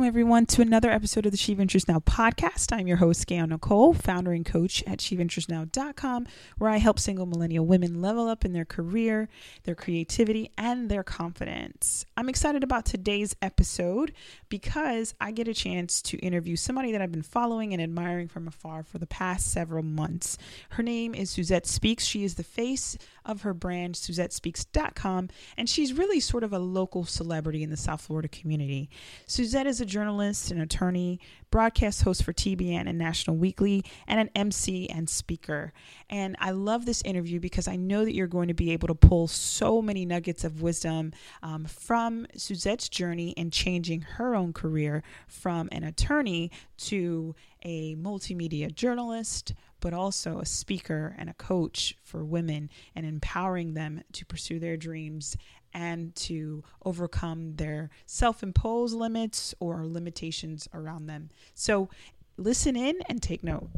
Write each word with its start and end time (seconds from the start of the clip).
Welcome, 0.00 0.08
everyone, 0.08 0.46
to 0.46 0.62
another 0.62 0.90
episode 0.90 1.26
of 1.26 1.32
the 1.32 1.36
She 1.36 1.52
Ventures 1.52 1.86
Now 1.86 1.98
podcast. 1.98 2.74
I'm 2.74 2.86
your 2.86 2.96
host, 2.96 3.26
Gail 3.26 3.46
Nicole, 3.46 3.92
founder 3.92 4.32
and 4.32 4.46
coach 4.46 4.82
at 4.86 5.00
SheVenturesNow.com, 5.00 6.26
where 6.56 6.70
I 6.70 6.78
help 6.78 6.98
single 6.98 7.26
millennial 7.26 7.66
women 7.66 8.00
level 8.00 8.26
up 8.26 8.46
in 8.46 8.54
their 8.54 8.64
career, 8.64 9.28
their 9.64 9.74
creativity, 9.74 10.52
and 10.56 10.90
their 10.90 11.02
confidence. 11.02 12.06
I'm 12.16 12.30
excited 12.30 12.64
about 12.64 12.86
today's 12.86 13.36
episode 13.42 14.14
because 14.48 15.14
I 15.20 15.32
get 15.32 15.48
a 15.48 15.54
chance 15.54 16.00
to 16.00 16.16
interview 16.20 16.56
somebody 16.56 16.92
that 16.92 17.02
I've 17.02 17.12
been 17.12 17.20
following 17.20 17.74
and 17.74 17.82
admiring 17.82 18.28
from 18.28 18.48
afar 18.48 18.82
for 18.82 18.96
the 18.96 19.06
past 19.06 19.52
several 19.52 19.82
months. 19.82 20.38
Her 20.70 20.82
name 20.82 21.14
is 21.14 21.28
Suzette 21.28 21.66
Speaks. 21.66 22.06
She 22.06 22.24
is 22.24 22.36
the 22.36 22.42
face 22.42 22.96
of 23.26 23.42
her 23.42 23.52
brand, 23.52 23.96
SuzetteSpeaks.com, 23.96 25.28
and 25.58 25.68
she's 25.68 25.92
really 25.92 26.20
sort 26.20 26.42
of 26.42 26.54
a 26.54 26.58
local 26.58 27.04
celebrity 27.04 27.62
in 27.62 27.68
the 27.68 27.76
South 27.76 28.00
Florida 28.00 28.28
community. 28.28 28.88
Suzette 29.26 29.66
is 29.66 29.82
a 29.82 29.89
journalist, 29.90 30.50
an 30.50 30.60
attorney, 30.60 31.20
broadcast 31.50 32.02
host 32.02 32.22
for 32.22 32.32
TBN 32.32 32.88
and 32.88 32.96
National 32.96 33.36
Weekly, 33.36 33.84
and 34.06 34.20
an 34.20 34.30
MC 34.34 34.88
and 34.88 35.10
speaker. 35.10 35.72
And 36.08 36.36
I 36.38 36.52
love 36.52 36.86
this 36.86 37.02
interview 37.02 37.40
because 37.40 37.68
I 37.68 37.76
know 37.76 38.04
that 38.04 38.14
you're 38.14 38.26
going 38.26 38.48
to 38.48 38.54
be 38.54 38.72
able 38.72 38.88
to 38.88 38.94
pull 38.94 39.26
so 39.26 39.82
many 39.82 40.06
nuggets 40.06 40.44
of 40.44 40.62
wisdom 40.62 41.12
um, 41.42 41.66
from 41.66 42.26
Suzette's 42.36 42.88
journey 42.88 43.30
in 43.30 43.50
changing 43.50 44.02
her 44.02 44.34
own 44.34 44.52
career 44.52 45.02
from 45.26 45.68
an 45.72 45.84
attorney 45.84 46.50
to 46.78 47.34
a 47.62 47.94
multimedia 47.96 48.72
journalist, 48.72 49.52
but 49.80 49.92
also 49.92 50.38
a 50.38 50.46
speaker 50.46 51.14
and 51.18 51.28
a 51.28 51.34
coach 51.34 51.96
for 52.02 52.24
women 52.24 52.70
and 52.94 53.04
empowering 53.04 53.74
them 53.74 54.02
to 54.12 54.24
pursue 54.24 54.58
their 54.58 54.76
dreams 54.76 55.36
and 55.72 56.14
to 56.16 56.62
overcome 56.84 57.56
their 57.56 57.90
self 58.06 58.42
imposed 58.42 58.94
limits 58.94 59.54
or 59.60 59.86
limitations 59.86 60.68
around 60.74 61.06
them. 61.06 61.30
So 61.54 61.88
listen 62.36 62.76
in 62.76 62.96
and 63.08 63.22
take 63.22 63.44
note. 63.44 63.70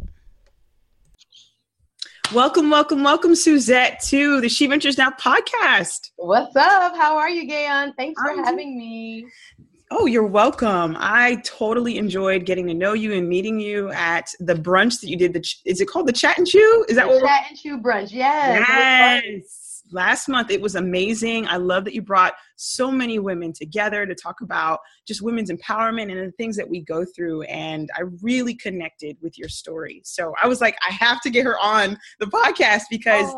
Welcome, 2.33 2.71
welcome, 2.71 3.03
welcome, 3.03 3.35
Suzette, 3.35 4.01
to 4.05 4.41
the 4.41 4.49
She 4.49 4.67
Ventures 4.67 4.97
Now 4.97 5.11
podcast. 5.11 6.13
What's 6.17 6.57
up? 6.57 6.97
How 6.97 7.19
are 7.19 7.29
you, 7.29 7.47
Gayon? 7.47 7.93
Thanks 7.97 8.19
for 8.23 8.31
I'm 8.31 8.43
having 8.43 8.79
me. 8.79 9.27
Oh, 9.91 10.07
you're 10.07 10.27
welcome. 10.27 10.97
I 10.99 11.43
totally 11.45 11.99
enjoyed 11.99 12.47
getting 12.47 12.67
to 12.69 12.73
know 12.73 12.95
you 12.95 13.13
and 13.13 13.29
meeting 13.29 13.61
you 13.61 13.91
at 13.91 14.31
the 14.41 14.55
brunch 14.55 15.03
that 15.03 15.09
you 15.09 15.19
did. 15.19 15.35
The 15.35 15.41
ch- 15.41 15.61
is 15.67 15.83
it 15.83 15.89
called 15.89 16.07
the 16.07 16.13
Chat 16.15 16.39
and 16.39 16.47
Chew? 16.47 16.87
Is 16.89 16.97
that 16.97 17.09
the 17.09 17.13
what? 17.17 17.27
Chat 17.27 17.45
and 17.51 17.59
Chew 17.59 17.79
brunch? 17.79 18.11
Yes. 18.11 18.67
Yes. 18.67 19.62
Last 19.93 20.29
month 20.29 20.51
it 20.51 20.61
was 20.61 20.75
amazing. 20.75 21.47
I 21.47 21.57
love 21.57 21.85
that 21.85 21.95
you 21.95 22.03
brought 22.03 22.35
so 22.57 22.91
many 22.91 23.19
women 23.19 23.53
together 23.53 24.07
to 24.07 24.15
talk 24.15 24.41
about 24.41 24.81
just 25.07 25.23
women's 25.23 25.51
empowerment 25.51 26.11
and 26.11 26.21
the 26.21 26.33
things 26.33 26.57
that 26.57 26.69
we 26.69 26.81
go 26.81 27.05
through. 27.05 27.43
And 27.43 27.89
I 27.97 28.03
really 28.23 28.55
connected 28.55 29.17
with 29.21 29.39
your 29.39 29.49
story. 29.49 30.01
So 30.05 30.35
I 30.43 30.47
was 30.47 30.61
like, 30.61 30.77
I 30.89 30.93
have 30.93 31.21
to 31.23 31.31
get 31.31 31.45
her 31.45 31.59
on 31.59 31.99
the 32.21 32.27
podcast 32.27 32.83
because 32.91 33.33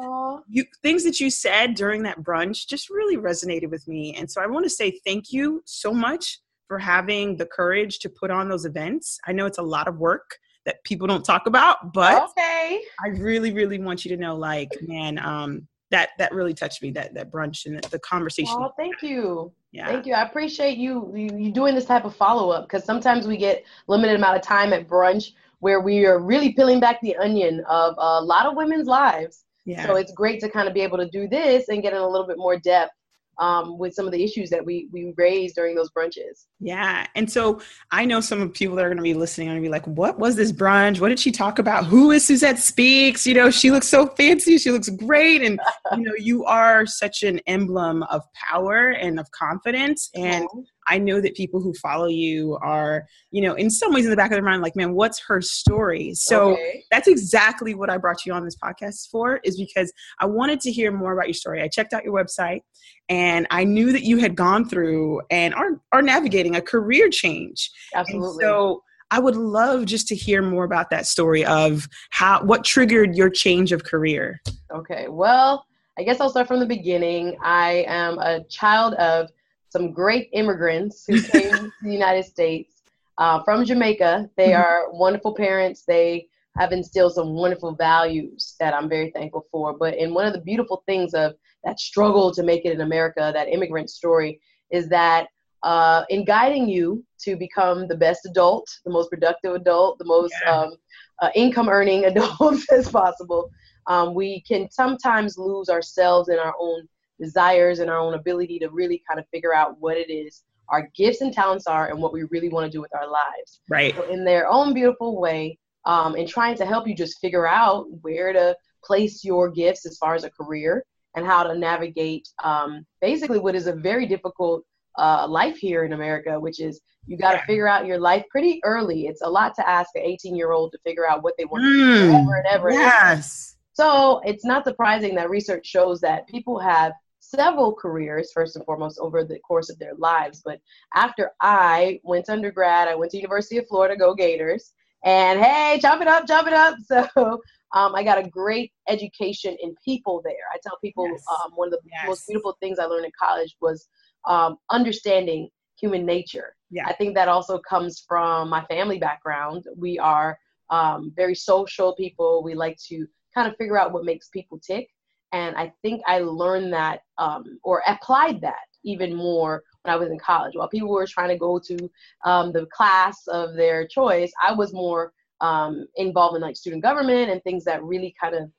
you 0.48 0.64
things 0.82 1.04
that 1.04 1.20
you 1.20 1.30
said 1.30 1.74
during 1.74 2.02
that 2.02 2.20
brunch 2.22 2.66
just 2.68 2.90
really 2.90 3.16
resonated 3.16 3.70
with 3.70 3.86
me. 3.88 4.14
And 4.14 4.30
so 4.30 4.42
I 4.42 4.46
want 4.46 4.64
to 4.64 4.70
say 4.70 5.00
thank 5.04 5.32
you 5.32 5.62
so 5.64 5.92
much 5.92 6.40
for 6.66 6.78
having 6.78 7.36
the 7.36 7.46
courage 7.46 7.98
to 8.00 8.08
put 8.08 8.30
on 8.30 8.48
those 8.48 8.64
events. 8.64 9.18
I 9.26 9.32
know 9.32 9.46
it's 9.46 9.58
a 9.58 9.62
lot 9.62 9.88
of 9.88 9.98
work 9.98 10.38
that 10.64 10.82
people 10.84 11.06
don't 11.06 11.24
talk 11.24 11.46
about, 11.46 11.92
but 11.92 12.30
okay. 12.30 12.80
I 13.04 13.08
really, 13.08 13.52
really 13.52 13.78
want 13.78 14.04
you 14.04 14.16
to 14.16 14.20
know, 14.20 14.34
like, 14.34 14.70
man, 14.80 15.18
um, 15.18 15.68
that 15.94 16.10
that 16.18 16.34
really 16.34 16.54
touched 16.54 16.82
me. 16.82 16.90
That 16.90 17.14
that 17.14 17.30
brunch 17.30 17.66
and 17.66 17.82
the, 17.84 17.98
conversation. 18.00 18.56
Oh, 18.58 18.72
thank 18.76 19.00
you. 19.00 19.52
Yeah. 19.70 19.86
Thank 19.86 20.06
you. 20.06 20.14
I 20.14 20.22
appreciate 20.22 20.76
you 20.76 21.12
you, 21.14 21.30
you 21.38 21.52
doing 21.52 21.74
this 21.74 21.84
type 21.84 22.04
of 22.04 22.16
follow 22.16 22.50
up 22.50 22.66
because 22.66 22.84
sometimes 22.84 23.26
we 23.26 23.36
get 23.36 23.64
limited 23.86 24.16
amount 24.16 24.36
of 24.36 24.42
time 24.42 24.72
at 24.72 24.88
brunch 24.88 25.30
where 25.60 25.80
we 25.80 26.04
are 26.04 26.18
really 26.18 26.52
peeling 26.52 26.80
back 26.80 27.00
the 27.00 27.16
onion 27.16 27.62
of 27.68 27.94
a 27.96 28.20
lot 28.20 28.44
of 28.44 28.56
women's 28.56 28.88
lives. 28.88 29.44
Yeah. 29.64 29.86
So 29.86 29.94
it's 29.94 30.12
great 30.12 30.40
to 30.40 30.50
kind 30.50 30.68
of 30.68 30.74
be 30.74 30.80
able 30.80 30.98
to 30.98 31.08
do 31.08 31.28
this 31.28 31.68
and 31.68 31.80
get 31.80 31.92
in 31.92 32.00
a 32.00 32.08
little 32.08 32.26
bit 32.26 32.38
more 32.38 32.58
depth 32.58 32.92
um, 33.38 33.78
with 33.78 33.94
some 33.94 34.06
of 34.06 34.12
the 34.12 34.22
issues 34.22 34.50
that 34.50 34.64
we 34.64 34.88
we 34.92 35.12
raised 35.16 35.54
during 35.54 35.74
those 35.74 35.90
brunches. 35.90 36.46
Yeah, 36.60 37.06
and 37.14 37.30
so 37.30 37.60
I 37.90 38.04
know 38.04 38.20
some 38.20 38.40
of 38.40 38.52
people 38.52 38.76
that 38.76 38.84
are 38.84 38.88
going 38.88 38.98
to 38.98 39.02
be 39.02 39.14
listening 39.14 39.48
are 39.48 39.52
going 39.52 39.62
to 39.62 39.66
be 39.66 39.72
like, 39.72 39.86
"What 39.86 40.18
was 40.18 40.36
this 40.36 40.52
brunch? 40.52 41.00
What 41.00 41.08
did 41.08 41.18
she 41.18 41.30
talk 41.30 41.58
about? 41.58 41.86
Who 41.86 42.10
is 42.10 42.26
Suzette 42.26 42.58
Speaks? 42.58 43.26
You 43.26 43.34
know, 43.34 43.50
she 43.50 43.70
looks 43.70 43.88
so 43.88 44.06
fancy. 44.06 44.58
She 44.58 44.70
looks 44.70 44.88
great, 44.88 45.42
and 45.42 45.60
you 45.96 46.02
know, 46.02 46.14
you 46.16 46.44
are 46.44 46.86
such 46.86 47.22
an 47.22 47.40
emblem 47.46 48.02
of 48.04 48.22
power 48.34 48.90
and 48.90 49.18
of 49.18 49.30
confidence. 49.30 50.10
And 50.14 50.46
I 50.86 50.98
know 50.98 51.20
that 51.20 51.34
people 51.34 51.60
who 51.60 51.72
follow 51.74 52.06
you 52.06 52.58
are, 52.62 53.06
you 53.30 53.42
know, 53.42 53.54
in 53.54 53.70
some 53.70 53.92
ways 53.92 54.04
in 54.04 54.10
the 54.10 54.16
back 54.16 54.30
of 54.30 54.36
their 54.36 54.42
mind, 54.42 54.62
like, 54.62 54.76
man, 54.76 54.94
what's 54.94 55.20
her 55.26 55.40
story? 55.40 56.14
So 56.14 56.52
okay. 56.52 56.84
that's 56.90 57.08
exactly 57.08 57.74
what 57.74 57.90
I 57.90 57.96
brought 57.96 58.24
you 58.26 58.32
on 58.32 58.44
this 58.44 58.56
podcast 58.56 59.10
for, 59.10 59.40
is 59.44 59.58
because 59.58 59.92
I 60.20 60.26
wanted 60.26 60.60
to 60.60 60.72
hear 60.72 60.92
more 60.92 61.12
about 61.12 61.26
your 61.26 61.34
story. 61.34 61.62
I 61.62 61.68
checked 61.68 61.92
out 61.92 62.04
your 62.04 62.14
website 62.14 62.60
and 63.08 63.46
I 63.50 63.64
knew 63.64 63.92
that 63.92 64.02
you 64.02 64.18
had 64.18 64.34
gone 64.34 64.68
through 64.68 65.22
and 65.30 65.54
are, 65.54 65.80
are 65.92 66.02
navigating 66.02 66.56
a 66.56 66.62
career 66.62 67.08
change. 67.10 67.70
Absolutely. 67.94 68.28
And 68.28 68.40
so 68.40 68.82
I 69.10 69.20
would 69.20 69.36
love 69.36 69.84
just 69.84 70.08
to 70.08 70.14
hear 70.14 70.42
more 70.42 70.64
about 70.64 70.90
that 70.90 71.06
story 71.06 71.44
of 71.44 71.86
how 72.10 72.42
what 72.42 72.64
triggered 72.64 73.14
your 73.14 73.30
change 73.30 73.72
of 73.72 73.84
career. 73.84 74.40
Okay. 74.74 75.06
Well, 75.08 75.64
I 75.98 76.02
guess 76.02 76.20
I'll 76.20 76.30
start 76.30 76.48
from 76.48 76.58
the 76.58 76.66
beginning. 76.66 77.36
I 77.42 77.84
am 77.86 78.18
a 78.18 78.42
child 78.44 78.94
of 78.94 79.30
some 79.74 79.92
great 79.92 80.28
immigrants 80.32 81.04
who 81.06 81.20
came 81.20 81.50
to 81.52 81.72
the 81.82 81.92
United 81.92 82.24
States 82.24 82.82
uh, 83.18 83.42
from 83.42 83.64
Jamaica. 83.64 84.30
They 84.36 84.50
mm-hmm. 84.50 84.62
are 84.62 84.92
wonderful 84.92 85.34
parents. 85.34 85.82
They 85.86 86.28
have 86.56 86.70
instilled 86.70 87.14
some 87.14 87.34
wonderful 87.34 87.74
values 87.74 88.54
that 88.60 88.72
I'm 88.72 88.88
very 88.88 89.10
thankful 89.10 89.46
for. 89.50 89.76
But 89.76 89.94
in 89.98 90.14
one 90.14 90.26
of 90.26 90.32
the 90.32 90.40
beautiful 90.40 90.84
things 90.86 91.12
of 91.12 91.34
that 91.64 91.80
struggle 91.80 92.32
to 92.34 92.44
make 92.44 92.64
it 92.64 92.72
in 92.72 92.82
America, 92.82 93.32
that 93.34 93.48
immigrant 93.48 93.90
story, 93.90 94.40
is 94.70 94.88
that 94.90 95.26
uh, 95.64 96.04
in 96.08 96.24
guiding 96.24 96.68
you 96.68 97.04
to 97.22 97.36
become 97.36 97.88
the 97.88 97.96
best 97.96 98.26
adult, 98.26 98.68
the 98.84 98.92
most 98.92 99.10
productive 99.10 99.54
adult, 99.54 99.98
the 99.98 100.04
most 100.04 100.34
yeah. 100.44 100.52
um, 100.52 100.74
uh, 101.20 101.30
income 101.34 101.68
earning 101.68 102.04
adult 102.12 102.60
as 102.70 102.88
possible, 102.88 103.50
um, 103.88 104.14
we 104.14 104.40
can 104.42 104.70
sometimes 104.70 105.36
lose 105.36 105.68
ourselves 105.68 106.28
in 106.28 106.38
our 106.38 106.54
own 106.60 106.86
desires 107.20 107.78
and 107.78 107.90
our 107.90 107.98
own 107.98 108.14
ability 108.14 108.58
to 108.58 108.68
really 108.68 109.02
kind 109.08 109.20
of 109.20 109.26
figure 109.32 109.54
out 109.54 109.76
what 109.80 109.96
it 109.96 110.10
is 110.10 110.42
our 110.68 110.88
gifts 110.96 111.20
and 111.20 111.32
talents 111.32 111.66
are 111.66 111.88
and 111.90 112.00
what 112.00 112.12
we 112.12 112.24
really 112.24 112.48
want 112.48 112.64
to 112.64 112.70
do 112.70 112.80
with 112.80 112.94
our 112.94 113.06
lives. 113.06 113.60
Right. 113.68 113.94
So 113.94 114.08
in 114.10 114.24
their 114.24 114.48
own 114.48 114.74
beautiful 114.74 115.20
way, 115.20 115.58
um, 115.86 116.14
and 116.14 116.26
trying 116.26 116.56
to 116.56 116.64
help 116.64 116.88
you 116.88 116.94
just 116.94 117.20
figure 117.20 117.46
out 117.46 117.86
where 118.00 118.32
to 118.32 118.56
place 118.82 119.24
your 119.24 119.50
gifts 119.50 119.84
as 119.86 119.98
far 119.98 120.14
as 120.14 120.24
a 120.24 120.30
career 120.30 120.84
and 121.14 121.26
how 121.26 121.42
to 121.42 121.56
navigate 121.56 122.26
um, 122.42 122.86
basically 123.00 123.38
what 123.38 123.54
is 123.54 123.66
a 123.66 123.72
very 123.72 124.06
difficult 124.06 124.64
uh, 124.98 125.26
life 125.28 125.56
here 125.56 125.84
in 125.84 125.92
America, 125.92 126.40
which 126.40 126.60
is 126.60 126.80
you 127.06 127.18
got 127.18 127.32
to 127.32 127.36
yeah. 127.38 127.46
figure 127.46 127.68
out 127.68 127.84
your 127.86 127.98
life 127.98 128.24
pretty 128.30 128.60
early. 128.64 129.06
It's 129.06 129.20
a 129.20 129.28
lot 129.28 129.54
to 129.56 129.68
ask 129.68 129.90
an 129.94 130.02
18 130.02 130.34
year 130.34 130.52
old 130.52 130.72
to 130.72 130.78
figure 130.84 131.06
out 131.06 131.22
what 131.22 131.34
they 131.36 131.44
want 131.44 131.64
mm, 131.64 131.70
to 131.70 132.06
do 132.06 132.10
forever 132.10 132.34
and 132.36 132.46
ever. 132.46 132.70
Yes. 132.70 133.56
So 133.74 134.22
it's 134.24 134.44
not 134.44 134.64
surprising 134.64 135.14
that 135.16 135.28
research 135.28 135.66
shows 135.66 136.00
that 136.00 136.26
people 136.28 136.58
have 136.60 136.92
several 137.30 137.72
careers, 137.74 138.30
first 138.32 138.56
and 138.56 138.64
foremost, 138.64 138.98
over 139.00 139.24
the 139.24 139.38
course 139.40 139.70
of 139.70 139.78
their 139.78 139.94
lives. 139.94 140.42
But 140.44 140.60
after 140.94 141.32
I 141.40 142.00
went 142.02 142.26
to 142.26 142.32
undergrad, 142.32 142.88
I 142.88 142.94
went 142.94 143.10
to 143.12 143.16
University 143.16 143.58
of 143.58 143.66
Florida, 143.68 143.96
go 143.96 144.14
Gators, 144.14 144.72
and 145.04 145.40
hey, 145.40 145.78
jump 145.80 146.02
it 146.02 146.08
up, 146.08 146.26
jump 146.26 146.48
it 146.48 146.54
up. 146.54 146.76
So 146.86 147.40
um, 147.74 147.94
I 147.96 148.04
got 148.04 148.18
a 148.18 148.28
great 148.28 148.72
education 148.88 149.56
in 149.60 149.74
people 149.84 150.22
there. 150.24 150.46
I 150.52 150.58
tell 150.62 150.78
people 150.82 151.08
yes. 151.08 151.24
um, 151.28 151.52
one 151.56 151.68
of 151.68 151.72
the 151.72 151.80
yes. 151.90 152.06
most 152.06 152.26
beautiful 152.28 152.56
things 152.60 152.78
I 152.78 152.84
learned 152.84 153.04
in 153.04 153.10
college 153.20 153.56
was 153.60 153.88
um, 154.26 154.56
understanding 154.70 155.48
human 155.80 156.06
nature. 156.06 156.54
Yeah. 156.70 156.86
I 156.86 156.92
think 156.92 157.14
that 157.14 157.28
also 157.28 157.58
comes 157.58 158.04
from 158.06 158.48
my 158.48 158.64
family 158.66 158.98
background. 158.98 159.64
We 159.76 159.98
are 159.98 160.38
um, 160.70 161.12
very 161.16 161.34
social 161.34 161.94
people. 161.96 162.42
We 162.44 162.54
like 162.54 162.78
to 162.88 163.06
kind 163.34 163.48
of 163.48 163.56
figure 163.56 163.78
out 163.78 163.92
what 163.92 164.04
makes 164.04 164.28
people 164.28 164.60
tick. 164.64 164.88
And 165.34 165.56
I 165.56 165.72
think 165.82 166.00
I 166.06 166.20
learned 166.20 166.72
that 166.72 167.00
um, 167.18 167.58
or 167.64 167.82
applied 167.86 168.40
that 168.42 168.66
even 168.84 169.14
more 169.14 169.62
when 169.82 169.92
I 169.92 169.96
was 169.96 170.08
in 170.08 170.18
college. 170.18 170.54
While 170.54 170.68
people 170.68 170.90
were 170.90 171.06
trying 171.06 171.30
to 171.30 171.36
go 171.36 171.58
to 171.58 171.90
um, 172.24 172.52
the 172.52 172.66
class 172.66 173.26
of 173.26 173.54
their 173.54 173.86
choice, 173.86 174.32
I 174.40 174.52
was 174.52 174.72
more 174.72 175.12
um, 175.40 175.86
involved 175.96 176.36
in 176.36 176.42
like 176.42 176.56
student 176.56 176.82
government 176.82 177.30
and 177.30 177.42
things 177.42 177.64
that 177.64 177.82
really 177.82 178.14
kind 178.20 178.36
of 178.36 178.50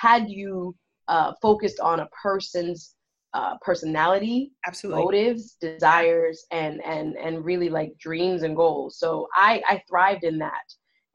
had 0.00 0.28
you 0.28 0.74
uh, 1.06 1.32
focused 1.40 1.78
on 1.78 2.00
a 2.00 2.08
person's 2.22 2.96
uh, 3.32 3.54
personality, 3.60 4.52
Absolutely. 4.66 5.04
motives, 5.04 5.56
desires, 5.60 6.44
and 6.50 6.82
and 6.84 7.16
and 7.16 7.44
really 7.44 7.68
like 7.68 7.96
dreams 7.98 8.42
and 8.42 8.56
goals. 8.56 8.98
So 8.98 9.28
I 9.34 9.62
I 9.68 9.82
thrived 9.88 10.24
in 10.24 10.38
that, 10.38 10.64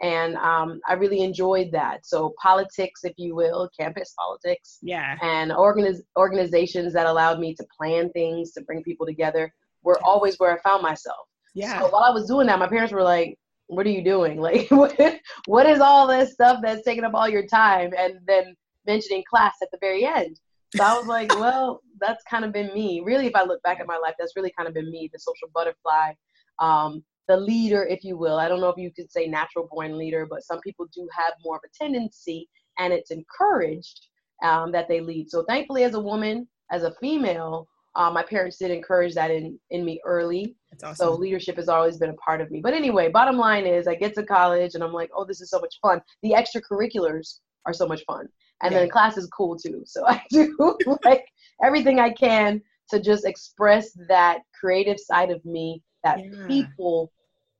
and 0.02 0.36
um, 0.38 0.80
I 0.88 0.94
really 0.94 1.22
enjoyed 1.22 1.72
that. 1.74 2.06
So 2.06 2.34
politics, 2.42 3.02
if 3.04 3.14
you 3.18 3.36
will, 3.36 3.70
campus 3.80 4.14
politics, 4.18 4.80
Yeah. 4.82 5.16
and 5.22 5.52
organiz- 5.52 6.02
organizations 6.18 6.94
that 6.94 7.06
allowed 7.06 7.40
me 7.40 7.54
to 7.56 7.66
plan 7.78 8.10
things 8.12 8.52
to 8.54 8.62
bring 8.62 8.84
people 8.84 9.06
together 9.06 9.54
were 9.84 10.00
always 10.04 10.36
where 10.38 10.58
I 10.58 10.62
found 10.62 10.82
myself. 10.82 11.28
Yeah. 11.54 11.80
So 11.80 11.90
while 11.90 12.04
I 12.04 12.10
was 12.12 12.28
doing 12.28 12.48
that, 12.48 12.60
my 12.60 12.68
parents 12.68 12.94
were 12.94 13.04
like, 13.04 13.38
"What 13.68 13.86
are 13.86 13.90
you 13.90 14.04
doing? 14.04 14.40
Like, 14.48 14.70
what, 14.72 14.98
what 15.46 15.66
is 15.68 15.80
all 15.80 16.08
this 16.08 16.34
stuff 16.34 16.60
that's 16.64 16.84
taking 16.84 17.04
up 17.04 17.14
all 17.14 17.30
your 17.30 17.46
time?" 17.46 17.92
And 17.98 18.20
then 18.26 18.56
mentioning 18.88 19.24
class 19.30 19.56
at 19.62 19.70
the 19.72 19.78
very 19.82 20.06
end. 20.06 20.40
So 20.76 20.84
I 20.84 20.98
was 20.98 21.08
like, 21.08 21.30
"Well, 21.40 21.82
that's 22.00 22.24
kind 22.30 22.44
of 22.46 22.52
been 22.54 22.74
me. 22.74 23.02
Really, 23.06 23.28
if 23.28 23.36
I 23.36 23.44
look 23.44 23.62
back 23.64 23.80
at 23.80 23.88
my 23.88 23.98
life, 23.98 24.16
that's 24.18 24.36
really 24.36 24.54
kind 24.58 24.68
of 24.68 24.74
been 24.74 24.90
me, 24.90 25.10
the 25.14 25.20
social 25.20 25.50
butterfly, 25.54 26.14
um, 26.60 27.04
the 27.28 27.38
leader, 27.38 27.86
if 27.86 28.04
you 28.04 28.18
will. 28.18 28.38
I 28.38 28.48
don't 28.48 28.62
know 28.62 28.70
if 28.70 28.78
you 28.78 28.92
could 28.92 29.12
say 29.12 29.28
natural 29.28 29.68
born 29.72 29.98
leader, 29.98 30.26
but 30.30 30.44
some 30.44 30.60
people 30.62 30.88
do 30.94 31.08
have 31.18 31.34
more 31.44 31.56
of 31.58 31.62
a 31.66 31.84
tendency, 31.84 32.48
and 32.80 32.92
it's 32.94 33.12
encouraged 33.12 34.08
um, 34.44 34.72
that 34.72 34.88
they 34.88 35.00
lead. 35.02 35.30
So 35.30 35.44
thankfully, 35.48 35.84
as 35.84 35.94
a 35.94 36.00
woman, 36.00 36.48
as 36.72 36.84
a 36.84 36.94
female." 37.02 37.68
Uh, 37.94 38.10
my 38.10 38.24
parents 38.24 38.58
did 38.58 38.72
encourage 38.72 39.14
that 39.14 39.32
in, 39.32 39.60
in 39.72 39.84
me 39.84 40.00
early. 40.06 40.56
Awesome. 40.82 40.96
So 40.96 41.14
leadership 41.14 41.58
has 41.58 41.68
always 41.68 41.98
been 41.98 42.10
a 42.10 42.14
part 42.14 42.40
of 42.40 42.50
me. 42.50 42.62
But 42.62 42.74
anyway, 42.74 43.10
bottom 43.10 43.38
line 43.38 43.66
is 43.66 43.86
I 43.86 43.96
get 43.96 44.14
to 44.16 44.24
college 44.24 44.76
and 44.76 44.82
I'm 44.84 44.94
like, 44.94 45.10
oh, 45.14 45.26
this 45.26 45.42
is 45.42 45.50
so 45.50 45.60
much 45.60 45.76
fun. 45.82 46.02
The 46.24 46.32
extracurriculars 46.32 47.40
are 47.66 47.74
so 47.74 47.88
much 47.88 48.04
fun. 48.06 48.30
And 48.64 48.72
Yeah. 48.72 48.80
then 48.80 48.90
class 48.90 49.18
is 49.18 49.28
cool 49.28 49.58
too. 49.58 49.84
So 49.86 50.06
I 50.08 50.22
do 50.30 50.78
like 51.04 51.26
everything 51.64 52.00
I 52.00 52.12
can 52.12 52.62
to 52.92 53.00
just 53.02 53.26
express 53.26 53.92
that 54.08 54.40
creative 54.58 55.00
side 55.00 55.32
of 55.32 55.44
me, 55.44 55.82
that 56.04 56.20
Yeah. 56.20 56.48
people 56.48 57.12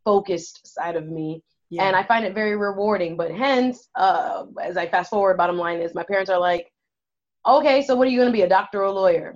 focused 0.04 0.66
side 0.68 0.96
of 0.96 1.08
me. 1.08 1.44
yeah. 1.70 1.84
And 1.86 1.96
I 1.96 2.04
find 2.04 2.26
it 2.26 2.34
very 2.34 2.56
rewarding. 2.56 3.16
But 3.18 3.32
hence, 3.32 3.90
uh, 3.96 4.46
as 4.62 4.78
I 4.78 4.88
fast 4.88 5.10
forward, 5.10 5.38
bottom 5.38 5.58
line 5.58 5.80
is 5.80 5.94
my 5.96 6.04
parents 6.04 6.30
are 6.30 6.40
like, 6.40 6.72
okay, 7.46 7.82
so 7.82 7.96
what 7.96 8.08
are 8.08 8.12
you 8.12 8.20
going 8.20 8.32
to 8.32 8.34
be, 8.34 8.42
a 8.44 8.50
doctor 8.50 8.82
or 8.82 8.86
a 8.86 8.92
lawyer? 8.92 9.36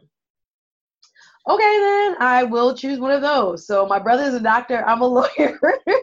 Okay, 1.47 1.79
then 1.79 2.15
I 2.19 2.43
will 2.43 2.75
choose 2.75 2.99
one 2.99 3.11
of 3.11 3.21
those. 3.21 3.67
So 3.67 3.85
my 3.85 3.99
brother's 3.99 4.33
a 4.33 4.39
doctor. 4.39 4.83
I'm 4.87 5.01
a 5.01 5.07
lawyer 5.19 5.59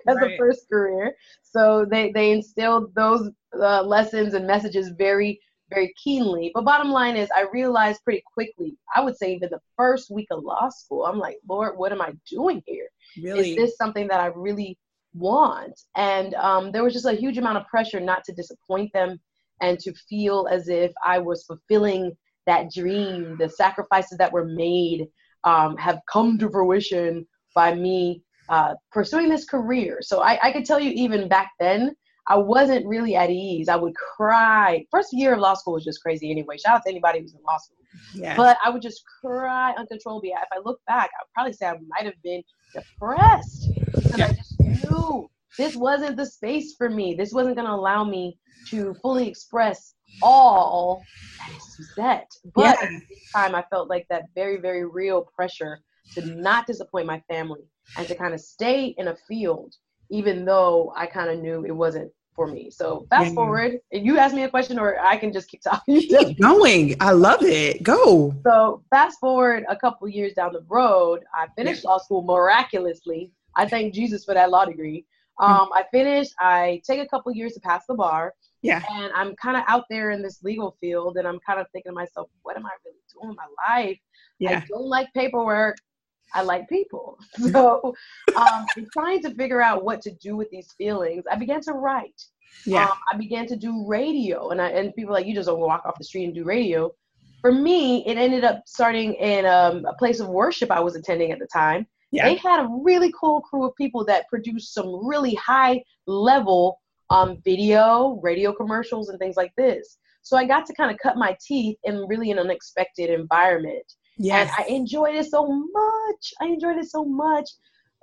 as 0.08 0.16
Right. 0.16 0.34
a 0.34 0.37
first 0.37 0.69
career. 0.70 1.14
So 1.43 1.84
they 1.90 2.12
they 2.12 2.31
instilled 2.32 2.94
those 2.94 3.31
uh, 3.60 3.82
lessons 3.82 4.34
and 4.34 4.46
messages 4.46 4.90
very 4.96 5.40
very 5.73 5.95
keenly. 6.03 6.51
But 6.55 6.65
bottom 6.65 6.91
line 6.91 7.17
is, 7.17 7.29
I 7.35 7.47
realized 7.53 8.03
pretty 8.05 8.23
quickly. 8.33 8.77
I 8.95 9.01
would 9.01 9.17
say 9.17 9.35
even 9.35 9.51
the 9.51 9.61
first 9.77 10.11
week 10.11 10.29
of 10.31 10.45
law 10.45 10.69
school, 10.69 11.05
I'm 11.07 11.19
like, 11.19 11.39
Lord, 11.49 11.79
what 11.79 11.93
am 11.93 12.01
I 12.01 12.13
doing 12.29 12.63
here? 12.67 12.89
really. 13.21 13.51
is 13.51 13.57
this 13.57 13.77
something 13.77 14.09
that 14.09 14.21
I 14.21 14.27
really 14.27 14.79
want? 15.15 15.81
And 15.97 16.35
um, 16.35 16.73
there 16.73 16.85
was 16.85 16.93
just 16.93 17.07
a 17.07 17.13
huge 17.13 17.39
amount 17.39 17.59
of 17.59 17.67
pressure 17.67 18.01
not 18.01 18.25
to 18.25 18.33
disappoint 18.33 18.93
them 18.93 19.21
and 19.61 19.79
to 19.81 19.93
feel 20.09 20.49
as 20.51 20.69
if 20.69 20.93
I 21.05 21.19
was 21.19 21.45
fulfilling 21.45 22.13
that 22.47 22.71
dream. 22.73 23.37
The 23.39 23.49
sacrifices 23.49 24.19
that 24.19 24.33
were 24.33 24.45
made 24.45 25.09
um, 25.45 25.77
have 25.77 26.01
come 26.11 26.39
to 26.39 26.51
fruition 26.51 27.27
by 27.55 27.75
me 27.75 28.23
uh, 28.49 28.75
pursuing 28.91 29.29
this 29.29 29.45
career. 29.45 29.99
So 30.03 30.21
I, 30.21 30.39
I 30.43 30.53
could 30.53 30.65
tell 30.65 30.81
you, 30.81 30.91
even 30.91 31.29
back 31.29 31.53
then, 31.61 31.95
I 32.29 32.37
wasn't 32.37 32.87
really 32.87 33.17
at 33.17 33.31
ease. 33.31 33.69
I 33.69 33.77
would 33.77 33.95
cry. 33.95 34.87
First 34.91 35.13
year 35.13 35.35
of 35.35 35.41
law 35.41 35.55
school 35.55 35.75
was 35.75 35.85
just 35.85 36.03
crazy 36.03 36.31
anyway. 36.31 36.57
Shout 36.57 36.77
out 36.77 36.83
to 36.85 36.91
anybody 36.91 37.21
who's 37.21 37.35
in 37.35 37.41
law 37.45 37.59
school 37.59 37.77
yeah. 38.15 38.37
but 38.37 38.57
I 38.65 38.71
would 38.71 38.83
just 38.83 39.03
cry 39.21 39.73
uncontrollably. 39.73 40.31
If 40.31 40.49
I 40.53 40.61
look 40.65 40.81
back, 40.87 41.11
I'd 41.19 41.33
probably 41.35 41.53
say 41.53 41.67
I 41.67 41.75
might 41.89 42.05
have 42.05 42.21
been 42.23 42.43
depressed 42.75 43.69
because. 43.95 44.21
I 44.21 44.33
just 44.33 44.61
knew 44.61 45.31
this 45.59 45.77
wasn't 45.77 46.17
the 46.17 46.27
space 46.27 46.75
for 46.77 46.89
me. 46.89 47.15
This 47.15 47.33
wasn't 47.33 47.57
going 47.57 47.67
to 47.67 47.75
allow 47.75 48.05
me 48.05 48.39
to 48.69 48.95
fully 49.03 49.29
express 49.29 49.95
all 50.23 51.03
that 51.39 51.57
is 51.57 51.77
Suzette. 51.77 52.31
But 52.55 52.83
at 52.83 52.91
the 52.91 52.99
same 52.99 53.19
time, 53.35 53.55
I 53.55 53.65
felt 53.71 53.89
like 53.89 54.07
that 54.11 54.25
very, 54.35 54.59
very 54.59 54.85
real 54.87 55.27
pressure 55.35 55.81
to 56.15 56.25
not 56.27 56.67
disappoint 56.67 57.07
my 57.07 57.23
family 57.29 57.63
and 57.97 58.07
to 58.09 58.15
kind 58.15 58.35
of 58.35 58.41
stay 58.41 58.95
in 58.99 59.09
a 59.09 59.17
field, 59.29 59.75
even 60.12 60.44
though 60.44 60.93
I 60.94 61.06
kind 61.06 61.31
of 61.31 61.41
knew 61.41 61.64
it 61.64 61.73
wasn't 61.73 62.12
for 62.37 62.47
me. 62.47 62.70
So 62.70 63.06
fast 63.11 63.31
Yeah. 63.31 63.35
forward, 63.35 63.73
and 63.93 64.05
you 64.06 64.19
ask 64.19 64.35
me 64.35 64.43
a 64.44 64.49
question, 64.49 64.79
or 64.79 64.99
I 65.00 65.17
can 65.17 65.32
just 65.32 65.49
keep 65.49 65.62
talking. 65.70 66.00
Keep 66.00 66.38
going. 66.41 66.94
I 67.00 67.12
love 67.12 67.43
it. 67.43 67.82
Go. 67.82 68.35
So 68.47 68.82
fast 68.91 69.19
forward 69.20 69.64
a 69.69 69.76
couple 69.76 70.06
years 70.09 70.35
down 70.35 70.53
the 70.53 70.64
road, 70.69 71.20
I 71.35 71.47
finished 71.56 71.85
law 71.85 71.99
school 71.99 72.23
miraculously. 72.23 73.31
I 73.56 73.67
thank 73.67 73.94
Jesus 73.94 74.25
for 74.25 74.35
that 74.35 74.50
law 74.50 74.64
degree. 74.67 75.06
Um, 75.41 75.70
I 75.75 75.85
finished. 75.91 76.32
I 76.38 76.81
take 76.87 77.00
a 77.00 77.06
couple 77.09 77.32
years 77.32 77.55
to 77.55 77.61
pass 77.61 77.85
the 77.88 77.94
bar, 77.94 78.35
Yeah. 78.61 78.82
and 78.91 79.11
I'm 79.14 79.35
kind 79.37 79.56
of 79.56 79.64
out 79.67 79.85
there 79.91 80.11
in 80.11 80.20
this 80.23 80.43
legal 80.43 80.76
field, 80.81 81.17
and 81.17 81.26
I'm 81.26 81.41
kind 81.47 81.59
of 81.59 81.67
thinking 81.73 81.91
to 81.93 81.94
myself, 81.94 82.29
what 82.43 82.56
am 82.56 82.67
I 82.67 82.70
really 82.85 82.99
doing 83.12 83.29
with 83.31 83.38
my 83.38 83.50
life? 83.69 83.99
Yeah. 84.38 84.59
I 84.59 84.64
don't 84.69 84.87
like 84.99 85.09
paperwork. 85.14 85.76
I 86.34 86.43
like 86.43 86.69
people. 86.69 87.19
So 87.52 87.94
um, 88.37 88.67
in 88.76 88.87
trying 88.93 89.23
to 89.23 89.34
figure 89.34 89.61
out 89.61 89.84
what 89.84 90.00
to 90.02 90.11
do 90.12 90.37
with 90.37 90.50
these 90.50 90.69
feelings, 90.79 91.25
I 91.31 91.37
began 91.37 91.61
to 91.62 91.73
write 91.73 92.20
Yeah. 92.67 92.84
um, 92.84 92.99
I 93.12 93.17
began 93.17 93.46
to 93.46 93.56
do 93.56 93.84
radio, 93.87 94.50
and 94.50 94.61
I 94.61 94.69
and 94.70 94.94
people 94.94 95.12
are 95.12 95.19
like 95.19 95.26
you 95.26 95.34
just 95.34 95.49
don't 95.49 95.61
walk 95.61 95.82
off 95.84 95.99
the 95.99 96.05
street 96.05 96.25
and 96.25 96.34
do 96.34 96.44
radio. 96.44 96.90
For 97.40 97.52
me, 97.52 98.06
it 98.06 98.17
ended 98.19 98.44
up 98.44 98.62
starting 98.67 99.14
in 99.14 99.46
um, 99.46 99.84
a 99.84 99.94
place 99.94 100.20
of 100.20 100.29
worship 100.29 100.70
I 100.70 100.81
was 100.81 100.94
attending 100.94 101.32
at 101.32 101.40
the 101.40 101.49
time. 101.52 101.87
Yeah. 102.12 102.26
They 102.29 102.37
had 102.37 102.61
a 102.61 102.69
really 102.82 103.12
cool 103.19 103.40
crew 103.40 103.67
of 103.67 103.75
people 103.76 104.05
that 104.05 104.28
produced 104.28 104.75
some 104.75 105.06
really 105.06 105.35
high 105.35 105.82
level 106.06 106.78
um, 107.11 107.38
video, 107.44 108.20
radio 108.23 108.52
commercials, 108.52 109.08
and 109.08 109.19
things 109.19 109.37
like 109.37 109.52
this. 109.56 109.99
So 110.23 110.37
I 110.37 110.44
got 110.44 110.67
to 110.67 110.75
kind 110.75 110.90
of 110.90 110.99
cut 110.99 111.17
my 111.17 111.37
teeth 111.44 111.78
in 111.85 112.06
really 112.06 112.31
an 112.31 112.38
unexpected 112.38 113.11
environment. 113.11 113.85
Yes. 114.19 114.53
And 114.56 114.67
I 114.67 114.69
enjoyed 114.69 115.14
it 115.14 115.26
so 115.26 115.47
much. 115.47 116.35
I 116.41 116.47
enjoyed 116.47 116.76
it 116.76 116.91
so 116.91 117.05
much. 117.05 117.49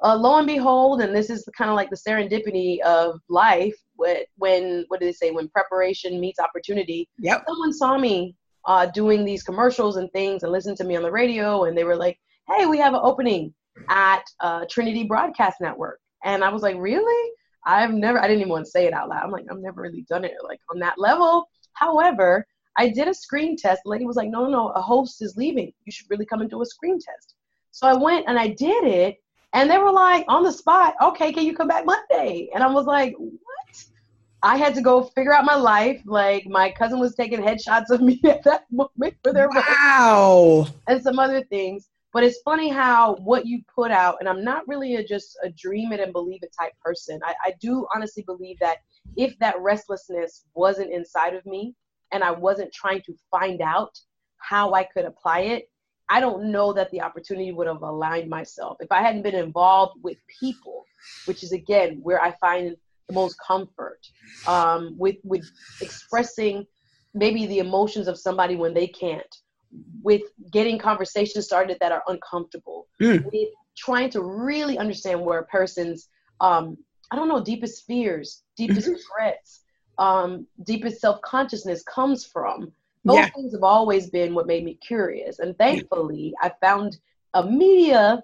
Uh, 0.02 0.16
lo 0.16 0.38
and 0.38 0.48
behold, 0.48 1.02
and 1.02 1.14
this 1.14 1.30
is 1.30 1.48
kind 1.58 1.70
of 1.70 1.76
like 1.76 1.90
the 1.90 1.96
serendipity 1.96 2.80
of 2.82 3.20
life. 3.28 3.76
When, 3.96 4.18
when 4.38 4.86
what 4.88 5.02
do 5.02 5.06
they 5.06 5.12
say? 5.12 5.32
When 5.32 5.50
preparation 5.50 6.20
meets 6.22 6.40
opportunity. 6.40 7.10
Yep. 7.20 7.44
Someone 7.48 7.74
saw 7.74 7.98
me 7.98 8.36
uh, 8.66 8.86
doing 8.88 9.26
these 9.26 9.44
commercials 9.44 9.98
and 9.98 10.10
things, 10.12 10.44
and 10.44 10.52
listened 10.52 10.78
to 10.78 10.86
me 10.86 10.96
on 10.96 11.04
the 11.04 11.12
radio, 11.12 11.66
and 11.66 11.78
they 11.78 11.84
were 11.84 11.98
like, 11.98 12.18
"Hey, 12.48 12.66
we 12.66 12.78
have 12.78 12.94
an 12.94 13.02
opening 13.04 13.54
at 13.90 14.24
uh, 14.40 14.66
Trinity 14.70 15.04
Broadcast 15.04 15.58
Network." 15.60 16.00
And 16.24 16.46
I 16.46 16.50
was 16.50 16.62
like, 16.62 16.78
"Really? 16.78 17.32
I've 17.66 17.94
never. 17.94 18.20
I 18.20 18.28
didn't 18.28 18.42
even 18.42 18.52
want 18.52 18.66
to 18.66 18.72
say 18.72 18.86
it 18.86 18.94
out 18.94 19.10
loud. 19.10 19.24
I'm 19.24 19.32
like, 19.32 19.46
I've 19.52 19.60
never 19.60 19.82
really 19.82 20.06
done 20.10 20.24
it 20.24 20.34
like 20.44 20.60
on 20.72 20.80
that 20.80 20.98
level. 20.98 21.50
However, 21.74 22.46
I 22.80 22.88
did 22.88 23.10
a 23.10 23.14
screen 23.14 23.58
test. 23.58 23.82
The 23.84 23.90
lady 23.90 24.06
was 24.06 24.16
like, 24.16 24.30
no, 24.30 24.46
no, 24.46 24.50
no, 24.50 24.68
a 24.70 24.82
host 24.82 25.22
is 25.22 25.36
leaving. 25.36 25.74
You 25.84 25.92
should 25.92 26.10
really 26.10 26.26
come 26.26 26.40
and 26.40 26.50
do 26.50 26.62
a 26.62 26.66
screen 26.66 26.98
test. 26.98 27.36
So 27.72 27.86
I 27.86 27.94
went 27.94 28.26
and 28.30 28.40
I 28.40 28.48
did 28.48 28.86
it. 28.86 29.18
And 29.52 29.70
they 29.70 29.78
were 29.78 29.92
like, 29.92 30.24
on 30.30 30.44
the 30.44 30.52
spot, 30.52 30.96
okay, 31.02 31.34
can 31.34 31.44
you 31.44 31.54
come 31.54 31.68
back 31.68 31.86
Monday? 31.86 32.50
And 32.56 32.64
I 32.64 32.68
was 32.68 32.86
like, 32.86 33.16
what? 33.18 33.84
I 34.42 34.56
had 34.56 34.74
to 34.76 34.82
go 34.82 35.04
figure 35.04 35.34
out 35.34 35.44
my 35.44 35.56
life. 35.58 36.02
Like, 36.06 36.46
my 36.46 36.72
cousin 36.72 37.02
was 37.02 37.16
taking 37.16 37.42
headshots 37.42 37.90
of 37.90 38.00
me 38.00 38.22
at 38.26 38.44
that 38.44 38.64
moment 38.72 39.16
for 39.24 39.34
their 39.34 39.50
Wow. 39.50 40.68
and 40.88 41.04
some 41.04 41.20
other 41.20 41.44
things. 41.44 41.90
But 42.14 42.24
it's 42.24 42.40
funny 42.46 42.70
how 42.70 43.16
what 43.16 43.46
you 43.46 43.62
put 43.76 43.92
out, 43.92 44.16
and 44.22 44.30
I'm 44.30 44.44
not 44.44 44.68
really 44.68 44.96
a, 44.96 45.04
just 45.04 45.38
a 45.44 45.50
dream 45.50 45.92
it 45.92 46.00
and 46.00 46.14
believe 46.14 46.44
it 46.44 46.56
type 46.58 46.72
person. 46.82 47.20
I, 47.26 47.34
I 47.46 47.54
do 47.62 47.86
honestly 47.94 48.24
believe 48.24 48.58
that 48.60 48.78
if 49.18 49.38
that 49.40 49.60
restlessness 49.60 50.46
wasn't 50.56 50.94
inside 50.94 51.34
of 51.36 51.46
me 51.46 51.76
and 52.12 52.24
I 52.24 52.32
wasn't 52.32 52.74
trying 52.74 53.02
to 53.04 53.14
find 53.32 53.62
out 53.62 53.98
how 54.38 54.74
I 54.74 54.84
could 54.84 55.06
apply 55.06 55.42
it, 55.42 55.70
I 56.10 56.20
don't 56.20 56.52
know 56.52 56.74
that 56.74 56.90
the 56.92 57.02
opportunity 57.02 57.52
would 57.52 57.68
have 57.68 57.84
aligned 57.84 58.30
myself. 58.30 58.78
If 58.80 58.92
I 58.92 59.02
hadn't 59.02 59.22
been 59.22 59.36
involved 59.36 60.00
with 60.02 60.18
people, 60.40 60.86
which 61.26 61.44
is 61.44 61.52
again 61.52 62.00
where 62.02 62.22
I 62.22 62.32
find 62.42 62.76
the 63.08 63.14
most 63.14 63.36
comfort, 63.46 64.00
um, 64.48 64.96
with 64.98 65.18
with 65.24 65.46
expressing 65.82 66.66
maybe 67.14 67.46
the 67.48 67.60
emotions 67.60 68.08
of 68.08 68.18
somebody 68.18 68.56
when 68.56 68.74
they 68.74 68.88
can't, 68.88 69.36
with 70.02 70.22
getting 70.52 70.78
conversations 70.80 71.46
started 71.46 71.78
that 71.80 71.92
are 71.92 72.04
uncomfortable, 72.08 72.88
Mm. 73.02 73.26
with 73.32 73.50
trying 73.78 74.10
to 74.10 74.22
really 74.22 74.78
understand 74.78 75.22
where 75.22 75.40
a 75.40 75.46
person's 75.46 76.10
um, 76.42 76.78
I 77.12 77.16
don't 77.16 77.28
know 77.28 77.44
deepest 77.44 77.86
fears, 77.86 78.44
deepest 78.56 78.88
regrets, 78.88 79.62
um, 80.00 80.48
deepest 80.64 81.00
self 81.00 81.22
consciousness 81.22 81.84
comes 81.84 82.26
from. 82.26 82.72
Those 83.06 83.18
Yeah. 83.18 83.30
things 83.36 83.54
have 83.54 83.64
always 83.64 84.10
been 84.10 84.34
what 84.34 84.48
made 84.48 84.64
me 84.66 84.74
curious, 84.76 85.40
and 85.40 85.56
thankfully, 85.58 86.34
I 86.42 86.52
found 86.62 86.98
a 87.36 87.44
media 87.44 88.24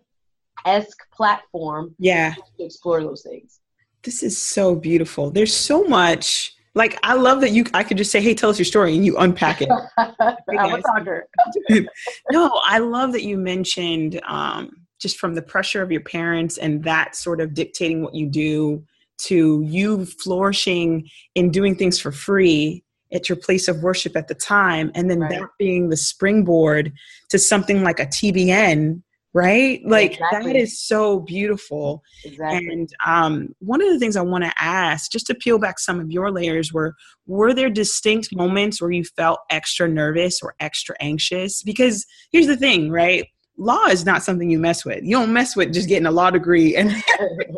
esque 0.65 1.09
platform 1.11 1.95
Yeah. 1.99 2.33
to 2.57 2.65
explore 2.65 3.03
those 3.03 3.21
things. 3.21 3.59
This 4.03 4.23
is 4.23 4.37
so 4.37 4.75
beautiful. 4.75 5.29
There's 5.29 5.55
so 5.55 5.83
much 5.83 6.53
Like 6.77 6.99
I 7.03 7.13
love 7.13 7.39
that 7.39 7.51
you. 7.51 7.63
I 7.73 7.83
could 7.83 7.95
just 7.95 8.11
say, 8.11 8.19
"Hey, 8.19 8.33
tell 8.33 8.49
us 8.49 8.59
your 8.59 8.65
story," 8.65 8.93
and 8.93 9.05
you 9.05 9.15
unpack 9.15 9.61
it. 9.61 9.69
I'm 9.97 10.73
a 10.73 10.81
talker. 10.81 11.29
no, 12.31 12.59
I 12.65 12.79
love 12.79 13.13
that 13.13 13.23
you 13.23 13.37
mentioned 13.37 14.19
um, 14.27 14.85
just 14.99 15.17
from 15.17 15.35
the 15.35 15.41
pressure 15.41 15.81
of 15.81 15.89
your 15.89 16.01
parents 16.01 16.57
and 16.57 16.83
that 16.83 17.15
sort 17.15 17.39
of 17.39 17.53
dictating 17.53 18.01
what 18.01 18.13
you 18.13 18.27
do 18.27 18.83
to 19.17 19.61
you 19.65 20.05
flourishing 20.05 21.09
in 21.35 21.51
doing 21.51 21.75
things 21.75 21.99
for 21.99 22.11
free 22.11 22.83
at 23.13 23.29
your 23.29 23.35
place 23.35 23.67
of 23.67 23.81
worship 23.81 24.15
at 24.15 24.27
the 24.27 24.35
time, 24.35 24.91
and 24.95 25.09
then 25.09 25.19
right. 25.19 25.29
that 25.31 25.49
being 25.57 25.89
the 25.89 25.97
springboard 25.97 26.91
to 27.29 27.39
something 27.39 27.83
like 27.83 27.99
a 27.99 28.05
TBN 28.05 29.01
right 29.35 29.81
like 29.85 30.13
exactly. 30.13 30.53
that 30.53 30.57
is 30.57 30.79
so 30.79 31.19
beautiful 31.19 32.01
exactly. 32.23 32.69
and 32.69 32.89
um, 33.05 33.49
one 33.59 33.81
of 33.81 33.89
the 33.89 33.99
things 33.99 34.15
i 34.15 34.21
want 34.21 34.45
to 34.45 34.53
ask 34.57 35.11
just 35.11 35.27
to 35.27 35.35
peel 35.35 35.59
back 35.59 35.77
some 35.77 35.99
of 35.99 36.09
your 36.09 36.31
layers 36.31 36.71
were 36.71 36.95
were 37.27 37.53
there 37.53 37.69
distinct 37.69 38.33
moments 38.33 38.81
where 38.81 38.91
you 38.91 39.03
felt 39.03 39.39
extra 39.49 39.89
nervous 39.89 40.41
or 40.41 40.55
extra 40.61 40.95
anxious 41.01 41.61
because 41.63 42.05
here's 42.31 42.47
the 42.47 42.55
thing 42.55 42.89
right 42.89 43.25
law 43.57 43.85
is 43.85 44.05
not 44.05 44.23
something 44.23 44.49
you 44.49 44.59
mess 44.59 44.83
with 44.83 45.03
you 45.03 45.15
don't 45.15 45.31
mess 45.31 45.55
with 45.55 45.73
just 45.73 45.87
getting 45.87 46.05
a 46.05 46.11
law 46.11 46.29
degree 46.29 46.75
and 46.75 46.91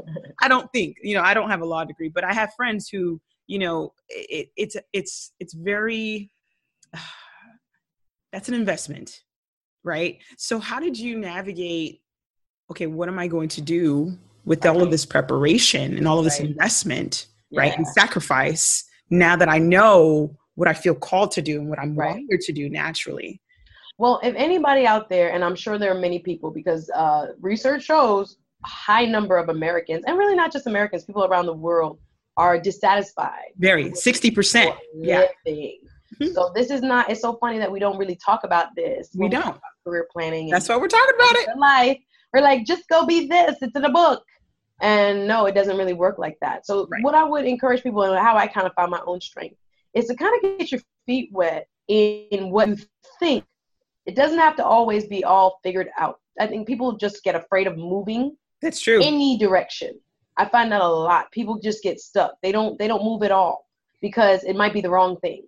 i 0.42 0.48
don't 0.48 0.72
think 0.72 0.96
you 1.02 1.16
know 1.16 1.24
i 1.24 1.34
don't 1.34 1.50
have 1.50 1.62
a 1.62 1.66
law 1.66 1.84
degree 1.84 2.10
but 2.10 2.24
i 2.24 2.32
have 2.32 2.54
friends 2.54 2.88
who 2.88 3.20
you 3.48 3.58
know 3.58 3.94
it, 4.10 4.50
it's 4.56 4.78
it's 4.94 5.32
it's 5.40 5.54
very 5.54 6.30
that's 8.32 8.48
an 8.48 8.54
investment 8.54 9.24
right? 9.88 10.20
So, 10.38 10.60
how 10.60 10.80
did 10.80 11.00
you 11.00 11.18
navigate? 11.18 12.02
Okay, 12.70 12.86
what 12.86 13.08
am 13.08 13.18
I 13.18 13.28
going 13.28 13.50
to 13.50 13.62
do 13.62 14.16
with 14.46 14.66
all 14.66 14.84
of 14.84 14.92
this 14.92 15.06
preparation 15.06 15.98
and 15.98 16.08
all 16.08 16.20
of 16.20 16.26
this 16.26 16.40
right. 16.40 16.50
investment, 16.50 17.28
yeah. 17.50 17.62
right, 17.62 17.78
and 17.78 17.88
sacrifice? 17.88 18.84
Now 19.10 19.38
that 19.38 19.50
I 19.50 19.58
know 19.58 20.38
what 20.56 20.68
I 20.68 20.74
feel 20.74 20.94
called 20.94 21.32
to 21.32 21.42
do 21.42 21.60
and 21.60 21.70
what 21.70 21.80
I'm 21.80 21.96
right. 21.96 22.16
wired 22.30 22.42
to 22.42 22.52
do 22.52 22.70
naturally. 22.70 23.42
Well, 23.98 24.20
if 24.24 24.36
anybody 24.36 24.86
out 24.86 25.10
there, 25.10 25.34
and 25.34 25.44
I'm 25.44 25.56
sure 25.56 25.78
there 25.78 25.92
are 25.92 26.00
many 26.00 26.20
people, 26.20 26.52
because 26.52 26.90
uh, 26.92 27.28
research 27.42 27.84
shows 27.84 28.38
a 28.64 28.68
high 28.68 29.06
number 29.06 29.38
of 29.38 29.50
Americans, 29.50 30.04
and 30.06 30.18
really 30.18 30.36
not 30.36 30.52
just 30.52 30.68
Americans, 30.68 31.04
people 31.04 31.26
around 31.26 31.48
the 31.48 31.54
world 31.54 32.00
are 32.38 32.60
dissatisfied. 32.60 33.52
Very, 33.58 33.86
60%. 33.92 34.76
Yeah. 34.94 35.26
Mm-hmm. 35.46 36.34
So 36.34 36.52
this 36.56 36.70
is 36.70 36.82
not. 36.82 37.10
It's 37.10 37.22
so 37.22 37.38
funny 37.38 37.58
that 37.58 37.72
we 37.72 37.80
don't 37.80 37.98
really 37.98 38.16
talk 38.16 38.44
about 38.44 38.68
this. 38.76 39.10
We 39.16 39.30
don't. 39.30 39.60
career 39.86 40.08
planning. 40.12 40.50
That's 40.50 40.70
why 40.70 40.78
we're 40.78 40.88
talking 40.88 41.16
about 41.16 41.36
it. 41.36 41.58
Life. 41.58 41.98
We're 42.34 42.42
like, 42.42 42.66
just 42.66 42.88
go 42.90 43.06
be 43.06 43.28
this. 43.28 43.58
It's 43.62 43.76
in 43.76 43.86
a 43.86 43.92
book. 43.92 44.24
And 44.80 45.28
no, 45.28 45.46
it 45.48 45.56
doesn't 45.56 45.78
really 45.78 45.94
work 45.94 46.20
like 46.20 46.38
that. 46.42 46.66
So 46.66 46.88
right. 46.90 47.04
what 47.04 47.16
I 47.16 47.24
would 47.24 47.46
encourage 47.46 47.82
people 47.82 48.04
and 48.04 48.18
how 48.18 48.38
I 48.38 48.48
kind 48.48 48.68
of 48.68 48.74
found 48.74 48.92
my 48.92 49.02
own 49.08 49.20
strength 49.22 49.56
is 49.94 50.06
to 50.06 50.16
kind 50.16 50.36
of 50.36 50.60
get 50.60 50.72
your 50.72 50.82
feet 51.06 51.30
wet 51.34 51.68
in 51.88 52.52
what 52.52 52.70
you 52.70 52.78
think. 53.20 53.44
It 54.08 54.16
doesn't 54.16 54.40
have 54.40 54.56
to 54.56 54.66
always 54.66 55.06
be 55.06 55.24
all 55.24 55.60
figured 55.64 55.90
out. 56.00 56.20
I 56.40 56.48
think 56.48 56.66
people 56.66 56.98
just 56.98 57.24
get 57.24 57.36
afraid 57.36 57.68
of 57.68 57.78
moving. 57.78 58.36
That's 58.62 58.80
true. 58.80 59.02
Any 59.04 59.38
direction. 59.38 60.00
I 60.38 60.46
find 60.46 60.72
that 60.72 60.82
a 60.82 60.88
lot. 60.88 61.32
People 61.32 61.60
just 61.60 61.84
get 61.84 62.00
stuck. 62.00 62.36
They 62.42 62.52
don't 62.52 62.80
they 62.80 62.88
don't 62.88 63.04
move 63.04 63.24
at 63.24 63.32
all 63.32 63.68
because 64.02 64.44
it 64.44 64.56
might 64.56 64.74
be 64.74 64.82
the 64.82 64.90
wrong 64.90 65.18
thing. 65.18 65.44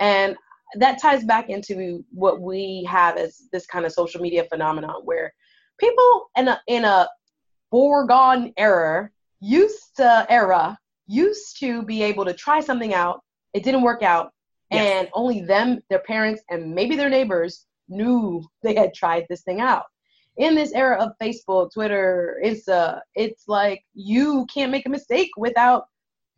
And 0.00 0.36
that 0.74 1.00
ties 1.00 1.24
back 1.24 1.48
into 1.50 2.04
what 2.10 2.40
we 2.40 2.86
have 2.88 3.16
as 3.16 3.42
this 3.52 3.66
kind 3.66 3.84
of 3.84 3.92
social 3.92 4.20
media 4.20 4.44
phenomenon 4.44 5.02
where 5.04 5.32
people 5.78 6.30
in 6.36 6.48
a 6.48 6.60
in 6.66 6.84
a 6.84 7.08
foregone 7.70 8.52
era 8.56 9.10
used 9.40 9.96
to 9.96 10.26
era 10.28 10.78
used 11.06 11.58
to 11.60 11.82
be 11.82 12.02
able 12.02 12.24
to 12.24 12.34
try 12.34 12.60
something 12.60 12.92
out 12.92 13.22
it 13.54 13.62
didn't 13.62 13.82
work 13.82 14.02
out 14.02 14.32
yes. 14.70 14.92
and 14.92 15.08
only 15.14 15.40
them 15.40 15.80
their 15.88 16.00
parents 16.00 16.42
and 16.50 16.74
maybe 16.74 16.96
their 16.96 17.08
neighbors 17.08 17.66
knew 17.88 18.44
they 18.62 18.74
had 18.74 18.94
tried 18.94 19.24
this 19.28 19.42
thing 19.42 19.60
out 19.60 19.84
in 20.36 20.54
this 20.54 20.72
era 20.72 20.96
of 21.02 21.12
facebook 21.20 21.70
twitter 21.72 22.40
insta 22.44 23.00
it's 23.14 23.44
like 23.48 23.82
you 23.94 24.46
can't 24.52 24.70
make 24.70 24.86
a 24.86 24.90
mistake 24.90 25.30
without 25.36 25.86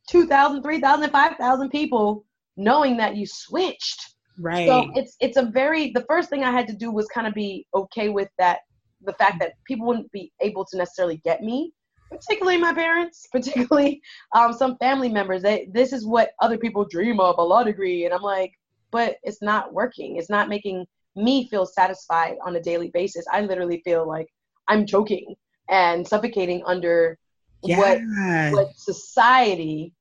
2000 0.08 0.62
3000 0.62 1.10
5000 1.10 1.68
people 1.70 2.24
knowing 2.60 2.96
that 2.98 3.16
you 3.16 3.26
switched. 3.26 4.14
Right. 4.38 4.66
So 4.66 4.90
it's 4.94 5.16
it's 5.20 5.36
a 5.36 5.44
very 5.44 5.90
the 5.92 6.04
first 6.08 6.30
thing 6.30 6.44
I 6.44 6.50
had 6.50 6.66
to 6.68 6.74
do 6.74 6.90
was 6.90 7.06
kind 7.06 7.26
of 7.26 7.34
be 7.34 7.66
okay 7.74 8.08
with 8.08 8.28
that 8.38 8.60
the 9.02 9.12
fact 9.14 9.38
that 9.40 9.52
people 9.66 9.86
wouldn't 9.86 10.10
be 10.12 10.32
able 10.40 10.64
to 10.66 10.76
necessarily 10.76 11.18
get 11.24 11.42
me, 11.42 11.72
particularly 12.10 12.58
my 12.58 12.72
parents, 12.72 13.26
particularly 13.32 14.00
um, 14.34 14.52
some 14.52 14.76
family 14.78 15.08
members. 15.08 15.42
They, 15.42 15.68
this 15.72 15.92
is 15.92 16.06
what 16.06 16.32
other 16.40 16.58
people 16.58 16.84
dream 16.84 17.20
of 17.20 17.38
a 17.38 17.42
law 17.42 17.64
degree, 17.64 18.04
and 18.04 18.14
I'm 18.14 18.22
like, 18.22 18.52
but 18.90 19.16
it's 19.22 19.42
not 19.42 19.72
working. 19.72 20.16
It's 20.16 20.30
not 20.30 20.48
making 20.48 20.86
me 21.16 21.48
feel 21.48 21.66
satisfied 21.66 22.36
on 22.44 22.56
a 22.56 22.62
daily 22.62 22.88
basis. 22.88 23.24
I 23.30 23.40
literally 23.42 23.82
feel 23.84 24.06
like 24.06 24.28
I'm 24.68 24.86
choking 24.86 25.34
and 25.68 26.06
suffocating 26.06 26.62
under 26.66 27.18
yeah. 27.62 27.78
what 27.78 28.52
what 28.52 28.76
society, 28.76 29.92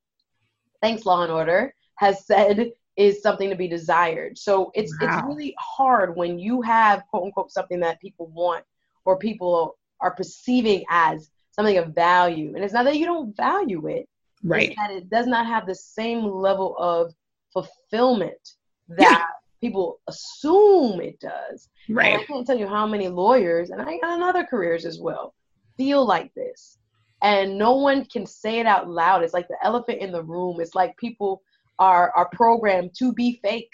thanks 0.80 1.04
Law 1.04 1.22
and 1.22 1.32
Order, 1.32 1.74
has 1.96 2.26
said 2.26 2.72
is 2.96 3.22
something 3.22 3.50
to 3.50 3.56
be 3.56 3.68
desired. 3.68 4.38
So 4.38 4.70
it's 4.74 4.94
wow. 5.00 5.08
it's 5.08 5.26
really 5.26 5.54
hard 5.58 6.16
when 6.16 6.38
you 6.38 6.62
have 6.62 7.04
quote 7.08 7.24
unquote 7.24 7.52
something 7.52 7.80
that 7.80 8.00
people 8.00 8.26
want 8.28 8.64
or 9.04 9.16
people 9.18 9.78
are 10.00 10.14
perceiving 10.14 10.84
as 10.90 11.30
something 11.52 11.78
of 11.78 11.94
value. 11.94 12.54
And 12.54 12.64
it's 12.64 12.74
not 12.74 12.84
that 12.84 12.96
you 12.96 13.06
don't 13.06 13.36
value 13.36 13.86
it, 13.86 14.08
right? 14.42 14.74
that 14.76 14.90
it 14.90 15.10
does 15.10 15.26
not 15.26 15.46
have 15.46 15.66
the 15.66 15.74
same 15.74 16.24
level 16.24 16.76
of 16.78 17.14
fulfillment 17.52 18.54
that. 18.88 19.26
People 19.60 20.00
assume 20.08 21.00
it 21.00 21.20
does. 21.20 21.68
Right. 21.88 22.12
And 22.12 22.22
I 22.22 22.24
can't 22.24 22.46
tell 22.46 22.58
you 22.58 22.66
how 22.66 22.86
many 22.86 23.08
lawyers, 23.08 23.70
and 23.70 23.80
I 23.80 23.98
got 23.98 24.16
in 24.16 24.22
other 24.22 24.44
careers 24.44 24.84
as 24.84 24.98
well, 24.98 25.34
feel 25.76 26.04
like 26.04 26.32
this. 26.34 26.78
And 27.22 27.58
no 27.58 27.76
one 27.76 28.06
can 28.06 28.24
say 28.24 28.60
it 28.60 28.66
out 28.66 28.88
loud. 28.88 29.22
It's 29.22 29.34
like 29.34 29.48
the 29.48 29.58
elephant 29.62 30.00
in 30.00 30.10
the 30.10 30.22
room. 30.22 30.60
It's 30.60 30.74
like 30.74 30.96
people 30.96 31.42
are 31.78 32.12
are 32.14 32.28
programmed 32.32 32.94
to 32.98 33.12
be 33.12 33.40
fake 33.42 33.70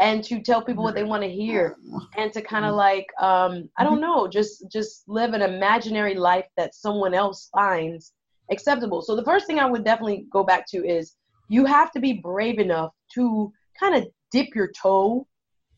and 0.00 0.24
to 0.24 0.40
tell 0.40 0.62
people 0.62 0.82
what 0.82 0.94
they 0.94 1.04
want 1.04 1.22
to 1.22 1.30
hear 1.30 1.76
and 2.16 2.32
to 2.32 2.42
kind 2.42 2.64
of 2.64 2.74
like 2.74 3.06
um, 3.20 3.68
i 3.78 3.84
don't 3.84 4.00
know 4.00 4.26
just 4.26 4.64
just 4.70 5.08
live 5.08 5.32
an 5.32 5.42
imaginary 5.42 6.14
life 6.14 6.46
that 6.56 6.74
someone 6.74 7.14
else 7.14 7.48
finds 7.54 8.12
acceptable 8.50 9.00
so 9.00 9.14
the 9.14 9.24
first 9.24 9.46
thing 9.46 9.60
i 9.60 9.70
would 9.70 9.84
definitely 9.84 10.26
go 10.32 10.42
back 10.42 10.66
to 10.66 10.84
is 10.84 11.14
you 11.48 11.64
have 11.64 11.92
to 11.92 12.00
be 12.00 12.14
brave 12.14 12.58
enough 12.58 12.92
to 13.12 13.52
kind 13.78 13.94
of 13.94 14.08
dip 14.30 14.54
your 14.54 14.70
toe 14.80 15.26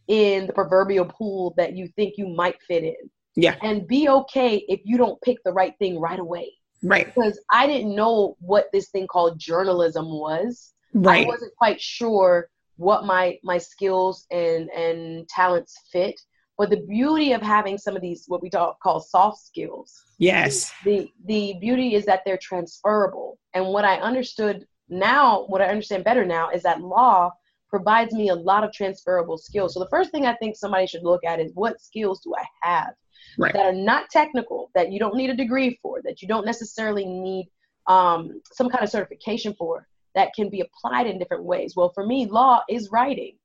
in 0.08 0.46
the 0.46 0.52
proverbial 0.52 1.04
pool 1.04 1.54
that 1.56 1.76
you 1.76 1.88
think 1.96 2.14
you 2.16 2.28
might 2.28 2.60
fit 2.62 2.82
in 2.84 3.10
yeah 3.36 3.56
and 3.62 3.86
be 3.86 4.08
okay 4.08 4.64
if 4.68 4.80
you 4.84 4.96
don't 4.96 5.20
pick 5.22 5.38
the 5.44 5.52
right 5.52 5.74
thing 5.78 5.98
right 5.98 6.18
away 6.18 6.52
right 6.82 7.06
because 7.06 7.40
i 7.50 7.66
didn't 7.66 7.94
know 7.94 8.36
what 8.40 8.66
this 8.72 8.90
thing 8.90 9.06
called 9.06 9.38
journalism 9.38 10.06
was 10.06 10.72
Right. 10.94 11.24
I 11.24 11.28
wasn't 11.28 11.54
quite 11.56 11.80
sure 11.80 12.48
what 12.76 13.04
my 13.04 13.38
my 13.42 13.58
skills 13.58 14.26
and 14.30 14.68
and 14.70 15.28
talents 15.28 15.78
fit. 15.90 16.20
But 16.58 16.70
the 16.70 16.84
beauty 16.86 17.32
of 17.32 17.42
having 17.42 17.78
some 17.78 17.96
of 17.96 18.02
these 18.02 18.24
what 18.28 18.42
we 18.42 18.50
talk, 18.50 18.78
call 18.80 19.00
soft 19.00 19.38
skills. 19.38 20.02
Yes. 20.18 20.72
The 20.84 21.08
the 21.24 21.54
beauty 21.60 21.94
is 21.94 22.04
that 22.06 22.22
they're 22.24 22.38
transferable. 22.38 23.38
And 23.54 23.66
what 23.66 23.84
I 23.84 23.96
understood 23.96 24.66
now, 24.88 25.44
what 25.46 25.62
I 25.62 25.66
understand 25.66 26.04
better 26.04 26.24
now 26.24 26.50
is 26.50 26.62
that 26.64 26.80
law 26.80 27.32
provides 27.72 28.12
me 28.14 28.28
a 28.28 28.34
lot 28.34 28.62
of 28.62 28.70
transferable 28.72 29.38
skills. 29.38 29.72
So 29.72 29.80
the 29.80 29.88
first 29.88 30.10
thing 30.10 30.26
I 30.26 30.34
think 30.36 30.56
somebody 30.56 30.86
should 30.86 31.02
look 31.02 31.24
at 31.24 31.40
is 31.40 31.50
what 31.54 31.80
skills 31.80 32.20
do 32.20 32.34
I 32.38 32.44
have 32.68 32.92
right. 33.38 33.52
that 33.54 33.64
are 33.64 33.72
not 33.72 34.10
technical, 34.10 34.70
that 34.74 34.92
you 34.92 34.98
don't 34.98 35.16
need 35.16 35.30
a 35.30 35.34
degree 35.34 35.78
for, 35.82 36.02
that 36.04 36.20
you 36.20 36.28
don't 36.28 36.44
necessarily 36.44 37.06
need 37.06 37.48
um, 37.86 38.42
some 38.52 38.68
kind 38.68 38.84
of 38.84 38.90
certification 38.90 39.54
for, 39.58 39.88
that 40.14 40.34
can 40.36 40.50
be 40.50 40.60
applied 40.60 41.06
in 41.06 41.18
different 41.18 41.44
ways. 41.44 41.72
Well, 41.74 41.90
for 41.94 42.06
me, 42.06 42.26
law 42.26 42.60
is 42.68 42.90
writing. 42.92 43.38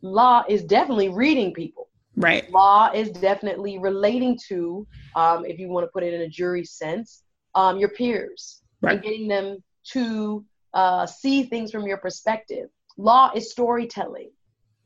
Law 0.00 0.44
is 0.48 0.62
definitely 0.62 1.08
reading 1.08 1.52
people. 1.52 1.88
Right. 2.16 2.48
Law 2.52 2.90
is 2.94 3.10
definitely 3.10 3.78
relating 3.78 4.38
to, 4.48 4.86
um, 5.16 5.44
if 5.44 5.58
you 5.58 5.68
want 5.68 5.84
to 5.84 5.90
put 5.90 6.04
it 6.04 6.14
in 6.14 6.20
a 6.20 6.28
jury 6.28 6.64
sense, 6.64 7.24
um, 7.56 7.78
your 7.78 7.88
peers 7.88 8.62
right. 8.80 8.94
and 8.94 9.02
getting 9.02 9.26
them 9.26 9.58
to 9.90 10.44
uh, 10.72 11.04
see 11.04 11.42
things 11.42 11.72
from 11.72 11.84
your 11.84 11.96
perspective. 11.96 12.68
Law 12.96 13.30
is 13.34 13.50
storytelling. 13.50 14.30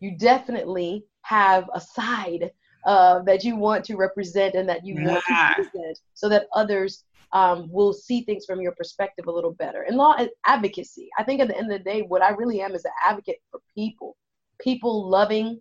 You 0.01 0.17
definitely 0.17 1.05
have 1.23 1.69
a 1.75 1.81
side 1.81 2.51
uh, 2.87 3.21
that 3.23 3.45
you 3.45 3.57
want 3.57 3.85
to 3.85 3.97
represent 3.97 4.55
and 4.55 4.69
that 4.69 4.85
you 4.85 4.95
yeah. 4.95 5.09
want 5.09 5.25
to 5.27 5.55
present 5.55 5.99
so 6.15 6.29
that 6.29 6.47
others 6.55 7.05
um, 7.33 7.69
will 7.71 7.93
see 7.93 8.23
things 8.23 8.45
from 8.47 8.61
your 8.61 8.73
perspective 8.73 9.27
a 9.27 9.33
little 9.33 9.53
better. 9.53 9.83
And 9.83 9.97
law 9.97 10.15
is 10.19 10.29
advocacy. 10.45 11.09
I 11.19 11.25
think 11.25 11.41
at 11.41 11.49
the 11.49 11.57
end 11.57 11.73
of 11.73 11.79
the 11.79 11.85
day, 11.85 12.03
what 12.03 12.23
I 12.23 12.31
really 12.31 12.61
am 12.61 12.75
is 12.75 12.85
an 12.85 12.93
advocate 13.05 13.43
for 13.51 13.61
people, 13.75 14.17
people 14.61 15.09
loving 15.09 15.61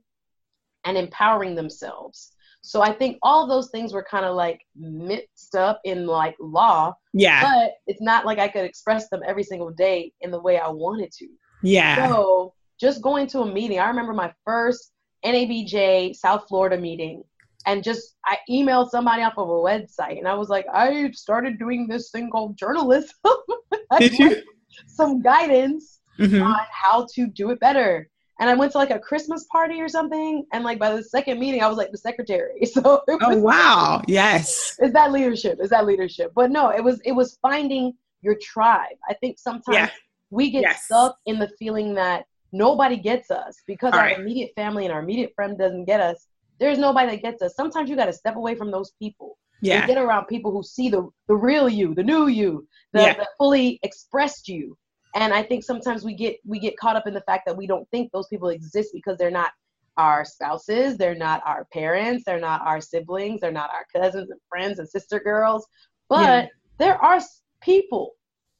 and 0.85 0.97
empowering 0.97 1.55
themselves. 1.55 2.31
So 2.61 2.81
I 2.81 2.91
think 2.91 3.17
all 3.21 3.47
those 3.47 3.69
things 3.69 3.93
were 3.93 4.03
kind 4.03 4.25
of 4.25 4.35
like 4.35 4.61
mixed 4.75 5.55
up 5.55 5.81
in 5.83 6.07
like 6.07 6.35
law. 6.39 6.93
Yeah. 7.13 7.41
But 7.41 7.73
it's 7.87 8.01
not 8.01 8.25
like 8.25 8.39
I 8.39 8.47
could 8.47 8.65
express 8.65 9.09
them 9.09 9.21
every 9.25 9.43
single 9.43 9.71
day 9.71 10.13
in 10.21 10.31
the 10.31 10.41
way 10.41 10.57
I 10.57 10.69
wanted 10.69 11.11
to. 11.13 11.27
Yeah. 11.61 12.07
So 12.07 12.53
just 12.79 13.01
going 13.01 13.27
to 13.27 13.39
a 13.41 13.45
meeting, 13.45 13.79
I 13.79 13.87
remember 13.87 14.13
my 14.13 14.33
first 14.45 14.91
NABJ 15.23 16.15
South 16.15 16.45
Florida 16.47 16.77
meeting 16.77 17.23
and 17.65 17.83
just 17.83 18.15
I 18.25 18.37
emailed 18.49 18.89
somebody 18.89 19.23
off 19.23 19.33
of 19.37 19.49
a 19.49 19.51
website 19.51 20.17
and 20.19 20.27
I 20.27 20.33
was 20.35 20.49
like, 20.49 20.65
I 20.71 21.09
started 21.11 21.57
doing 21.57 21.87
this 21.87 22.11
thing 22.11 22.29
called 22.29 22.57
journalism. 22.57 23.09
Did 23.99 24.17
you? 24.19 24.41
Some 24.87 25.21
guidance 25.21 25.99
Mhm. 26.19 26.41
on 26.45 26.55
how 26.71 27.05
to 27.13 27.27
do 27.27 27.49
it 27.49 27.59
better. 27.59 28.09
And 28.39 28.49
I 28.49 28.53
went 28.53 28.71
to 28.73 28.77
like 28.77 28.89
a 28.91 28.99
Christmas 28.99 29.45
party 29.51 29.81
or 29.81 29.89
something, 29.89 30.45
and 30.53 30.63
like 30.63 30.79
by 30.79 30.93
the 30.95 31.03
second 31.03 31.39
meeting, 31.39 31.61
I 31.61 31.67
was 31.67 31.77
like 31.77 31.91
the 31.91 31.97
secretary. 31.97 32.59
So 32.65 33.01
it 33.07 33.19
was, 33.21 33.35
Oh 33.37 33.37
wow. 33.37 34.01
Yes. 34.07 34.77
is 34.79 34.93
that 34.93 35.11
leadership? 35.11 35.59
Is 35.61 35.69
that 35.71 35.85
leadership? 35.85 36.31
But 36.35 36.51
no, 36.51 36.69
it 36.69 36.83
was 36.83 37.01
it 37.05 37.11
was 37.13 37.37
finding 37.41 37.93
your 38.21 38.35
tribe. 38.41 38.95
I 39.09 39.13
think 39.15 39.39
sometimes 39.39 39.75
Yeah. 39.75 39.89
We 40.29 40.49
get 40.51 40.61
Yes. 40.63 40.85
stuck 40.85 41.17
in 41.25 41.39
the 41.39 41.49
feeling 41.59 41.93
that 41.95 42.25
nobody 42.51 42.97
gets 42.97 43.31
us 43.31 43.61
because 43.67 43.93
All 43.93 43.99
our 43.99 44.05
right. 44.05 44.19
immediate 44.19 44.51
family 44.55 44.85
and 44.85 44.93
our 44.93 45.01
immediate 45.01 45.33
friend 45.35 45.57
doesn't 45.57 45.85
get 45.85 45.99
us. 45.99 46.27
There's 46.59 46.77
nobody 46.77 47.11
that 47.11 47.21
gets 47.21 47.41
us. 47.41 47.55
Sometimes 47.55 47.89
you 47.89 47.95
got 47.95 48.05
to 48.05 48.13
step 48.13 48.35
away 48.35 48.55
from 48.55 48.71
those 48.71 48.91
people 48.99 49.37
and 49.61 49.67
Yeah. 49.67 49.85
get 49.87 49.97
around 49.97 50.25
people 50.27 50.51
who 50.51 50.63
see 50.63 50.89
the 50.89 51.09
the 51.27 51.35
real 51.35 51.67
you, 51.67 51.93
the 51.93 52.03
new 52.03 52.27
you, 52.27 52.67
the, 52.93 53.01
Yeah. 53.01 53.13
the 53.13 53.27
fully 53.37 53.79
expressed 53.83 54.47
you. 54.47 54.77
And 55.15 55.33
I 55.33 55.43
think 55.43 55.63
sometimes 55.63 56.03
we 56.03 56.13
get 56.13 56.37
we 56.45 56.59
get 56.59 56.77
caught 56.77 56.95
up 56.95 57.07
in 57.07 57.13
the 57.13 57.21
fact 57.21 57.43
that 57.45 57.55
we 57.57 57.67
don't 57.67 57.89
think 57.89 58.11
those 58.11 58.27
people 58.27 58.49
exist 58.49 58.91
because 58.93 59.17
they're 59.17 59.31
not 59.31 59.51
our 59.97 60.25
spouses, 60.25 60.97
they're 60.97 61.15
not 61.15 61.41
our 61.45 61.65
parents, 61.71 62.23
they're 62.25 62.39
not 62.39 62.61
our 62.65 62.81
siblings, 62.81 63.39
they're 63.41 63.51
not 63.51 63.71
our 63.73 63.85
cousins 63.93 64.29
and 64.29 64.39
friends 64.49 64.79
and 64.79 64.89
sister 64.89 65.19
girls. 65.19 65.65
But 66.09 66.45
Yeah. 66.45 66.49
there 66.79 66.97
are 67.01 67.19
people 67.61 68.15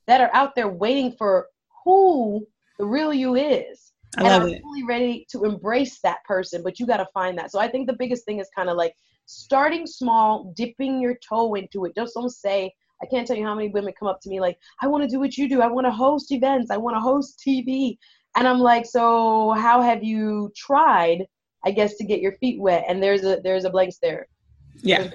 that 0.07 0.22
are 0.22 0.34
out 0.34 0.55
there 0.55 0.69
waiting 0.69 1.12
for 1.17 1.48
who 1.86 2.46
the 2.77 2.86
real 2.86 3.13
you 3.13 3.36
is. 3.36 3.94
I 4.18 4.24
and 4.24 4.44
are 4.44 4.48
it. 4.48 4.62
fully 4.62 4.84
ready 4.84 5.25
to 5.32 5.44
embrace 5.44 6.00
that 6.01 6.24
person, 6.25 6.63
but 6.63 6.80
you 6.80 6.86
got 6.86 6.98
to 6.98 7.08
find 7.13 7.38
that. 7.38 7.51
So 7.51 7.60
I 7.60 7.68
think 7.68 7.88
the 7.88 7.96
biggest 7.98 8.25
thing 8.25 8.39
is 8.39 8.50
kind 8.56 8.70
of 8.70 8.77
like 8.77 8.96
starting 9.25 9.86
small, 9.86 10.54
dipping 10.56 11.01
your 11.01 11.18
toe 11.27 11.56
into 11.56 11.86
it. 11.86 11.96
Just 11.96 12.13
don't 12.15 12.30
say, 12.30 12.74
I 13.01 13.06
can't 13.06 13.27
tell 13.27 13.36
you 13.36 13.46
how 13.46 13.56
many 13.56 13.70
women 13.70 13.94
come 13.98 14.08
up 14.08 14.22
to 14.22 14.30
me 14.30 14.39
like, 14.39 14.58
I 14.82 14.88
want 14.88 15.04
to 15.04 15.10
do 15.10 15.20
what 15.20 15.38
you 15.38 15.50
do. 15.50 15.62
I 15.62 15.68
want 15.68 15.86
to 15.86 15.92
host 15.92 16.32
events. 16.32 16.72
I 16.72 16.77
want 16.77 16.96
to 16.96 17.01
host 17.01 17.42
TV. 17.46 17.98
And 18.36 18.48
I'm 18.48 18.60
like, 18.60 18.86
so 18.86 19.51
how 19.51 19.82
have 19.82 20.04
you 20.04 20.51
tried, 20.56 21.25
I 21.65 21.72
guess, 21.72 21.96
to 21.96 22.06
get 22.06 22.22
your 22.22 22.34
feet 22.34 22.60
wet? 22.60 22.86
And 22.88 23.01
there's 23.01 23.24
a 23.24 23.39
there's 23.44 23.65
a 23.65 23.70
blank 23.70 23.94
stare. 23.94 24.27
Yeah. 24.82 25.10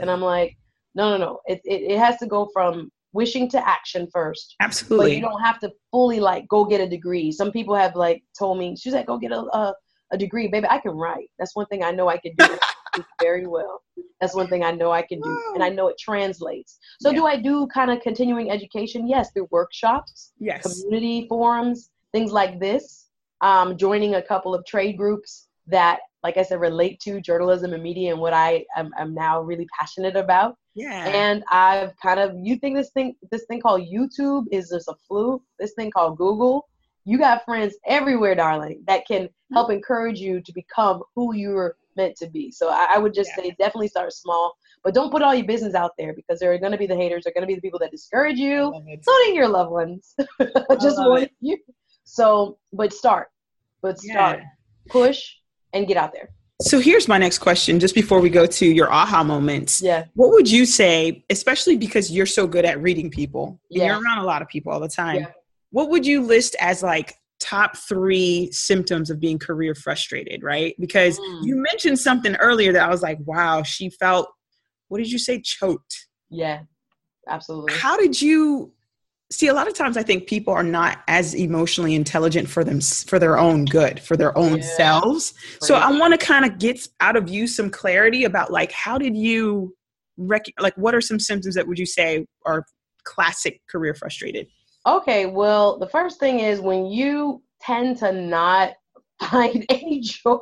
And 0.00 0.10
I'm 0.10 0.20
like, 0.20 0.56
no, 0.94 1.10
no, 1.10 1.16
no. 1.16 1.40
It, 1.46 1.60
it, 1.64 1.92
it 1.92 1.98
has 1.98 2.18
to 2.18 2.26
go 2.26 2.50
from 2.52 2.90
wishing 3.14 3.48
to 3.48 3.68
action 3.68 4.06
first. 4.12 4.56
But 4.58 4.64
Absolutely. 4.66 5.14
you 5.16 5.22
don't 5.22 5.40
have 5.40 5.58
to 5.60 5.72
fully 5.90 6.20
like 6.20 6.46
go 6.48 6.64
get 6.66 6.80
a 6.80 6.88
degree. 6.88 7.32
Some 7.32 7.50
people 7.52 7.74
have 7.74 7.94
like 7.96 8.22
told 8.38 8.58
me, 8.58 8.76
she's 8.76 8.92
like, 8.92 9.06
go 9.06 9.16
get 9.18 9.32
a, 9.32 9.38
a, 9.40 9.74
a 10.12 10.18
degree. 10.18 10.48
Baby, 10.48 10.66
I 10.68 10.78
can 10.78 10.92
write. 10.92 11.30
That's 11.38 11.54
one 11.56 11.66
thing 11.66 11.82
I 11.82 11.92
know 11.92 12.08
I 12.08 12.18
can 12.18 12.32
do 12.36 12.58
very 13.22 13.46
well. 13.46 13.82
That's 14.20 14.34
one 14.34 14.48
thing 14.48 14.62
I 14.64 14.72
know 14.72 14.90
I 14.90 15.02
can 15.02 15.20
do. 15.20 15.42
And 15.54 15.62
I 15.62 15.68
know 15.68 15.88
it 15.88 15.96
translates. 15.98 16.78
So 17.00 17.10
Yeah. 17.10 17.16
do 17.16 17.26
I 17.26 17.36
do 17.36 17.66
kind 17.68 17.90
of 17.90 18.00
continuing 18.02 18.50
education? 18.50 19.08
Yes, 19.08 19.30
through 19.32 19.48
workshops, 19.50 20.32
Yes. 20.38 20.62
community 20.82 21.26
forums, 21.28 21.90
things 22.12 22.32
like 22.32 22.58
this. 22.60 23.08
Um, 23.40 23.76
joining 23.76 24.14
a 24.14 24.22
couple 24.22 24.54
of 24.54 24.64
trade 24.66 24.96
groups 24.96 25.48
that, 25.66 26.00
like 26.24 26.38
I 26.38 26.42
said, 26.42 26.58
relate 26.58 26.98
to 27.00 27.20
journalism 27.20 27.74
and 27.74 27.82
media 27.82 28.10
and 28.10 28.20
what 28.20 28.32
I 28.32 28.64
am, 28.76 28.90
am 28.98 29.12
now 29.14 29.42
really 29.42 29.66
passionate 29.78 30.16
about. 30.16 30.56
Yeah. 30.74 31.06
And 31.06 31.44
I've 31.50 31.92
kind 32.02 32.18
of 32.18 32.34
you 32.42 32.56
think 32.56 32.76
this 32.76 32.90
thing 32.90 33.14
this 33.30 33.44
thing 33.44 33.60
called 33.60 33.82
YouTube 33.82 34.46
is 34.50 34.70
just 34.70 34.88
a 34.88 34.94
fluke. 35.06 35.42
This 35.60 35.74
thing 35.74 35.90
called 35.90 36.16
Google. 36.16 36.66
You 37.04 37.18
got 37.18 37.44
friends 37.44 37.76
everywhere, 37.86 38.34
darling, 38.34 38.82
that 38.86 39.06
can 39.06 39.28
help 39.52 39.70
encourage 39.70 40.18
you 40.18 40.40
to 40.40 40.52
become 40.54 41.02
who 41.14 41.34
you're 41.34 41.76
meant 41.96 42.16
to 42.16 42.26
be. 42.28 42.50
So 42.50 42.70
I, 42.70 42.94
I 42.94 42.98
would 42.98 43.12
just 43.12 43.30
Yeah. 43.36 43.44
say 43.44 43.50
definitely 43.58 43.88
start 43.88 44.12
small, 44.14 44.56
but 44.82 44.94
don't 44.94 45.10
put 45.12 45.20
all 45.20 45.34
your 45.34 45.46
business 45.46 45.74
out 45.74 45.92
there 45.98 46.14
because 46.14 46.40
there 46.40 46.50
are 46.54 46.58
going 46.58 46.72
to 46.72 46.78
be 46.78 46.86
the 46.86 46.96
haters. 46.96 47.24
There 47.24 47.30
are 47.30 47.34
going 47.38 47.46
to 47.46 47.46
be 47.46 47.54
the 47.54 47.60
people 47.60 47.78
that 47.80 47.90
discourage 47.90 48.38
you, 48.38 48.72
including 48.88 49.34
your 49.36 49.48
loved 49.48 49.70
ones. 49.70 50.16
just 50.80 50.96
warning 50.98 51.28
you. 51.40 51.58
So, 52.04 52.58
but 52.72 52.92
start, 52.94 53.28
but 53.82 53.98
start, 53.98 54.38
Yeah. 54.40 54.44
push, 54.88 55.20
and 55.74 55.86
get 55.86 55.96
out 55.98 56.12
there. 56.14 56.30
So 56.62 56.78
here's 56.78 57.08
my 57.08 57.18
next 57.18 57.38
question, 57.40 57.80
just 57.80 57.94
before 57.96 58.20
we 58.20 58.30
go 58.30 58.46
to 58.46 58.66
your 58.66 58.90
aha 58.90 59.24
moments. 59.24 59.82
Yeah. 59.82 60.04
What 60.14 60.30
would 60.30 60.48
you 60.50 60.64
say, 60.64 61.24
especially 61.28 61.76
because 61.76 62.10
you're 62.12 62.26
so 62.26 62.46
good 62.46 62.64
at 62.64 62.80
reading 62.80 63.10
people, 63.10 63.60
Yeah. 63.68 63.86
you're 63.86 64.00
around 64.02 64.18
a 64.18 64.24
lot 64.24 64.40
of 64.40 64.48
people 64.48 64.72
all 64.72 64.80
the 64.80 64.88
time, 64.88 65.16
Yeah. 65.16 65.30
what 65.70 65.90
would 65.90 66.06
you 66.06 66.22
list 66.22 66.54
as 66.60 66.82
like 66.82 67.14
top 67.40 67.76
three 67.76 68.48
symptoms 68.52 69.10
of 69.10 69.18
being 69.20 69.38
career 69.38 69.74
frustrated, 69.74 70.42
right? 70.44 70.74
Because 70.78 71.18
Mm. 71.18 71.44
you 71.44 71.56
mentioned 71.56 71.98
something 71.98 72.36
earlier 72.36 72.72
that 72.72 72.82
I 72.82 72.88
was 72.88 73.02
like, 73.02 73.18
wow, 73.26 73.64
she 73.64 73.90
felt, 73.90 74.28
what 74.88 74.98
did 74.98 75.10
you 75.10 75.18
say, 75.18 75.40
choked? 75.40 76.06
Yeah. 76.30 76.60
Absolutely. 77.28 77.74
How 77.74 77.96
did 77.96 78.20
you 78.22 78.72
see 79.32 79.48
a 79.48 79.54
lot 79.54 79.66
of 79.66 79.74
times 79.74 79.96
i 79.96 80.02
think 80.02 80.26
people 80.26 80.52
are 80.52 80.62
not 80.62 80.98
as 81.08 81.34
emotionally 81.34 81.94
intelligent 81.94 82.48
for 82.48 82.62
them 82.62 82.80
for 82.80 83.18
their 83.18 83.38
own 83.38 83.64
good 83.64 83.98
for 84.00 84.16
their 84.16 84.36
own 84.36 84.58
Yeah. 84.58 84.76
selves 84.76 85.34
so 85.60 85.74
i 85.76 85.90
want 85.90 86.18
to 86.18 86.24
kind 86.24 86.44
of 86.44 86.58
get 86.58 86.86
out 87.00 87.16
of 87.16 87.28
you 87.28 87.46
some 87.46 87.70
clarity 87.70 88.24
about 88.24 88.52
like 88.52 88.70
how 88.72 88.98
did 88.98 89.16
you 89.16 89.74
rec- 90.16 90.52
like 90.60 90.76
what 90.76 90.94
are 90.94 91.00
some 91.00 91.18
symptoms 91.18 91.54
that 91.54 91.66
would 91.66 91.78
you 91.78 91.86
say 91.86 92.26
are 92.44 92.64
classic 93.04 93.60
career 93.68 93.94
frustrated 93.94 94.46
Okay, 94.86 95.26
well, 95.26 95.78
the 95.78 95.88
first 95.88 96.20
thing 96.20 96.40
is 96.40 96.60
when 96.60 96.86
you 96.86 97.42
tend 97.60 97.96
to 97.98 98.12
not 98.12 98.72
find 99.30 99.64
any 99.70 100.00
joy, 100.00 100.38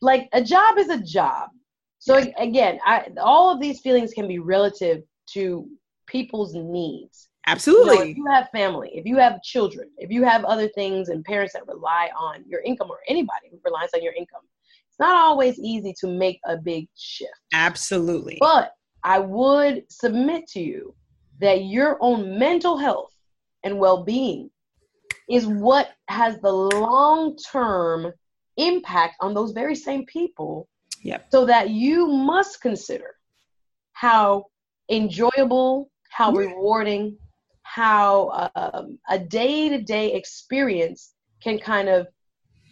like 0.00 0.28
a 0.32 0.42
job 0.42 0.78
is 0.78 0.88
a 0.88 1.00
job. 1.00 1.50
So 2.00 2.24
again, 2.38 2.78
I, 2.84 3.08
all 3.20 3.52
of 3.52 3.60
these 3.60 3.80
feelings 3.80 4.12
can 4.12 4.26
be 4.26 4.38
relative 4.38 5.02
to 5.34 5.68
people's 6.06 6.54
needs. 6.54 7.28
You 7.48 7.84
know, 7.86 7.92
absolutely 7.92 8.10
if 8.10 8.16
you 8.16 8.26
have 8.26 8.48
family, 8.50 8.90
if 8.94 9.06
you 9.06 9.16
have 9.18 9.42
children, 9.42 9.90
if 9.98 10.10
you 10.10 10.24
have 10.24 10.44
other 10.44 10.68
things 10.68 11.08
and 11.08 11.24
parents 11.24 11.52
that 11.54 11.66
rely 11.66 12.10
on 12.16 12.44
your 12.46 12.60
income 12.60 12.90
or 12.90 12.98
anybody 13.08 13.48
who 13.50 13.58
relies 13.64 13.90
on 13.94 14.02
your 14.02 14.12
income, 14.14 14.42
it's 14.88 14.98
not 14.98 15.14
always 15.14 15.58
easy 15.58 15.94
to 16.00 16.06
make 16.06 16.40
a 16.46 16.56
big 16.56 16.88
shift. 16.96 17.30
absolutely 17.52 18.38
But 18.40 18.72
I 19.04 19.18
would 19.20 19.84
submit 19.90 20.46
to 20.48 20.60
you 20.60 20.94
that 21.40 21.64
your 21.64 21.96
own 22.00 22.38
mental 22.38 22.76
health 22.76 23.12
and 23.64 23.78
well 23.78 24.04
being 24.04 24.50
is 25.28 25.46
what 25.46 25.90
has 26.08 26.38
the 26.40 26.52
long 26.52 27.36
term 27.36 28.12
impact 28.56 29.16
on 29.20 29.34
those 29.34 29.52
very 29.52 29.74
same 29.74 30.04
people. 30.06 30.68
Yep. 31.02 31.28
So 31.30 31.46
that 31.46 31.70
you 31.70 32.08
must 32.08 32.60
consider 32.60 33.14
how 33.92 34.46
enjoyable, 34.90 35.90
how 36.10 36.32
Yeah. 36.32 36.38
rewarding, 36.38 37.16
how 37.78 38.50
um, 38.56 38.98
a 39.08 39.18
day 39.18 39.68
to 39.68 39.80
day 39.80 40.12
experience 40.12 41.14
can 41.44 41.56
kind 41.60 41.88
of 41.88 42.08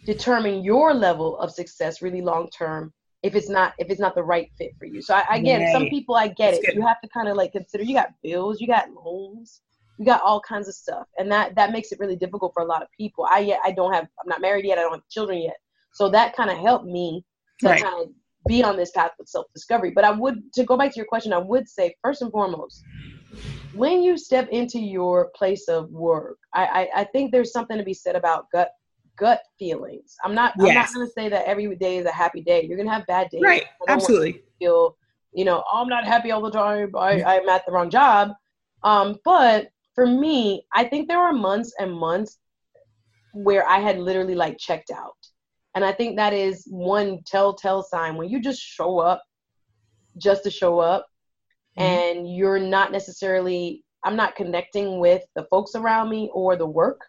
determine 0.05 0.63
your 0.63 0.93
level 0.93 1.37
of 1.37 1.49
success 1.51 2.01
really 2.01 2.21
long 2.21 2.49
term 2.49 2.93
if 3.23 3.33
it's 3.35 3.49
not 3.49 3.73
if 3.77 3.87
it's 3.89 4.01
not 4.05 4.15
the 4.15 4.23
right 4.33 4.49
fit 4.57 4.71
for 4.79 4.85
you. 4.85 5.01
So 5.01 5.13
I, 5.15 5.23
again 5.37 5.65
some 5.65 5.83
Right. 5.83 5.91
people 5.95 6.15
i 6.15 6.27
get 6.27 6.51
That's 6.51 6.59
it. 6.59 6.65
good. 6.65 6.75
you 6.75 6.85
have 6.85 6.99
to 7.03 7.09
kind 7.17 7.29
of 7.29 7.37
like 7.37 7.53
consider 7.53 7.83
you 7.85 7.95
got 8.01 8.09
bills 8.21 8.59
you 8.61 8.67
got 8.67 8.87
loans 8.99 9.61
you 9.97 10.05
got 10.05 10.21
all 10.21 10.39
kinds 10.41 10.67
of 10.67 10.75
stuff. 10.75 11.07
And 11.17 11.31
that 11.31 11.55
that 11.55 11.71
makes 11.71 11.91
it 11.93 11.99
really 12.01 12.19
difficult 12.25 12.51
for 12.53 12.61
a 12.63 12.71
lot 12.73 12.83
of 12.83 12.89
people. 13.01 13.23
I 13.37 13.39
yet 13.51 13.59
i 13.69 13.71
don't 13.79 13.93
have 13.97 14.07
i'm 14.19 14.29
not 14.33 14.41
married 14.47 14.65
yet 14.65 14.77
i 14.77 14.81
don't 14.81 14.97
have 14.99 15.09
children 15.17 15.39
yet. 15.49 15.57
So 15.99 16.03
that 16.09 16.35
kind 16.35 16.51
of 16.53 16.57
helped 16.69 16.85
me 16.99 17.23
to 17.61 17.69
Right. 17.69 17.79
kind 17.83 17.95
of 18.01 18.07
be 18.53 18.61
on 18.69 18.75
this 18.77 18.91
path 18.91 19.11
of 19.21 19.27
self-discovery. 19.35 19.91
But 19.97 20.03
i 20.09 20.11
would 20.23 20.37
to 20.57 20.65
go 20.65 20.75
back 20.77 20.91
to 20.93 20.97
your 21.01 21.11
question 21.13 21.31
i 21.39 21.43
would 21.51 21.67
say 21.77 21.85
first 22.03 22.21
and 22.23 22.31
foremost 22.37 22.85
when 23.73 24.01
you 24.01 24.17
step 24.17 24.47
into 24.49 24.79
your 24.79 25.31
place 25.35 25.67
of 25.67 25.89
work 25.91 26.37
i 26.53 26.65
i, 26.65 27.01
I 27.01 27.03
think 27.05 27.31
there's 27.31 27.51
something 27.51 27.77
to 27.77 27.83
be 27.83 27.93
said 27.93 28.15
about 28.15 28.45
gut 28.51 28.71
gut 29.17 29.41
feelings. 29.59 30.15
I'm 30.23 30.33
not 30.33 30.53
i'm 30.59 30.73
not 30.73 30.93
going 30.93 31.05
to 31.05 31.11
say 31.11 31.27
that 31.29 31.45
every 31.45 31.75
day 31.75 31.97
is 31.97 32.05
a 32.05 32.11
happy 32.11 32.41
day. 32.41 32.63
You're 32.63 32.77
going 32.77 32.87
to 32.87 32.93
have 32.93 33.05
bad 33.07 33.29
days. 33.29 33.41
Right. 33.43 33.63
I 33.63 33.65
don't 33.65 33.89
want 33.89 34.01
absolutely. 34.01 34.33
you 34.33 34.41
feel 34.59 34.97
you 35.33 35.43
know 35.43 35.63
oh, 35.71 35.81
i'm 35.81 35.89
not 35.89 36.05
happy 36.05 36.31
all 36.31 36.41
the 36.41 36.51
time. 36.51 36.91
I, 36.95 37.23
i'm 37.23 37.49
at 37.49 37.65
the 37.65 37.71
wrong 37.71 37.89
job. 37.89 38.31
Um 38.83 39.17
but 39.25 39.69
for 39.95 40.07
me 40.07 40.63
i 40.73 40.83
think 40.83 41.07
there 41.07 41.19
were 41.19 41.33
months 41.33 41.73
and 41.79 41.91
months 41.91 42.37
where 43.33 43.67
i 43.67 43.79
had 43.79 43.99
literally 43.99 44.35
like 44.35 44.57
checked 44.57 44.91
out. 44.91 45.17
And 45.75 45.83
i 45.83 45.91
think 45.91 46.15
that 46.17 46.33
is 46.33 46.65
one 46.69 47.19
telltale 47.25 47.83
sign 47.83 48.15
when 48.15 48.29
you 48.29 48.39
just 48.39 48.61
show 48.61 48.99
up 48.99 49.21
just 50.17 50.43
to 50.43 50.51
show 50.51 50.79
up 50.79 51.05
Mhm. 51.77 51.83
and 51.83 52.35
you're 52.35 52.59
not 52.59 52.91
necessarily 52.91 53.83
i'm 54.03 54.15
not 54.15 54.35
connecting 54.35 54.99
with 54.99 55.23
the 55.35 55.43
folks 55.45 55.75
around 55.75 56.09
me 56.09 56.29
or 56.33 56.55
the 56.55 56.65
work 56.65 57.01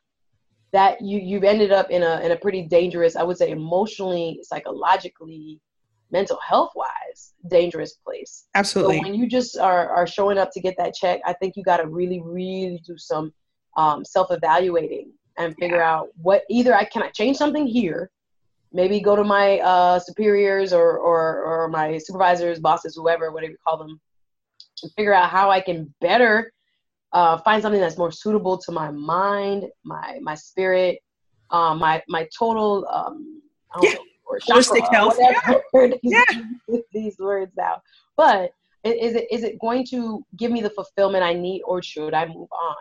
that 0.72 1.00
you 1.00 1.18
you've 1.18 1.44
ended 1.44 1.72
up 1.72 1.90
in 1.90 2.02
a 2.02 2.20
in 2.20 2.32
a 2.32 2.36
pretty 2.36 2.62
dangerous 2.62 3.16
i 3.16 3.22
would 3.22 3.38
say 3.38 3.50
emotionally 3.50 4.40
psychologically 4.42 5.60
mental 6.10 6.38
health 6.46 6.72
wise 6.74 7.34
dangerous 7.48 7.94
place 8.04 8.44
so 8.44 8.58
absolutely 8.58 9.00
when 9.00 9.14
you 9.14 9.26
just 9.26 9.58
are 9.58 9.88
are 9.90 10.06
showing 10.06 10.38
up 10.38 10.50
to 10.52 10.60
get 10.60 10.74
that 10.76 10.94
check 10.94 11.20
i 11.26 11.32
think 11.34 11.56
you 11.56 11.62
got 11.62 11.78
to 11.78 11.86
really 11.86 12.20
really 12.20 12.80
do 12.86 12.96
some 12.96 13.32
um, 13.78 14.04
self-evaluating 14.04 15.12
and 15.38 15.56
figure 15.56 15.78
yeah. 15.78 15.94
out 15.94 16.08
what 16.20 16.42
either 16.50 16.74
I 16.74 16.84
can 16.84 17.02
I 17.02 17.10
change 17.10 17.36
something 17.36 17.66
here, 17.66 18.10
maybe 18.72 19.00
go 19.00 19.16
to 19.16 19.24
my 19.24 19.60
uh, 19.60 19.98
superiors 20.00 20.72
or, 20.72 20.98
or 20.98 21.42
or 21.44 21.68
my 21.68 21.96
supervisors, 21.96 22.58
bosses, 22.58 22.96
whoever, 22.96 23.30
whatever 23.30 23.52
you 23.52 23.58
call 23.66 23.78
them, 23.78 24.00
and 24.82 24.92
figure 24.92 25.14
out 25.14 25.30
how 25.30 25.50
I 25.50 25.60
can 25.60 25.92
better 26.00 26.52
uh, 27.12 27.38
find 27.38 27.62
something 27.62 27.80
that's 27.80 27.98
more 27.98 28.12
suitable 28.12 28.58
to 28.58 28.72
my 28.72 28.90
mind, 28.90 29.64
my 29.84 30.18
my 30.20 30.34
spirit, 30.34 30.98
um, 31.50 31.78
my 31.78 32.02
my 32.08 32.28
total 32.36 32.86
um, 32.90 33.42
yeah. 33.82 33.92
Know, 33.92 34.04
holistic 34.48 34.92
health. 34.92 35.16
Whatever. 35.18 35.96
Yeah. 36.02 36.24
yeah. 36.68 36.78
these 36.92 37.16
words 37.18 37.56
out, 37.58 37.80
but 38.16 38.50
is 38.84 39.14
it 39.14 39.26
is 39.30 39.42
it 39.42 39.58
going 39.58 39.86
to 39.86 40.24
give 40.36 40.50
me 40.50 40.60
the 40.60 40.70
fulfillment 40.70 41.24
I 41.24 41.32
need, 41.32 41.62
or 41.62 41.82
should 41.82 42.14
I 42.14 42.26
move 42.26 42.48
on? 42.52 42.76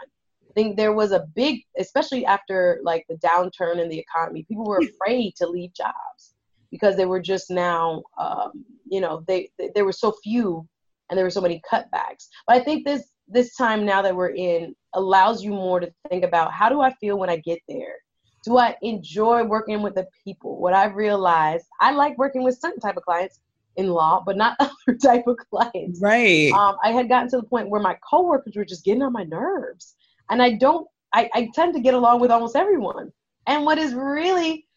I 0.50 0.54
think 0.54 0.76
there 0.76 0.94
was 0.94 1.12
a 1.12 1.26
big, 1.36 1.62
especially 1.78 2.26
after 2.26 2.80
like 2.84 3.06
the 3.08 3.16
downturn 3.16 3.82
in 3.82 3.90
the 3.90 4.00
economy, 4.00 4.44
people 4.48 4.66
were 4.66 4.80
afraid 4.80 5.36
to 5.38 5.48
leave 5.48 5.74
jobs 5.74 6.34
because 6.72 6.98
they 6.98 7.06
were 7.06 7.22
just 7.22 7.50
now, 7.50 8.04
um, 8.18 8.66
you 8.90 9.00
know, 9.00 9.24
they, 9.28 9.50
they 9.58 9.72
there 9.74 9.86
were 9.86 9.94
so 9.94 10.14
few 10.24 10.68
and 11.10 11.18
there 11.18 11.26
were 11.26 11.32
so 11.32 11.42
many 11.42 11.62
cutbacks. 11.72 12.28
But 12.48 12.58
I 12.58 12.60
think 12.60 12.86
this 12.86 13.12
this 13.28 13.56
time 13.56 13.86
now 13.86 14.02
that 14.02 14.16
we're 14.16 14.36
in 14.36 14.76
allows 14.94 15.44
you 15.44 15.52
more 15.52 15.80
to 15.80 15.92
think 16.10 16.24
about 16.24 16.54
how 16.54 16.70
do 16.70 16.82
I 16.82 16.94
feel 16.96 17.18
when 17.18 17.30
I 17.30 17.38
get 17.38 17.60
there? 17.68 17.96
Do 18.44 18.58
I 18.58 18.76
enjoy 18.82 19.44
working 19.44 19.82
with 19.82 19.96
the 19.96 20.08
people? 20.24 20.60
What 20.60 20.74
I've 20.74 20.96
realized, 20.96 21.66
I 21.82 21.92
like 21.92 22.18
working 22.18 22.44
with 22.44 22.58
certain 22.58 22.80
type 22.80 22.96
of 22.96 23.04
clients 23.04 23.42
in 23.76 23.90
law, 23.90 24.24
but 24.26 24.38
not 24.38 24.56
other 24.60 24.98
type 24.98 25.28
of 25.28 25.38
clients. 25.50 26.02
Right. 26.02 26.52
Um, 26.52 26.78
I 26.84 26.92
had 26.92 27.10
gotten 27.10 27.30
to 27.32 27.38
the 27.38 27.44
point 27.44 27.70
where 27.70 27.82
my 27.82 27.98
coworkers 28.10 28.56
were 28.56 28.66
just 28.66 28.86
getting 28.86 29.04
on 29.04 29.14
my 29.14 29.24
nerves, 29.24 29.96
and 30.30 30.42
I 30.42 30.52
don't. 30.54 30.88
I, 31.14 31.30
I 31.34 31.50
tend 31.54 31.74
to 31.76 31.80
get 31.80 31.94
along 31.94 32.20
with 32.20 32.32
almost 32.32 32.56
everyone. 32.56 33.12
And 33.48 33.64
what 33.64 33.78
is 33.78 33.94
really 33.94 34.68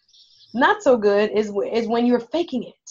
not 0.55 0.83
so 0.83 0.97
good 0.97 1.31
is 1.31 1.53
is 1.73 1.87
when 1.87 2.07
you're 2.07 2.21
faking 2.21 2.65
it. 2.65 2.91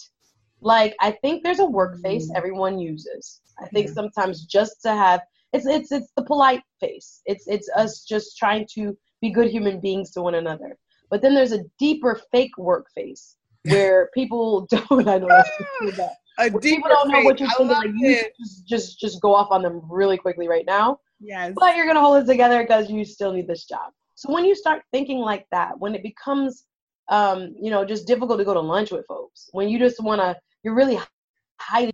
Like 0.60 0.94
I 1.00 1.12
think 1.12 1.42
there's 1.42 1.60
a 1.60 1.66
work 1.66 1.98
face 2.00 2.30
mm. 2.30 2.36
everyone 2.36 2.78
uses. 2.78 3.40
I 3.58 3.66
think 3.66 3.88
yeah. 3.88 3.94
sometimes 3.94 4.44
just 4.44 4.82
to 4.82 4.90
have 4.90 5.20
it's 5.52 5.66
it's 5.66 5.92
it's 5.92 6.12
the 6.16 6.24
polite 6.24 6.62
face. 6.80 7.22
It's 7.26 7.46
it's 7.46 7.68
us 7.76 8.04
just 8.04 8.36
trying 8.36 8.66
to 8.74 8.96
be 9.20 9.30
good 9.30 9.50
human 9.50 9.80
beings 9.80 10.10
to 10.12 10.22
one 10.22 10.36
another. 10.36 10.78
But 11.10 11.22
then 11.22 11.34
there's 11.34 11.52
a 11.52 11.64
deeper 11.78 12.20
fake 12.30 12.56
work 12.56 12.86
face 12.94 13.36
where 13.64 14.10
people 14.14 14.66
don't. 14.66 15.08
I 15.08 15.18
know 15.18 15.28
that. 15.28 16.12
A 16.38 16.50
people 16.58 16.88
don't 16.88 17.10
know 17.10 17.22
what 17.22 17.38
you're 17.38 17.50
thinking. 17.50 17.76
Like 17.76 17.90
you 17.96 18.22
just, 18.38 18.66
just 18.66 19.00
just 19.00 19.20
go 19.20 19.34
off 19.34 19.50
on 19.50 19.62
them 19.62 19.82
really 19.90 20.16
quickly 20.16 20.48
right 20.48 20.64
now. 20.66 21.00
Yes. 21.20 21.52
But 21.54 21.76
you're 21.76 21.86
gonna 21.86 22.00
hold 22.00 22.22
it 22.22 22.26
together 22.26 22.62
because 22.62 22.88
you 22.88 23.04
still 23.04 23.32
need 23.32 23.46
this 23.46 23.64
job. 23.64 23.92
So 24.14 24.32
when 24.32 24.44
you 24.44 24.54
start 24.54 24.82
thinking 24.92 25.18
like 25.18 25.46
that, 25.50 25.78
when 25.78 25.94
it 25.94 26.02
becomes 26.02 26.64
um, 27.10 27.54
you 27.60 27.70
know, 27.70 27.84
just 27.84 28.06
difficult 28.06 28.38
to 28.38 28.44
go 28.44 28.54
to 28.54 28.60
lunch 28.60 28.92
with 28.92 29.04
folks, 29.06 29.50
when 29.52 29.68
you 29.68 29.78
just 29.78 30.00
wanna 30.00 30.36
you're 30.62 30.74
really 30.74 30.98
hiding 31.60 31.92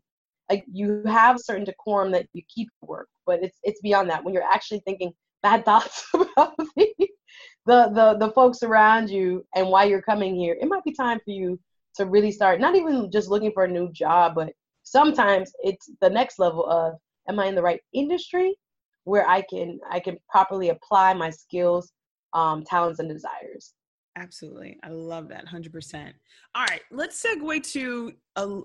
like 0.50 0.64
you 0.72 1.02
have 1.06 1.40
certain 1.40 1.64
decorum 1.64 2.12
that 2.12 2.26
you 2.32 2.42
keep 2.48 2.68
work, 2.80 3.08
but 3.26 3.42
it's 3.42 3.58
it's 3.62 3.80
beyond 3.80 4.08
that. 4.10 4.24
When 4.24 4.32
you're 4.32 4.42
actually 4.42 4.80
thinking 4.80 5.12
bad 5.42 5.64
thoughts 5.64 6.06
about 6.14 6.56
the 6.56 6.92
the 7.66 7.90
the, 7.92 8.16
the 8.18 8.32
folks 8.32 8.62
around 8.62 9.10
you 9.10 9.44
and 9.54 9.68
why 9.68 9.84
you're 9.84 10.02
coming 10.02 10.36
here, 10.36 10.56
it 10.60 10.68
might 10.68 10.84
be 10.84 10.92
time 10.92 11.18
for 11.24 11.30
you 11.30 11.58
to 11.96 12.06
really 12.06 12.30
start 12.30 12.60
not 12.60 12.76
even 12.76 13.10
just 13.10 13.28
looking 13.28 13.52
for 13.52 13.64
a 13.64 13.70
new 13.70 13.90
job, 13.92 14.34
but 14.34 14.52
sometimes 14.82 15.50
it's 15.62 15.90
the 16.00 16.10
next 16.10 16.38
level 16.38 16.64
of 16.66 16.94
am 17.28 17.40
I 17.40 17.46
in 17.46 17.54
the 17.54 17.62
right 17.62 17.80
industry 17.92 18.56
where 19.04 19.28
I 19.28 19.42
can 19.42 19.80
I 19.90 20.00
can 20.00 20.18
properly 20.28 20.68
apply 20.68 21.14
my 21.14 21.30
skills, 21.30 21.92
um, 22.34 22.64
talents, 22.64 23.00
and 23.00 23.08
desires. 23.08 23.72
Absolutely. 24.16 24.78
I 24.82 24.88
love 24.88 25.28
that 25.28 25.46
100%. 25.46 26.12
All 26.54 26.64
right, 26.64 26.80
let's 26.90 27.22
segue 27.22 27.62
to 27.72 28.12
a 28.36 28.60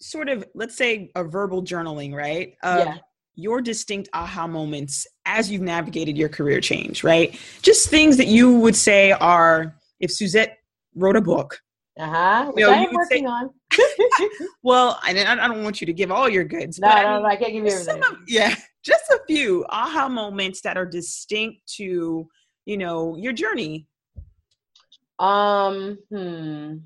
sort 0.00 0.28
of, 0.28 0.44
let's 0.54 0.76
say, 0.76 1.10
a 1.16 1.24
verbal 1.24 1.62
journaling, 1.62 2.14
right? 2.14 2.54
yeah. 2.62 2.98
Your 3.34 3.60
distinct 3.60 4.10
aha 4.12 4.46
moments 4.46 5.06
as 5.24 5.50
you've 5.50 5.62
navigated 5.62 6.16
your 6.18 6.28
career 6.28 6.60
change, 6.60 7.02
right? 7.02 7.38
Just 7.62 7.88
things 7.88 8.16
that 8.18 8.26
you 8.26 8.58
would 8.58 8.76
say 8.76 9.10
are, 9.12 9.74
if 10.00 10.12
Suzette 10.12 10.58
wrote 10.94 11.16
a 11.16 11.20
book. 11.20 11.58
Uh 11.98 12.06
huh. 12.06 12.52
Which 12.52 12.62
you 12.62 12.70
know, 12.70 12.76
I 12.76 12.82
am 12.82 12.94
working 12.94 13.24
say, 13.24 13.30
on. 13.30 13.50
well, 14.62 15.00
I, 15.02 15.10
I 15.12 15.48
don't 15.48 15.62
want 15.62 15.80
you 15.80 15.86
to 15.86 15.92
give 15.94 16.10
all 16.10 16.28
your 16.28 16.44
goods. 16.44 16.78
No, 16.78 16.88
no, 16.88 17.20
no, 17.20 17.24
I 17.24 17.36
can't 17.36 17.52
give 17.52 17.64
you 17.64 17.70
everything. 17.70 18.02
Of, 18.04 18.18
yeah, 18.28 18.54
just 18.84 19.04
a 19.10 19.20
few 19.26 19.64
aha 19.70 20.08
moments 20.08 20.60
that 20.60 20.76
are 20.76 20.86
distinct 20.86 21.66
to, 21.76 22.28
you 22.66 22.76
know, 22.76 23.16
your 23.16 23.32
journey 23.32 23.86
um, 25.22 25.98
hmm. 26.10 26.76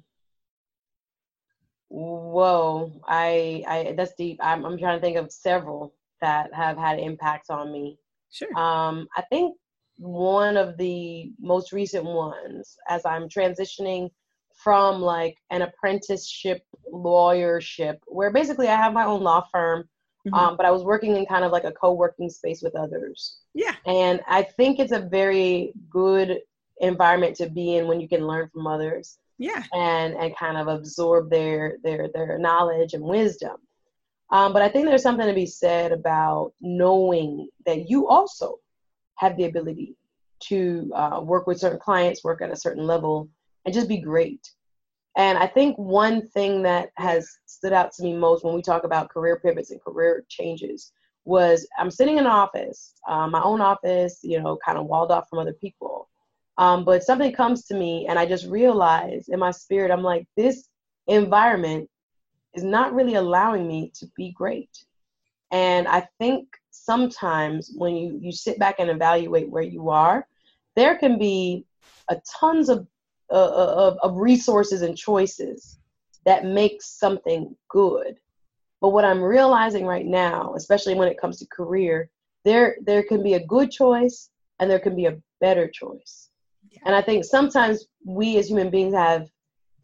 Whoa, 1.89 2.93
I, 3.07 3.63
I, 3.67 3.95
that's 3.97 4.15
deep. 4.15 4.39
I'm, 4.43 4.65
I'm 4.65 4.77
trying 4.77 4.99
to 4.99 5.01
think 5.01 5.17
of 5.17 5.31
several 5.33 5.95
that 6.21 6.53
have 6.53 6.77
had 6.77 6.99
impacts 6.99 7.49
on 7.49 7.73
me. 7.73 7.99
Sure. 8.31 8.53
Um, 8.59 9.07
I 9.17 9.23
think 9.31 9.57
one 9.99 10.57
of 10.57 10.77
the 10.77 11.33
most 11.41 11.73
recent 11.73 12.05
ones, 12.05 12.77
as 12.89 13.07
I'm 13.07 13.29
transitioning 13.29 14.11
from 14.63 15.01
like 15.01 15.37
an 15.51 15.63
apprenticeship 15.63 16.63
lawyership, 16.93 17.99
where 18.07 18.33
basically 18.33 18.69
I 18.69 18.77
have 18.77 18.93
my 18.93 19.05
own 19.05 19.23
law 19.23 19.47
firm, 19.53 19.89
mm-hmm. 20.27 20.35
um, 20.35 20.57
but 20.57 20.67
I 20.67 20.71
was 20.71 20.83
working 20.83 21.17
in 21.17 21.25
kind 21.27 21.45
of 21.45 21.53
like 21.53 21.65
a 21.65 21.73
co-working 21.73 22.29
space 22.29 22.63
with 22.63 22.75
others. 22.75 23.39
Yeah. 23.55 23.75
And 23.87 24.21
I 24.27 24.43
think 24.43 24.81
it's 24.81 24.93
a 24.93 25.01
very 25.01 25.73
good 25.89 26.41
environment 26.81 27.37
to 27.37 27.49
be 27.49 27.77
in 27.77 27.87
when 27.87 28.01
you 28.01 28.09
can 28.09 28.27
learn 28.27 28.49
from 28.49 28.67
others 28.67 29.19
yeah. 29.39 29.63
and 29.73 30.15
and 30.15 30.37
kind 30.37 30.57
of 30.57 30.69
absorb 30.69 31.31
their 31.31 31.79
their 31.83 32.09
their 32.13 32.39
knowledge 32.39 32.95
and 32.95 33.05
wisdom. 33.05 33.57
Um, 34.31 34.53
but 34.53 34.63
i 34.63 34.69
think 34.69 34.87
there's 34.87 35.03
something 35.03 35.27
to 35.27 35.35
be 35.35 35.47
said 35.47 35.93
about 35.93 36.53
knowing 36.61 37.49
that 37.65 37.89
you 37.89 38.09
also 38.09 38.57
have 39.17 39.37
the 39.37 39.45
ability 39.45 39.97
to 40.39 40.93
uh, 40.95 41.21
work 41.23 41.47
with 41.47 41.61
certain 41.61 41.79
clients 41.79 42.25
work 42.25 42.43
at 42.43 42.51
a 42.51 42.57
certain 42.57 42.87
level 42.87 43.29
and 43.65 43.75
just 43.75 43.89
be 43.89 43.99
great. 43.99 44.51
And 45.17 45.39
i 45.39 45.47
think 45.47 45.77
one 45.79 46.29
thing 46.29 46.63
that 46.63 46.91
has 46.97 47.31
stood 47.47 47.73
out 47.73 47.93
to 47.93 48.03
me 48.03 48.15
most 48.15 48.45
when 48.45 48.55
we 48.55 48.63
talk 48.63 48.85
about 48.85 49.11
career 49.11 49.41
pivots 49.43 49.71
and 49.71 49.81
career 49.83 50.25
changes 50.29 50.93
was 51.25 51.67
i'm 51.79 51.91
sitting 51.91 52.19
in 52.19 52.27
an 52.27 52.31
office 52.31 52.95
uh, 53.09 53.27
my 53.27 53.43
own 53.43 53.61
office 53.61 54.21
you 54.23 54.41
know 54.41 54.59
kind 54.65 54.79
of 54.79 54.87
walled 54.87 55.11
off 55.11 55.29
from 55.29 55.39
other 55.39 55.55
people 55.55 56.09
um, 56.59 56.85
but 56.85 57.03
something 57.03 57.33
comes 57.33 57.65
to 57.67 57.75
me, 57.75 58.07
and 58.09 58.19
I 58.19 58.27
just 58.27 58.47
realize 58.47 59.29
in 59.29 59.39
my 59.39 59.51
spirit, 59.51 59.91
I'm 59.91 60.03
like, 60.03 60.27
this 60.37 60.69
environment 61.07 61.89
is 62.55 62.65
not 62.65 62.95
really 62.95 63.15
allowing 63.15 63.69
me 63.69 63.93
to 63.97 64.07
be 64.17 64.33
great. 64.33 64.71
And 65.51 65.87
I 65.87 66.09
think 66.19 66.49
sometimes 66.71 67.73
when 67.77 67.95
you, 67.95 68.19
you 68.21 68.33
sit 68.33 68.59
back 68.59 68.77
and 68.79 68.91
evaluate 68.91 69.51
where 69.51 69.63
you 69.63 69.91
are, 69.91 70.27
there 70.75 70.97
can 70.97 71.19
be 71.19 71.65
a 72.09 72.17
tons 72.41 72.69
of, 72.69 72.87
uh, 73.31 73.35
uh 73.35 73.75
of, 73.77 73.99
of 74.03 74.17
resources 74.17 74.83
and 74.83 74.97
choices 74.97 75.79
that 76.25 76.45
make 76.45 76.83
something 76.83 77.55
good. 77.69 78.17
But 78.81 78.91
what 78.91 79.05
I'm 79.05 79.23
realizing 79.23 79.87
right 79.87 80.07
now, 80.07 80.55
especially 80.57 80.95
when 80.95 81.09
it 81.09 81.21
comes 81.21 81.39
to 81.39 81.47
career, 81.47 82.11
there 82.45 82.77
there 82.83 83.03
can 83.03 83.23
be 83.23 83.35
a 83.35 83.47
good 83.47 83.71
choice 83.71 84.31
and 84.61 84.71
there 84.71 84.79
can 84.79 84.95
be 84.95 85.07
a 85.07 85.19
better 85.41 85.69
choice. 85.69 86.26
And 86.85 86.95
I 86.95 87.03
think 87.03 87.25
sometimes 87.25 87.87
we 88.05 88.39
as 88.39 88.49
human 88.49 88.71
beings 88.71 88.95
have 88.95 89.29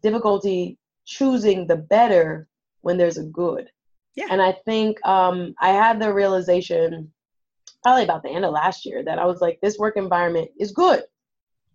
difficulty 0.01 0.77
choosing 1.05 1.67
the 1.67 1.77
better 1.77 2.47
when 2.81 2.97
there's 2.97 3.17
a 3.17 3.23
good. 3.23 3.69
Yeah. 4.15 4.27
And 4.29 4.41
I 4.41 4.51
think 4.65 5.03
um, 5.05 5.55
I 5.59 5.69
had 5.69 5.99
the 5.99 6.13
realization 6.13 7.11
probably 7.81 8.03
about 8.03 8.23
the 8.23 8.29
end 8.29 8.45
of 8.45 8.53
last 8.53 8.85
year 8.85 9.03
that 9.03 9.19
I 9.19 9.25
was 9.25 9.41
like, 9.41 9.59
this 9.61 9.77
work 9.77 9.97
environment 9.97 10.51
is 10.59 10.71
good. 10.71 11.03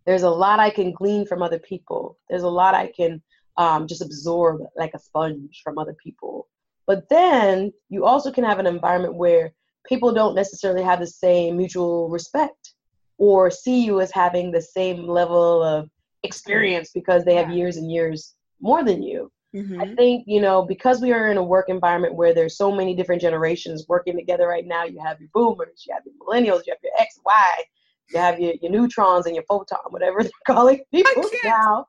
There's 0.06 0.22
a 0.22 0.30
lot 0.30 0.60
I 0.60 0.70
can 0.70 0.92
glean 0.92 1.26
from 1.26 1.42
other 1.42 1.58
people. 1.58 2.18
There's 2.30 2.44
a 2.44 2.48
lot 2.48 2.74
I 2.74 2.86
can 2.86 3.22
um, 3.58 3.86
just 3.86 4.02
absorb 4.02 4.62
like 4.76 4.94
a 4.94 4.98
sponge 4.98 5.60
from 5.62 5.78
other 5.78 5.94
people. 6.02 6.48
But 6.86 7.08
then 7.10 7.72
you 7.90 8.06
also 8.06 8.30
can 8.32 8.44
have 8.44 8.58
an 8.58 8.66
environment 8.66 9.14
where 9.14 9.52
people 9.86 10.12
don't 10.12 10.34
necessarily 10.34 10.82
have 10.82 11.00
the 11.00 11.06
same 11.06 11.56
mutual 11.56 12.08
respect 12.08 12.72
or 13.18 13.50
see 13.50 13.84
you 13.84 14.00
as 14.00 14.10
having 14.12 14.50
the 14.50 14.62
same 14.62 15.06
level 15.06 15.62
of 15.62 15.90
experience 16.22 16.90
because 16.94 17.24
they 17.24 17.34
have 17.34 17.50
years 17.50 17.76
and 17.76 17.90
years 17.90 18.34
more 18.60 18.82
than 18.84 19.02
you. 19.02 19.30
Mm-hmm. 19.54 19.80
I 19.80 19.94
think, 19.94 20.24
you 20.26 20.40
know, 20.40 20.62
because 20.62 21.00
we 21.00 21.12
are 21.12 21.30
in 21.30 21.36
a 21.36 21.42
work 21.42 21.68
environment 21.68 22.14
where 22.14 22.34
there's 22.34 22.56
so 22.56 22.70
many 22.70 22.94
different 22.94 23.22
generations 23.22 23.86
working 23.88 24.16
together 24.16 24.46
right 24.46 24.66
now, 24.66 24.84
you 24.84 25.00
have 25.04 25.20
your 25.20 25.30
boomers, 25.32 25.84
you 25.86 25.94
have 25.94 26.02
your 26.04 26.14
millennials, 26.16 26.66
you 26.66 26.72
have 26.72 26.78
your 26.82 26.92
X, 26.98 27.18
Y, 27.24 27.64
you 28.10 28.20
have 28.20 28.38
your, 28.38 28.54
your 28.60 28.70
neutrons 28.70 29.26
and 29.26 29.34
your 29.34 29.44
photon, 29.44 29.78
whatever 29.90 30.22
they're 30.22 30.30
calling 30.46 30.80
people 30.92 31.24
now. 31.44 31.86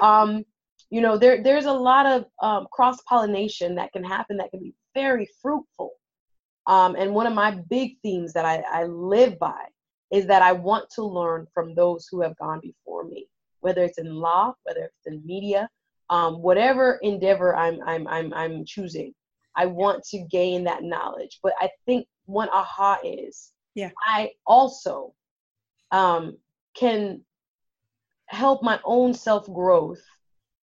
Um, 0.00 0.44
you 0.90 1.00
know, 1.00 1.16
there 1.16 1.42
there's 1.42 1.66
a 1.66 1.72
lot 1.72 2.06
of 2.06 2.26
um, 2.42 2.66
cross 2.72 3.00
pollination 3.02 3.74
that 3.76 3.92
can 3.92 4.04
happen 4.04 4.36
that 4.38 4.50
can 4.50 4.60
be 4.60 4.74
very 4.94 5.28
fruitful. 5.40 5.92
Um, 6.66 6.96
and 6.96 7.14
one 7.14 7.26
of 7.26 7.32
my 7.32 7.50
big 7.50 7.98
themes 8.02 8.32
that 8.34 8.44
I, 8.44 8.62
I 8.70 8.84
live 8.84 9.38
by 9.38 9.64
is 10.12 10.26
that 10.26 10.42
I 10.42 10.52
want 10.52 10.90
to 10.90 11.02
learn 11.02 11.46
from 11.54 11.74
those 11.74 12.06
who 12.10 12.20
have 12.20 12.36
gone 12.36 12.60
before 12.60 13.04
me, 13.04 13.26
whether 13.60 13.82
it's 13.82 13.98
in 13.98 14.14
law, 14.14 14.54
whether 14.64 14.84
it's 14.84 15.06
in 15.06 15.24
media, 15.24 15.68
um, 16.10 16.42
whatever 16.42 16.98
endeavor 17.02 17.56
I'm, 17.56 17.80
I'm, 17.86 18.06
I'm, 18.06 18.32
I'm 18.34 18.64
choosing. 18.66 19.14
I 19.56 19.66
want 19.66 20.04
to 20.04 20.24
gain 20.30 20.64
that 20.64 20.82
knowledge. 20.82 21.40
But 21.42 21.54
I 21.60 21.70
think 21.86 22.06
one 22.26 22.50
aha 22.50 22.98
is 23.02 23.52
yeah. 23.74 23.90
I 24.06 24.30
also 24.46 25.14
um, 25.90 26.36
can 26.74 27.22
help 28.26 28.62
my 28.62 28.80
own 28.84 29.14
self 29.14 29.46
growth 29.52 30.02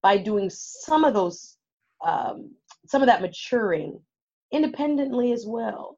by 0.02 0.18
doing 0.18 0.50
some 0.50 1.04
of 1.04 1.14
those, 1.14 1.58
um, 2.06 2.52
some 2.88 3.02
of 3.02 3.08
that 3.08 3.22
maturing 3.22 4.00
independently 4.52 5.32
as 5.32 5.46
well. 5.48 5.98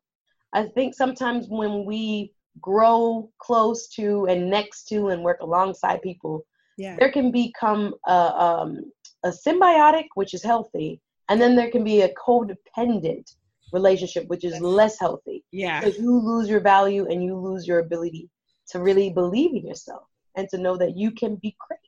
I 0.53 0.67
think 0.67 0.95
sometimes 0.95 1.47
when 1.49 1.85
we 1.85 2.33
grow 2.59 3.29
close 3.39 3.87
to 3.89 4.25
and 4.27 4.49
next 4.49 4.85
to 4.89 5.09
and 5.09 5.23
work 5.23 5.39
alongside 5.41 6.01
people, 6.01 6.45
yeah. 6.77 6.95
there 6.99 7.11
can 7.11 7.31
become 7.31 7.93
a, 8.07 8.11
um, 8.11 8.91
a 9.23 9.29
symbiotic, 9.29 10.05
which 10.15 10.33
is 10.33 10.43
healthy, 10.43 10.99
and 11.29 11.39
then 11.39 11.55
there 11.55 11.71
can 11.71 11.83
be 11.83 12.01
a 12.01 12.13
codependent 12.15 13.35
relationship, 13.71 14.27
which 14.27 14.43
is 14.43 14.59
less 14.59 14.99
healthy. 14.99 15.43
Yeah. 15.51 15.79
Because 15.79 15.97
you 15.97 16.19
lose 16.19 16.49
your 16.49 16.59
value 16.59 17.07
and 17.09 17.23
you 17.23 17.35
lose 17.37 17.67
your 17.67 17.79
ability 17.79 18.29
to 18.69 18.79
really 18.79 19.11
believe 19.11 19.51
in 19.55 19.65
yourself 19.65 20.03
and 20.35 20.47
to 20.49 20.57
know 20.57 20.77
that 20.77 20.97
you 20.97 21.11
can 21.11 21.35
be 21.35 21.55
great. 21.67 21.79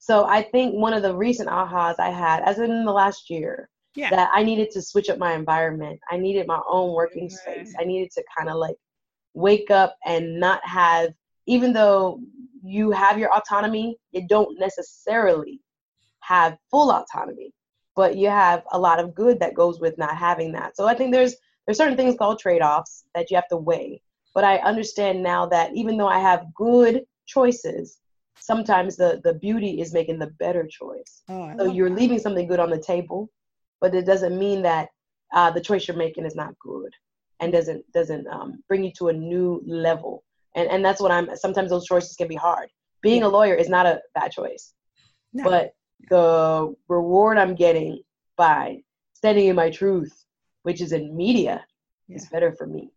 So 0.00 0.24
I 0.24 0.42
think 0.42 0.74
one 0.74 0.92
of 0.92 1.02
the 1.02 1.14
recent 1.14 1.48
ahas 1.48 1.96
I 1.98 2.10
had, 2.10 2.42
as 2.44 2.58
in 2.58 2.84
the 2.84 2.92
last 2.92 3.28
year, 3.28 3.68
yeah. 3.96 4.10
that 4.10 4.30
I 4.32 4.44
needed 4.44 4.70
to 4.72 4.82
switch 4.82 5.08
up 5.08 5.18
my 5.18 5.32
environment. 5.32 5.98
I 6.10 6.16
needed 6.16 6.46
my 6.46 6.60
own 6.68 6.92
working 6.92 7.28
space. 7.28 7.74
I 7.80 7.84
needed 7.84 8.10
to 8.12 8.22
kind 8.36 8.48
of 8.48 8.56
like 8.56 8.76
wake 9.36 9.70
up 9.70 9.96
and 10.04 10.40
not 10.40 10.66
have, 10.66 11.12
even 11.46 11.72
though 11.72 12.18
you 12.62 12.90
have 12.90 13.18
your 13.18 13.32
autonomy, 13.32 13.96
you 14.10 14.26
don't 14.26 14.58
necessarily 14.58 15.60
have 16.20 16.56
full 16.70 16.90
autonomy, 16.90 17.52
but 17.94 18.16
you 18.16 18.28
have 18.28 18.64
a 18.72 18.78
lot 18.78 18.98
of 18.98 19.14
good 19.14 19.38
that 19.38 19.54
goes 19.54 19.78
with 19.78 19.96
not 19.98 20.16
having 20.16 20.52
that. 20.52 20.74
So 20.74 20.86
I 20.86 20.94
think 20.94 21.12
there's 21.12 21.36
there's 21.66 21.78
certain 21.78 21.96
things 21.96 22.16
called 22.16 22.38
trade-offs 22.38 23.04
that 23.14 23.30
you 23.30 23.36
have 23.36 23.48
to 23.48 23.56
weigh. 23.56 24.00
But 24.34 24.44
I 24.44 24.58
understand 24.58 25.22
now 25.22 25.46
that 25.46 25.74
even 25.74 25.96
though 25.96 26.08
I 26.08 26.20
have 26.20 26.54
good 26.54 27.04
choices, 27.26 27.98
sometimes 28.38 28.96
the 28.96 29.20
the 29.22 29.34
beauty 29.34 29.80
is 29.82 29.92
making 29.92 30.18
the 30.18 30.32
better 30.38 30.66
choice. 30.66 31.22
Oh, 31.28 31.54
so 31.58 31.64
you're 31.66 31.90
that. 31.90 31.96
leaving 32.00 32.18
something 32.18 32.48
good 32.48 32.60
on 32.60 32.70
the 32.70 32.78
table, 32.78 33.28
but 33.82 33.94
it 33.94 34.06
doesn't 34.06 34.38
mean 34.38 34.62
that 34.62 34.88
uh, 35.34 35.50
the 35.50 35.60
choice 35.60 35.86
you're 35.86 35.96
making 35.96 36.24
is 36.24 36.34
not 36.34 36.58
good 36.58 36.92
and 37.40 37.52
doesn't 37.52 37.90
doesn't 37.92 38.26
um, 38.28 38.62
bring 38.68 38.84
you 38.84 38.92
to 38.98 39.08
a 39.08 39.12
new 39.12 39.62
level. 39.66 40.24
And 40.54 40.68
and 40.70 40.84
that's 40.84 41.00
what 41.00 41.10
I'm. 41.10 41.34
Sometimes 41.36 41.70
those 41.70 41.86
choices 41.86 42.16
can 42.16 42.28
be 42.28 42.34
hard. 42.34 42.68
Being 43.02 43.22
a 43.22 43.28
lawyer 43.28 43.54
is 43.54 43.68
not 43.68 43.86
a 43.86 44.00
bad 44.14 44.32
choice, 44.32 44.72
no. 45.32 45.44
but 45.44 45.74
the 46.08 46.74
reward 46.88 47.38
I'm 47.38 47.54
getting 47.54 48.02
by 48.36 48.82
standing 49.14 49.46
in 49.46 49.56
my 49.56 49.70
truth, 49.70 50.24
which 50.62 50.80
is 50.80 50.92
in 50.92 51.16
media, 51.16 51.64
yeah. 52.08 52.16
is 52.16 52.26
better 52.26 52.52
for 52.52 52.66
me 52.66 52.90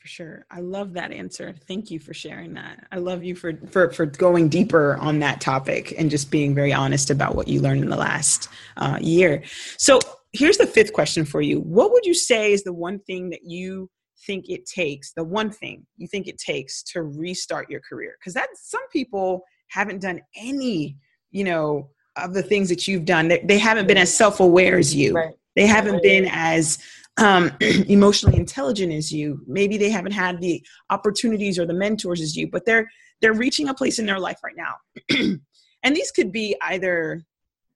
for 0.00 0.08
sure 0.08 0.46
i 0.50 0.60
love 0.60 0.94
that 0.94 1.12
answer 1.12 1.54
thank 1.68 1.90
you 1.90 1.98
for 1.98 2.14
sharing 2.14 2.54
that 2.54 2.86
i 2.90 2.96
love 2.96 3.22
you 3.22 3.34
for 3.34 3.54
for 3.68 3.90
for 3.90 4.06
going 4.06 4.48
deeper 4.48 4.96
on 4.96 5.18
that 5.18 5.42
topic 5.42 5.92
and 5.98 6.10
just 6.10 6.30
being 6.30 6.54
very 6.54 6.72
honest 6.72 7.10
about 7.10 7.34
what 7.34 7.46
you 7.48 7.60
learned 7.60 7.82
in 7.82 7.90
the 7.90 7.96
last 7.96 8.48
uh, 8.78 8.98
year 9.00 9.42
so 9.76 10.00
here's 10.32 10.58
the 10.58 10.66
fifth 10.66 10.92
question 10.92 11.24
for 11.24 11.40
you 11.40 11.60
what 11.60 11.92
would 11.92 12.04
you 12.04 12.14
say 12.14 12.52
is 12.52 12.62
the 12.62 12.72
one 12.72 12.98
thing 13.00 13.30
that 13.30 13.44
you 13.44 13.88
think 14.26 14.48
it 14.48 14.66
takes 14.66 15.12
the 15.12 15.24
one 15.24 15.50
thing 15.50 15.86
you 15.96 16.06
think 16.06 16.26
it 16.26 16.38
takes 16.38 16.82
to 16.82 17.02
restart 17.02 17.70
your 17.70 17.80
career 17.80 18.16
because 18.18 18.34
that 18.34 18.48
some 18.54 18.86
people 18.92 19.42
haven't 19.68 20.00
done 20.00 20.20
any 20.36 20.96
you 21.30 21.44
know 21.44 21.88
of 22.16 22.34
the 22.34 22.42
things 22.42 22.68
that 22.68 22.86
you've 22.86 23.04
done 23.04 23.28
they, 23.28 23.40
they 23.44 23.58
haven't 23.58 23.86
been 23.86 23.96
as 23.96 24.14
self-aware 24.14 24.78
as 24.78 24.94
you 24.94 25.14
right. 25.14 25.34
they 25.56 25.66
haven't 25.66 26.02
been 26.02 26.28
as 26.30 26.78
um, 27.20 27.52
emotionally 27.88 28.38
intelligent 28.38 28.92
as 28.92 29.12
you. 29.12 29.42
Maybe 29.46 29.76
they 29.76 29.90
haven't 29.90 30.12
had 30.12 30.40
the 30.40 30.64
opportunities 30.90 31.58
or 31.58 31.66
the 31.66 31.74
mentors 31.74 32.20
as 32.20 32.36
you, 32.36 32.48
but 32.48 32.64
they're 32.64 32.90
they're 33.20 33.34
reaching 33.34 33.68
a 33.68 33.74
place 33.74 33.98
in 33.98 34.06
their 34.06 34.18
life 34.18 34.38
right 34.42 34.56
now. 34.56 34.74
and 35.82 35.96
these 35.96 36.10
could 36.10 36.32
be 36.32 36.56
either 36.62 37.22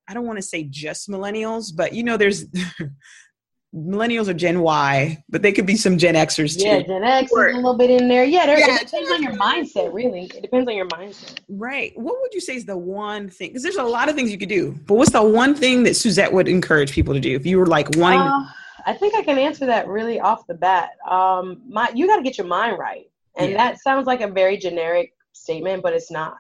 I 0.09 0.15
don't 0.15 0.27
want 0.27 0.39
to 0.39 0.43
say 0.43 0.65
just 0.65 1.09
millennials, 1.09 1.75
but 1.75 1.93
you 1.95 2.03
know, 2.03 2.17
there's 2.17 2.47
millennials 3.75 4.29
or 4.29 4.35
Gen 4.35 4.61
Y, 4.61 5.23
but 5.29 5.43
they 5.43 5.53
could 5.53 5.67
be 5.67 5.77
some 5.77 5.99
Gen 5.99 6.15
Xers 6.15 6.57
too. 6.57 6.67
Yeah, 6.67 6.83
Gen 6.83 7.03
X 7.03 7.33
or, 7.33 7.49
is 7.49 7.55
a 7.55 7.57
little 7.57 7.77
bit 7.77 7.91
in 7.91 8.09
there. 8.09 8.25
Yeah, 8.25 8.47
there, 8.47 8.59
yeah 8.59 8.77
it 8.81 8.87
depends 8.87 9.11
on 9.11 9.23
your 9.23 9.33
mindset, 9.33 9.93
really. 9.93 10.31
It 10.35 10.43
depends 10.43 10.69
on 10.69 10.77
your 10.77 10.87
mindset. 10.89 11.41
Right. 11.49 11.93
What 11.97 12.21
would 12.21 12.33
you 12.33 12.41
say 12.41 12.55
is 12.55 12.65
the 12.65 12.77
one 12.77 13.29
thing? 13.29 13.51
Because 13.51 13.63
there's 13.63 13.77
a 13.77 13.83
lot 13.83 14.09
of 14.09 14.15
things 14.15 14.31
you 14.31 14.39
could 14.39 14.49
do, 14.49 14.79
but 14.87 14.95
what's 14.95 15.11
the 15.11 15.23
one 15.23 15.55
thing 15.55 15.83
that 15.85 15.97
Suzette 15.97 16.33
would 16.33 16.49
encourage 16.49 16.93
people 16.93 17.15
to 17.15 17.21
do 17.21 17.35
if 17.35 17.45
you 17.45 17.59
were 17.59 17.67
like 17.67 17.97
wanting? 17.97 18.21
Uh, 18.21 18.47
I 18.87 18.93
think 18.93 19.15
I 19.15 19.23
can 19.23 19.39
answer 19.39 19.67
that 19.67 19.89
really 19.89 20.21
off 20.21 20.47
the 20.47 20.55
bat. 20.55 20.91
Um, 21.09 21.63
my, 21.69 21.91
you 21.95 22.07
got 22.07 22.17
to 22.17 22.23
get 22.23 22.39
your 22.39 22.47
mind 22.47 22.79
right, 22.79 23.07
and 23.37 23.53
yeah. 23.53 23.57
that 23.57 23.81
sounds 23.81 24.07
like 24.07 24.21
a 24.21 24.29
very 24.29 24.57
generic 24.57 25.15
statement, 25.33 25.83
but 25.83 25.95
it's 25.95 26.11
not. 26.11 26.37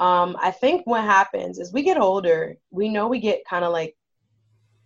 Um, 0.00 0.36
I 0.40 0.50
think 0.50 0.86
what 0.86 1.04
happens 1.04 1.58
is 1.58 1.74
we 1.74 1.82
get 1.82 1.98
older, 1.98 2.56
we 2.70 2.88
know 2.88 3.06
we 3.06 3.20
get 3.20 3.44
kind 3.44 3.66
of 3.66 3.72
like 3.72 3.94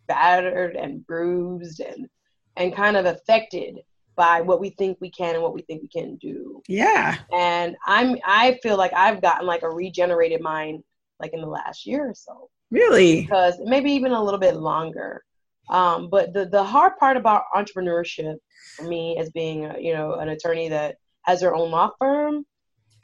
battered 0.08 0.74
and 0.74 1.06
bruised 1.06 1.80
and 1.80 2.08
and 2.56 2.74
kind 2.74 2.96
of 2.96 3.06
affected 3.06 3.78
by 4.16 4.40
what 4.40 4.60
we 4.60 4.70
think 4.70 4.98
we 5.00 5.10
can 5.10 5.34
and 5.34 5.42
what 5.42 5.54
we 5.54 5.62
think 5.62 5.82
we 5.82 5.88
can 5.88 6.16
do. 6.16 6.60
Yeah. 6.68 7.16
And 7.32 7.76
I'm 7.86 8.16
I 8.24 8.58
feel 8.60 8.76
like 8.76 8.92
I've 8.92 9.22
gotten 9.22 9.46
like 9.46 9.62
a 9.62 9.70
regenerated 9.70 10.40
mind 10.40 10.82
like 11.20 11.32
in 11.32 11.40
the 11.40 11.46
last 11.46 11.86
year 11.86 12.10
or 12.10 12.14
so. 12.14 12.50
Really? 12.72 13.22
Because 13.22 13.54
maybe 13.62 13.92
even 13.92 14.10
a 14.10 14.22
little 14.22 14.40
bit 14.40 14.56
longer. 14.56 15.22
Um, 15.70 16.10
but 16.10 16.32
the, 16.32 16.46
the 16.46 16.62
hard 16.62 16.96
part 16.98 17.16
about 17.16 17.44
entrepreneurship 17.54 18.36
for 18.76 18.82
me 18.82 19.16
as 19.16 19.30
being, 19.30 19.64
a, 19.64 19.78
you 19.78 19.94
know, 19.94 20.14
an 20.14 20.30
attorney 20.30 20.68
that 20.68 20.96
has 21.22 21.40
her 21.40 21.54
own 21.54 21.70
law 21.70 21.90
firm, 21.98 22.44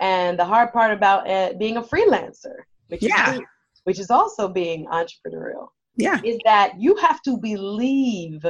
and 0.00 0.38
the 0.38 0.44
hard 0.44 0.72
part 0.72 0.92
about 0.92 1.28
uh, 1.28 1.52
being 1.58 1.76
a 1.76 1.82
freelancer, 1.82 2.56
which 2.88 3.02
yeah. 3.02 3.34
is 3.34 3.40
which 3.84 3.98
is 3.98 4.10
also 4.10 4.48
being 4.48 4.86
entrepreneurial, 4.86 5.68
yeah, 5.96 6.20
is 6.24 6.38
that 6.44 6.72
you 6.78 6.96
have 6.96 7.22
to 7.22 7.36
believe 7.36 8.44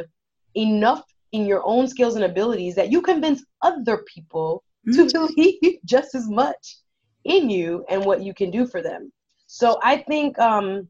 enough 0.55 1.05
in 1.33 1.47
your 1.47 1.63
own 1.65 1.87
skills 1.87 2.17
and 2.17 2.25
abilities 2.25 2.75
that 2.75 2.91
you 2.91 3.01
convince 3.01 3.45
other 3.63 3.99
people 4.13 4.65
mm-hmm. 4.89 5.07
to 5.07 5.29
believe 5.37 5.79
just 5.85 6.15
as 6.15 6.29
much 6.29 6.79
in 7.25 7.51
you 7.51 7.85
and 7.89 8.05
what 8.05 8.23
you 8.23 8.35
can 8.35 8.51
do 8.51 8.67
for 8.67 8.83
them. 8.83 9.13
So 9.47 9.79
I 9.83 9.99
think 9.99 10.39
um, 10.39 10.89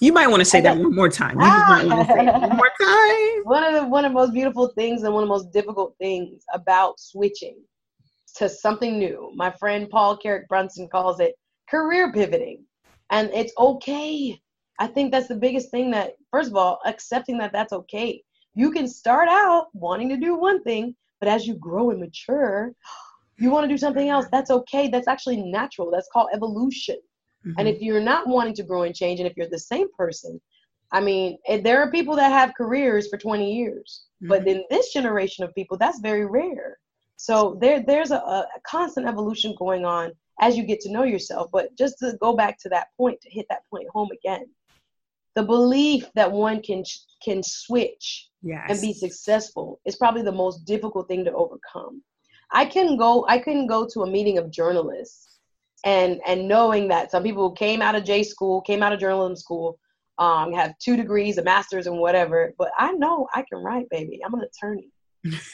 you 0.00 0.12
might 0.12 0.26
want 0.26 0.40
to 0.40 0.44
say 0.44 0.60
that 0.60 0.76
one 0.76 0.94
more 0.94 1.08
time. 1.08 1.36
one 1.38 1.88
more 1.88 2.70
time. 2.82 3.44
One 3.44 3.64
of 3.64 3.74
the 3.74 3.86
one 3.88 4.04
of 4.04 4.10
the 4.10 4.14
most 4.14 4.32
beautiful 4.32 4.68
things 4.68 5.02
and 5.02 5.14
one 5.14 5.22
of 5.22 5.28
the 5.28 5.34
most 5.34 5.52
difficult 5.52 5.94
things 5.98 6.44
about 6.52 6.98
switching 6.98 7.56
to 8.36 8.48
something 8.48 8.98
new. 8.98 9.32
My 9.34 9.50
friend 9.50 9.88
Paul 9.88 10.16
Carrick 10.16 10.48
Brunson 10.48 10.88
calls 10.88 11.20
it 11.20 11.34
career 11.68 12.12
pivoting. 12.12 12.64
And 13.10 13.30
it's 13.32 13.52
okay. 13.58 14.40
I 14.78 14.86
think 14.86 15.12
that's 15.12 15.28
the 15.28 15.36
biggest 15.36 15.70
thing 15.70 15.90
that 15.92 16.14
first 16.30 16.50
of 16.50 16.56
all, 16.56 16.80
accepting 16.84 17.38
that 17.38 17.52
that's 17.52 17.72
okay. 17.72 18.22
You 18.54 18.70
can 18.70 18.88
start 18.88 19.28
out 19.28 19.68
wanting 19.72 20.08
to 20.08 20.16
do 20.16 20.36
one 20.36 20.62
thing, 20.62 20.94
but 21.20 21.28
as 21.28 21.46
you 21.46 21.54
grow 21.54 21.90
and 21.90 22.00
mature, 22.00 22.72
you 23.38 23.50
want 23.50 23.64
to 23.64 23.68
do 23.68 23.78
something 23.78 24.08
else. 24.08 24.26
That's 24.30 24.50
okay. 24.50 24.88
That's 24.88 25.08
actually 25.08 25.42
natural. 25.42 25.90
That's 25.90 26.08
called 26.12 26.28
evolution. 26.32 26.96
Mm-hmm. 27.46 27.58
And 27.58 27.68
if 27.68 27.80
you're 27.80 28.00
not 28.00 28.26
wanting 28.26 28.54
to 28.54 28.62
grow 28.62 28.82
and 28.82 28.94
change, 28.94 29.20
and 29.20 29.28
if 29.28 29.36
you're 29.36 29.48
the 29.48 29.58
same 29.58 29.88
person, 29.96 30.40
I 30.92 31.00
mean, 31.00 31.38
there 31.62 31.80
are 31.80 31.90
people 31.90 32.14
that 32.16 32.30
have 32.30 32.54
careers 32.56 33.08
for 33.08 33.18
20 33.18 33.52
years, 33.52 34.04
mm-hmm. 34.22 34.28
but 34.28 34.46
in 34.46 34.64
this 34.70 34.92
generation 34.92 35.44
of 35.44 35.54
people, 35.54 35.76
that's 35.76 35.98
very 36.00 36.26
rare. 36.26 36.78
So 37.16 37.58
there, 37.60 37.80
there's 37.80 38.10
a, 38.10 38.16
a 38.16 38.46
constant 38.66 39.06
evolution 39.06 39.54
going 39.58 39.84
on 39.84 40.12
as 40.40 40.56
you 40.56 40.64
get 40.64 40.80
to 40.80 40.92
know 40.92 41.04
yourself. 41.04 41.50
But 41.52 41.76
just 41.76 41.98
to 42.00 42.16
go 42.20 42.34
back 42.34 42.58
to 42.60 42.68
that 42.70 42.88
point, 42.96 43.20
to 43.22 43.30
hit 43.30 43.46
that 43.50 43.62
point 43.70 43.88
home 43.92 44.08
again, 44.12 44.46
the 45.34 45.42
belief 45.42 46.10
that 46.14 46.30
one 46.30 46.62
can 46.62 46.84
can 47.22 47.42
switch 47.42 48.28
yes. 48.42 48.66
and 48.68 48.80
be 48.80 48.92
successful 48.92 49.80
is 49.84 49.96
probably 49.96 50.22
the 50.22 50.32
most 50.32 50.64
difficult 50.64 51.08
thing 51.08 51.24
to 51.24 51.32
overcome. 51.32 52.02
I 52.52 52.66
can 52.66 52.96
go, 52.96 53.24
I 53.28 53.38
can 53.38 53.66
go 53.66 53.86
to 53.92 54.02
a 54.02 54.10
meeting 54.10 54.38
of 54.38 54.50
journalists 54.50 55.38
and 55.84 56.20
and 56.26 56.46
knowing 56.46 56.88
that 56.88 57.10
some 57.10 57.22
people 57.22 57.50
came 57.50 57.82
out 57.82 57.94
of 57.94 58.04
J 58.04 58.22
school, 58.22 58.60
came 58.60 58.82
out 58.82 58.92
of 58.92 59.00
journalism 59.00 59.36
school, 59.36 59.78
um, 60.18 60.52
have 60.52 60.78
two 60.78 60.96
degrees, 60.96 61.38
a 61.38 61.42
master's, 61.42 61.86
and 61.86 61.98
whatever. 61.98 62.54
But 62.56 62.70
I 62.78 62.92
know 62.92 63.26
I 63.34 63.42
can 63.42 63.58
write, 63.58 63.88
baby. 63.90 64.20
I'm 64.24 64.34
an 64.34 64.42
attorney. 64.42 64.90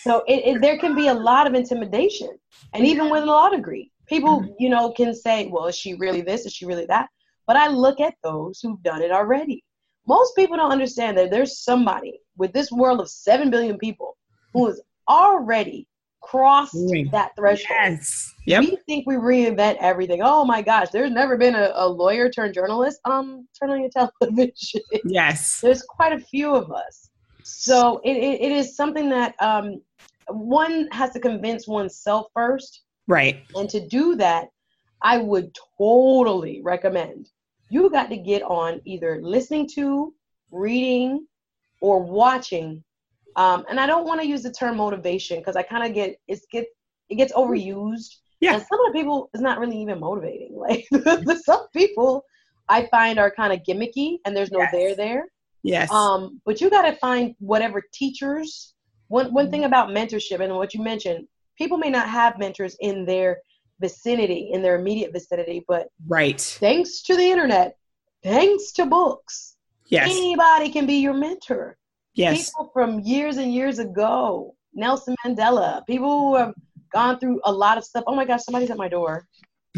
So 0.02 0.22
it, 0.26 0.56
it, 0.56 0.60
there 0.60 0.78
can 0.78 0.94
be 0.94 1.08
a 1.08 1.14
lot 1.14 1.46
of 1.46 1.54
intimidation, 1.54 2.30
and 2.74 2.86
even 2.86 3.10
with 3.10 3.22
a 3.22 3.26
law 3.26 3.48
degree, 3.48 3.90
people 4.06 4.40
mm-hmm. 4.40 4.52
you 4.58 4.68
know 4.68 4.92
can 4.92 5.14
say, 5.14 5.46
"Well, 5.46 5.66
is 5.66 5.76
she 5.76 5.94
really 5.94 6.22
this? 6.22 6.46
Is 6.46 6.52
she 6.52 6.66
really 6.66 6.86
that?" 6.86 7.08
But 7.46 7.56
I 7.56 7.68
look 7.68 8.00
at 8.00 8.14
those 8.22 8.60
who've 8.60 8.82
done 8.82 9.02
it 9.02 9.10
already. 9.10 9.64
Most 10.06 10.34
people 10.36 10.56
don't 10.56 10.72
understand 10.72 11.18
that 11.18 11.30
there's 11.30 11.58
somebody 11.58 12.20
with 12.36 12.52
this 12.52 12.70
world 12.72 13.00
of 13.00 13.10
seven 13.10 13.50
billion 13.50 13.78
people 13.78 14.16
who 14.52 14.66
has 14.66 14.80
already 15.08 15.86
crossed 16.22 16.76
that 17.12 17.32
threshold. 17.36 17.66
Yes. 17.70 18.34
Yep. 18.46 18.60
We 18.60 18.78
think 18.86 19.06
we 19.06 19.14
reinvent 19.14 19.76
everything. 19.80 20.20
Oh 20.22 20.44
my 20.44 20.62
gosh, 20.62 20.88
there's 20.90 21.10
never 21.10 21.36
been 21.36 21.54
a, 21.54 21.72
a 21.74 21.88
lawyer 21.88 22.30
turned 22.30 22.54
journalist. 22.54 23.00
Um, 23.04 23.46
turn 23.58 23.70
on 23.70 23.80
your 23.80 23.90
television. 24.20 24.80
Yes. 25.04 25.60
there's 25.60 25.82
quite 25.82 26.12
a 26.12 26.20
few 26.20 26.54
of 26.54 26.70
us. 26.70 27.09
So 27.58 28.00
it, 28.04 28.16
it, 28.16 28.40
it 28.40 28.52
is 28.52 28.76
something 28.76 29.08
that 29.10 29.34
um, 29.40 29.80
one 30.28 30.88
has 30.92 31.10
to 31.12 31.20
convince 31.20 31.66
oneself 31.66 32.28
first. 32.34 32.82
Right. 33.06 33.44
And 33.56 33.68
to 33.70 33.86
do 33.86 34.14
that, 34.16 34.48
I 35.02 35.18
would 35.18 35.56
totally 35.78 36.60
recommend 36.62 37.28
you 37.70 37.88
got 37.88 38.10
to 38.10 38.16
get 38.16 38.42
on 38.42 38.80
either 38.84 39.20
listening 39.22 39.68
to, 39.74 40.12
reading, 40.50 41.26
or 41.80 42.02
watching. 42.02 42.82
Um, 43.36 43.64
and 43.70 43.78
I 43.80 43.86
don't 43.86 44.06
want 44.06 44.20
to 44.20 44.26
use 44.26 44.42
the 44.42 44.52
term 44.52 44.76
motivation 44.76 45.38
because 45.38 45.56
I 45.56 45.62
kind 45.62 45.86
of 45.86 45.94
get 45.94 46.16
it's 46.28 46.44
get 46.50 46.66
it 47.08 47.14
gets 47.14 47.32
overused. 47.32 48.16
Yeah. 48.40 48.54
And 48.54 48.62
some 48.62 48.84
of 48.84 48.92
the 48.92 48.98
people 48.98 49.30
is 49.34 49.40
not 49.40 49.58
really 49.58 49.80
even 49.80 50.00
motivating. 50.00 50.50
Like 50.56 50.86
some 51.44 51.68
people 51.72 52.24
I 52.68 52.86
find 52.86 53.18
are 53.18 53.30
kind 53.30 53.52
of 53.52 53.60
gimmicky 53.60 54.18
and 54.24 54.36
there's 54.36 54.50
no 54.50 54.60
Yes. 54.60 54.72
there 54.72 54.94
there. 54.96 55.24
Yes. 55.62 55.90
Um, 55.90 56.40
but 56.46 56.60
you 56.60 56.70
got 56.70 56.82
to 56.82 56.96
find 56.96 57.34
whatever 57.38 57.82
teachers. 57.92 58.74
One 59.08 59.32
one 59.32 59.50
thing 59.50 59.64
about 59.64 59.88
mentorship 59.88 60.40
and 60.40 60.54
what 60.54 60.72
you 60.74 60.82
mentioned, 60.82 61.26
people 61.58 61.78
may 61.78 61.90
not 61.90 62.08
have 62.08 62.38
mentors 62.38 62.76
in 62.80 63.04
their 63.04 63.38
vicinity, 63.80 64.50
in 64.52 64.62
their 64.62 64.78
immediate 64.78 65.12
vicinity, 65.12 65.64
but 65.66 65.88
right. 66.06 66.40
thanks 66.40 67.02
to 67.02 67.16
the 67.16 67.24
internet, 67.24 67.76
thanks 68.22 68.72
to 68.72 68.86
books, 68.86 69.56
Yes. 69.86 70.08
anybody 70.10 70.70
can 70.70 70.86
be 70.86 70.94
your 70.94 71.14
mentor. 71.14 71.76
Yes. 72.14 72.50
People 72.50 72.70
from 72.72 73.00
years 73.00 73.36
and 73.38 73.52
years 73.52 73.78
ago, 73.78 74.54
Nelson 74.74 75.14
Mandela, 75.26 75.84
people 75.86 76.20
who 76.20 76.36
have 76.36 76.54
gone 76.92 77.18
through 77.18 77.40
a 77.44 77.52
lot 77.52 77.78
of 77.78 77.84
stuff. 77.84 78.04
Oh 78.06 78.14
my 78.14 78.24
gosh, 78.24 78.42
somebody's 78.44 78.70
at 78.70 78.76
my 78.76 78.88
door. 78.88 79.26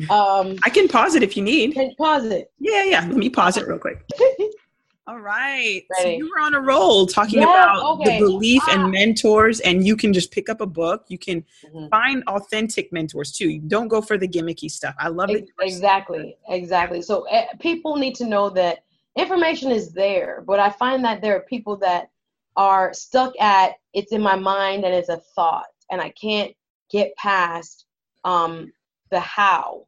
Um, 0.08 0.56
I 0.64 0.70
can 0.70 0.88
pause 0.88 1.14
it 1.16 1.22
if 1.22 1.36
you 1.36 1.42
need. 1.42 1.74
can 1.74 1.94
pause 1.98 2.24
it? 2.24 2.50
Yeah, 2.58 2.82
yeah. 2.84 3.00
Let 3.00 3.14
me 3.14 3.28
pause 3.28 3.58
it 3.58 3.68
real 3.68 3.78
quick. 3.78 4.02
All 5.08 5.18
right. 5.18 5.82
So 6.00 6.08
you 6.08 6.30
were 6.30 6.40
on 6.40 6.54
a 6.54 6.60
roll 6.60 7.06
talking 7.06 7.40
Yeah, 7.40 7.48
about 7.48 7.82
okay. 7.96 8.18
the 8.20 8.24
belief 8.24 8.62
Ah. 8.68 8.72
and 8.72 8.92
mentors, 8.92 9.58
and 9.60 9.84
you 9.84 9.96
can 9.96 10.12
just 10.12 10.30
pick 10.30 10.48
up 10.48 10.60
a 10.60 10.66
book. 10.66 11.04
You 11.08 11.18
can 11.18 11.44
Mhm. 11.64 11.90
find 11.90 12.22
authentic 12.28 12.92
mentors 12.92 13.32
too. 13.32 13.48
You 13.50 13.60
don't 13.60 13.88
go 13.88 14.00
for 14.00 14.16
the 14.16 14.28
gimmicky 14.28 14.70
stuff. 14.70 14.94
I 14.98 15.08
love 15.08 15.30
it. 15.30 15.48
Exactly, 15.60 16.36
exactly. 16.48 17.02
So 17.02 17.28
uh, 17.28 17.46
people 17.58 17.96
need 17.96 18.14
to 18.16 18.26
know 18.26 18.48
that 18.50 18.84
information 19.16 19.72
is 19.72 19.92
there, 19.92 20.42
but 20.46 20.60
I 20.60 20.70
find 20.70 21.04
that 21.04 21.20
there 21.20 21.36
are 21.36 21.40
people 21.40 21.76
that 21.78 22.10
are 22.56 22.92
stuck 22.94 23.32
at 23.40 23.74
it's 23.94 24.12
in 24.12 24.22
my 24.22 24.36
mind 24.36 24.84
and 24.84 24.94
it's 24.94 25.08
a 25.08 25.16
thought, 25.34 25.66
and 25.90 26.00
I 26.00 26.10
can't 26.10 26.54
get 26.90 27.14
past 27.16 27.86
um, 28.24 28.72
the 29.10 29.18
how. 29.18 29.86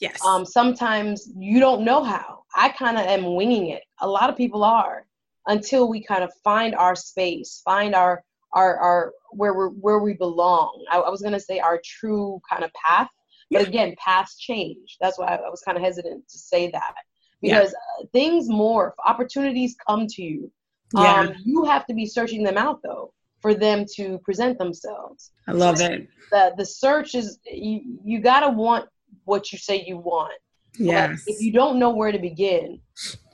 Yes. 0.00 0.22
Um, 0.24 0.44
sometimes 0.44 1.30
you 1.36 1.60
don't 1.60 1.84
know 1.84 2.02
how. 2.02 2.44
I 2.56 2.68
kind 2.70 2.96
of 2.98 3.04
am 3.06 3.34
winging 3.34 3.68
it. 3.70 3.82
A 4.00 4.08
lot 4.08 4.30
of 4.30 4.36
people 4.36 4.64
are 4.64 5.06
until 5.46 5.88
we 5.88 6.02
kind 6.02 6.24
of 6.24 6.32
find 6.42 6.74
our 6.74 6.94
space, 6.96 7.62
find 7.64 7.94
our 7.94 8.22
our 8.52 8.76
our 8.78 9.12
where 9.32 9.54
we 9.54 9.66
where 9.66 9.98
we 9.98 10.14
belong. 10.14 10.84
I, 10.90 10.98
I 10.98 11.10
was 11.10 11.22
gonna 11.22 11.40
say 11.40 11.58
our 11.58 11.80
true 11.84 12.40
kind 12.50 12.64
of 12.64 12.70
path, 12.74 13.08
but 13.50 13.62
Yeah. 13.62 13.68
again, 13.68 13.94
paths 13.98 14.36
change. 14.38 14.96
That's 15.00 15.18
why 15.18 15.26
I, 15.26 15.34
I 15.36 15.50
was 15.50 15.62
kind 15.62 15.76
of 15.76 15.82
hesitant 15.82 16.28
to 16.28 16.38
say 16.38 16.70
that 16.70 16.94
Yeah. 17.40 17.58
because 17.60 17.74
uh, 17.74 18.04
things 18.12 18.48
morph, 18.48 18.92
opportunities 19.06 19.76
come 19.86 20.06
to 20.06 20.22
you. 20.22 20.50
yeah. 20.94 21.20
Um, 21.20 21.34
you 21.44 21.64
have 21.64 21.86
to 21.86 21.94
be 21.94 22.06
searching 22.06 22.42
them 22.44 22.56
out 22.56 22.80
though 22.82 23.12
for 23.42 23.54
them 23.54 23.84
to 23.96 24.18
present 24.18 24.58
themselves 24.58 25.32
I 25.48 25.52
love 25.52 25.80
it. 25.80 26.08
the 26.30 26.54
the 26.56 26.64
search 26.64 27.14
is 27.14 27.38
you 27.52 27.98
you 28.04 28.20
gotta 28.20 28.48
want 28.50 28.88
what 29.24 29.52
you 29.52 29.58
say 29.58 29.84
you 29.86 29.98
want. 29.98 30.32
But 30.78 30.86
Yes. 30.86 31.24
if 31.26 31.40
you 31.40 31.52
don't 31.52 31.78
know 31.78 31.90
where 31.90 32.12
to 32.12 32.18
begin, 32.18 32.80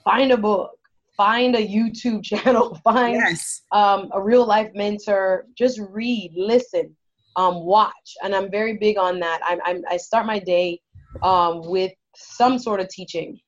find 0.05 0.33
a 0.33 0.37
book, 0.37 0.72
find 1.16 1.55
a 1.57 1.66
YouTube 1.66 2.22
channel, 2.31 2.74
find 2.85 3.14
yes. 3.16 3.62
um, 3.72 4.11
a 4.12 4.20
real 4.22 4.46
life 4.46 4.70
mentor. 4.74 5.46
Just 5.57 5.81
read, 5.90 6.33
listen, 6.37 6.94
um, 7.37 7.64
watch, 7.64 8.16
and 8.22 8.35
I'm 8.35 8.50
very 8.50 8.76
big 8.76 8.98
on 8.98 9.20
that. 9.20 9.40
I'm, 9.46 9.61
I'm 9.64 9.83
I 9.88 9.96
start 9.96 10.26
my 10.26 10.38
day 10.38 10.81
um, 11.22 11.62
with 11.70 11.92
some 12.16 12.59
sort 12.59 12.81
of 12.81 12.88
teaching. 12.88 13.38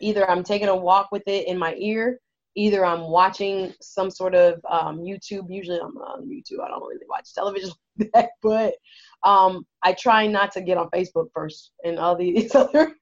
Either 0.00 0.28
I'm 0.28 0.42
taking 0.42 0.68
a 0.68 0.76
walk 0.76 1.08
with 1.12 1.22
it 1.26 1.46
in 1.46 1.58
my 1.58 1.74
ear, 1.78 2.18
either 2.56 2.84
I'm 2.84 3.02
watching 3.02 3.72
some 3.80 4.10
sort 4.10 4.34
of 4.34 4.60
um, 4.70 4.98
YouTube. 4.98 5.46
Usually 5.48 5.78
I'm 5.78 5.96
on 5.98 6.28
YouTube. 6.28 6.64
I 6.64 6.68
don't 6.68 6.82
really 6.82 7.06
watch 7.08 7.32
television 7.34 7.70
like 7.98 8.10
that, 8.14 8.30
but 8.42 8.74
um, 9.24 9.66
I 9.82 9.92
try 9.92 10.26
not 10.26 10.52
to 10.52 10.60
get 10.60 10.78
on 10.78 10.90
Facebook 10.90 11.28
first 11.34 11.72
and 11.84 11.98
all 11.98 12.16
these 12.16 12.54
other 12.54 12.94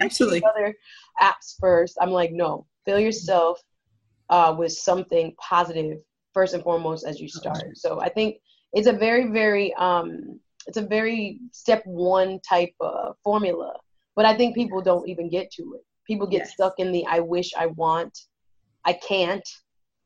Absolutely. 0.00 0.42
other 0.44 0.74
apps 1.20 1.54
first. 1.60 1.96
I'm 2.00 2.10
like, 2.10 2.32
no, 2.32 2.66
fill 2.84 2.98
yourself 2.98 3.60
uh, 4.30 4.54
with 4.58 4.72
something 4.72 5.34
positive 5.38 5.98
first 6.34 6.54
and 6.54 6.62
foremost 6.62 7.06
as 7.06 7.20
you 7.20 7.28
start. 7.28 7.76
So 7.76 8.00
I 8.00 8.08
think 8.08 8.36
it's 8.72 8.86
a 8.86 8.92
very, 8.92 9.28
very, 9.30 9.74
um, 9.74 10.38
it's 10.66 10.76
a 10.76 10.86
very 10.86 11.40
step 11.52 11.82
one 11.86 12.40
type 12.48 12.74
of 12.80 13.16
formula. 13.24 13.72
But 14.14 14.26
I 14.26 14.36
think 14.36 14.54
people 14.54 14.82
don't 14.82 15.08
even 15.08 15.28
get 15.30 15.50
to 15.52 15.62
it. 15.76 15.82
People 16.06 16.26
get 16.26 16.38
Yes. 16.38 16.52
stuck 16.52 16.74
in 16.78 16.92
the 16.92 17.06
I 17.06 17.20
wish, 17.20 17.52
I 17.56 17.66
want, 17.66 18.16
I 18.84 18.92
can't, 18.94 19.46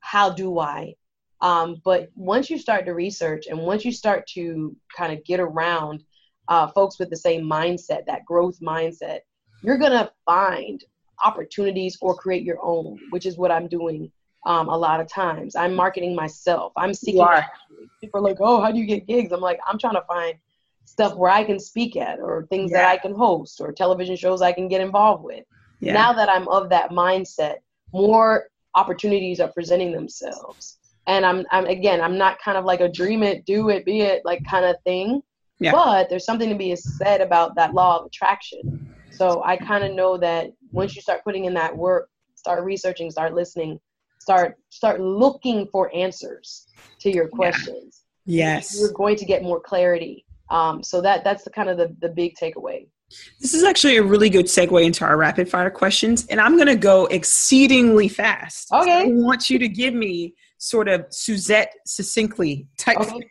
how 0.01 0.31
do 0.31 0.59
I? 0.59 0.95
Um, 1.43 1.83
but 1.85 2.09
once 2.15 2.49
you 2.49 2.57
start 2.57 2.87
to 2.87 2.93
research 2.93 3.49
and 3.49 3.59
once 3.59 3.85
you 3.85 3.93
start 3.93 4.27
to 4.29 4.75
kind 4.97 5.13
of 5.13 5.25
get 5.25 5.41
around 5.41 6.05
uh, 6.49 6.69
folks 6.69 6.99
with 6.99 7.11
the 7.11 7.17
same 7.17 7.43
mindset, 7.43 8.07
that 8.07 8.25
growth 8.25 8.59
mindset, 8.61 9.21
you're 9.61 9.79
gonna 9.79 10.11
find 10.25 10.83
opportunities 11.25 11.99
or 12.01 12.15
create 12.15 12.45
your 12.45 12.59
own, 12.63 12.99
which 13.11 13.27
is 13.27 13.37
what 13.37 13.51
I'm 13.51 13.69
doing 13.69 14.11
um, 14.47 14.69
a 14.69 14.77
lot 14.77 15.01
of 15.01 15.09
times. 15.09 15.57
I'm 15.57 15.75
marketing 15.75 16.15
myself. 16.15 16.73
I'm 16.77 16.95
seeking. 16.95 17.21
are. 17.21 17.45
People 18.01 18.21
are 18.21 18.23
like, 18.23 18.39
"Oh, 18.41 18.61
how 18.61 18.73
do 18.73 18.79
you 18.79 18.87
get 18.87 19.07
gigs?" 19.07 19.33
I'm 19.33 19.41
like, 19.41 19.61
I'm 19.67 19.79
trying 19.79 19.95
to 19.95 20.03
find 20.03 20.35
stuff 20.85 21.17
where 21.17 21.31
I 21.31 21.45
can 21.45 21.59
speak 21.59 21.97
at, 21.97 22.21
or 22.21 22.47
things 22.51 22.71
that 22.73 22.85
I 22.85 22.97
can 22.97 23.15
host, 23.15 23.61
or 23.61 23.73
television 23.73 24.17
shows 24.17 24.43
I 24.43 24.53
can 24.53 24.69
get 24.69 24.81
involved 24.81 25.25
with. 25.25 25.45
Yeah. 25.81 25.95
Now 25.95 26.13
that 26.13 26.29
I'm 26.29 26.49
of 26.49 26.69
that 26.71 26.91
mindset, 26.91 27.57
more 27.93 28.49
opportunities 28.75 29.41
are 29.41 29.53
presenting 29.53 29.93
themselves. 29.93 30.79
And 31.07 31.27
I'm, 31.27 31.45
I'm 31.51 31.67
again, 31.67 32.01
I'm 32.01 32.17
not 32.17 32.39
kind 32.41 32.57
of 32.57 32.65
like 32.65 32.81
a 32.81 32.89
dream 32.89 33.23
it, 33.23 33.45
do 33.45 33.69
it, 33.71 33.85
be 33.85 34.03
it, 34.03 34.23
like 34.25 34.43
kind 34.49 34.65
of 34.65 34.77
thing. 34.85 35.21
Yeah. 35.59 35.73
But 35.73 36.09
there's 36.09 36.25
something 36.25 36.49
to 36.49 36.55
be 36.55 36.75
said 36.77 37.21
about 37.21 37.55
that 37.57 37.75
law 37.75 37.99
of 38.01 38.07
attraction. 38.07 38.87
So 39.11 39.43
I 39.45 39.57
kind 39.57 39.85
of 39.85 39.93
know 39.93 40.17
that 40.19 40.53
once 40.73 40.97
you 40.97 41.03
start 41.03 41.23
putting 41.25 41.45
in 41.45 41.55
that 41.55 41.77
work, 41.77 42.09
start 42.35 42.65
researching, 42.65 43.11
start 43.11 43.35
listening, 43.35 43.79
start 44.19 44.57
start 44.71 45.01
looking 45.01 45.67
for 45.71 45.95
answers 45.95 46.67
to 47.01 47.11
your 47.11 47.25
Yeah. 47.25 47.37
questions. 47.37 48.03
yes. 48.25 48.79
You're 48.79 48.93
going 48.93 49.17
to 49.17 49.25
get 49.25 49.43
more 49.43 49.61
clarity. 49.61 50.25
Um, 50.51 50.83
so 50.83 51.01
that 51.01 51.25
that's 51.25 51.45
the 51.45 51.51
kind 51.51 51.69
of 51.69 51.77
the, 51.79 51.95
the 52.01 52.09
big 52.09 52.35
takeaway. 52.41 52.87
This 53.41 53.53
is 53.53 53.63
actually 53.63 53.99
a 53.99 54.03
really 54.03 54.31
good 54.31 54.47
segue 54.47 54.83
into 54.85 55.05
our 55.05 55.17
rapid 55.17 55.49
fire 55.49 55.71
questions, 55.71 56.27
and 56.29 56.41
I'm 56.41 56.57
going 56.57 56.69
to 56.69 56.77
go 56.77 57.07
exceedingly 57.07 58.09
fast. 58.09 58.73
Okay. 58.73 59.03
I 59.03 59.05
want 59.09 59.51
you 59.51 59.59
to 59.59 59.69
give 59.69 59.93
me 59.95 60.35
sort 60.63 60.89
of 60.89 61.05
Suzette 61.11 61.75
succinctly 61.87 62.69
type 62.79 62.97
Okay. 62.99 63.11
thing, 63.11 63.29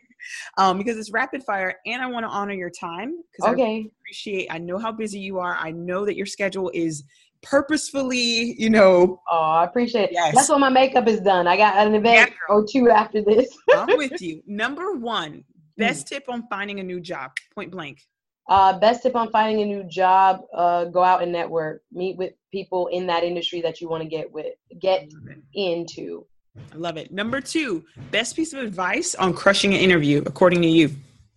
um, 0.58 0.76
because 0.76 0.98
it's 0.98 1.10
rapid 1.12 1.42
fire, 1.42 1.74
and 1.86 2.02
I 2.02 2.06
want 2.06 2.24
to 2.24 2.28
honor 2.28 2.52
your 2.52 2.68
time 2.70 3.14
because 3.32 3.48
I 3.50 3.52
Okay. 3.54 3.90
appreciate. 4.00 4.48
I 4.50 4.58
know 4.58 4.78
how 4.78 4.92
busy 4.92 5.18
you 5.18 5.38
are. 5.38 5.56
I 5.56 5.70
know 5.70 6.04
that 6.04 6.14
your 6.14 6.26
schedule 6.26 6.70
is 6.74 7.04
purposefully, 7.42 8.54
you 8.60 8.68
know, 8.70 9.20
Oh, 9.30 9.36
I 9.38 9.64
appreciate 9.64 10.10
it. 10.10 10.12
Yes. 10.12 10.34
That's 10.34 10.48
when 10.50 10.60
my 10.60 10.68
makeup 10.68 11.08
is 11.08 11.20
done. 11.20 11.46
I 11.46 11.56
got 11.56 11.74
an 11.86 11.94
event 11.94 12.28
Yeah, 12.30 12.54
or 12.54 12.66
two 12.70 12.90
after 12.90 13.22
this. 13.22 13.56
I'm 13.74 13.88
with 13.96 14.20
you. 14.20 14.42
Number 14.46 14.92
one, 14.92 15.42
best 15.78 16.06
tip 16.08 16.24
on 16.28 16.46
finding 16.48 16.80
a 16.80 16.82
new 16.82 17.00
job, 17.00 17.30
point 17.54 17.70
blank. 17.70 18.02
Uh, 18.48 18.78
best 18.78 19.02
tip 19.02 19.16
on 19.16 19.30
finding 19.30 19.62
a 19.62 19.66
new 19.66 19.84
job: 19.84 20.42
uh, 20.54 20.84
go 20.84 21.02
out 21.02 21.22
and 21.22 21.32
network, 21.32 21.82
meet 21.90 22.16
with 22.18 22.34
people 22.50 22.88
in 22.88 23.06
that 23.06 23.24
industry 23.24 23.60
that 23.62 23.80
you 23.80 23.88
want 23.88 24.02
to 24.02 24.08
get 24.08 24.30
with, 24.30 24.54
get 24.80 25.08
into. 25.54 26.26
I 26.72 26.76
love 26.76 26.96
it. 26.96 27.12
Number 27.12 27.40
two, 27.40 27.84
best 28.10 28.34
piece 28.36 28.52
of 28.52 28.60
advice 28.60 29.14
on 29.14 29.34
crushing 29.34 29.74
an 29.74 29.80
interview, 29.80 30.22
according 30.24 30.62
to 30.62 30.68
you. 30.68 30.90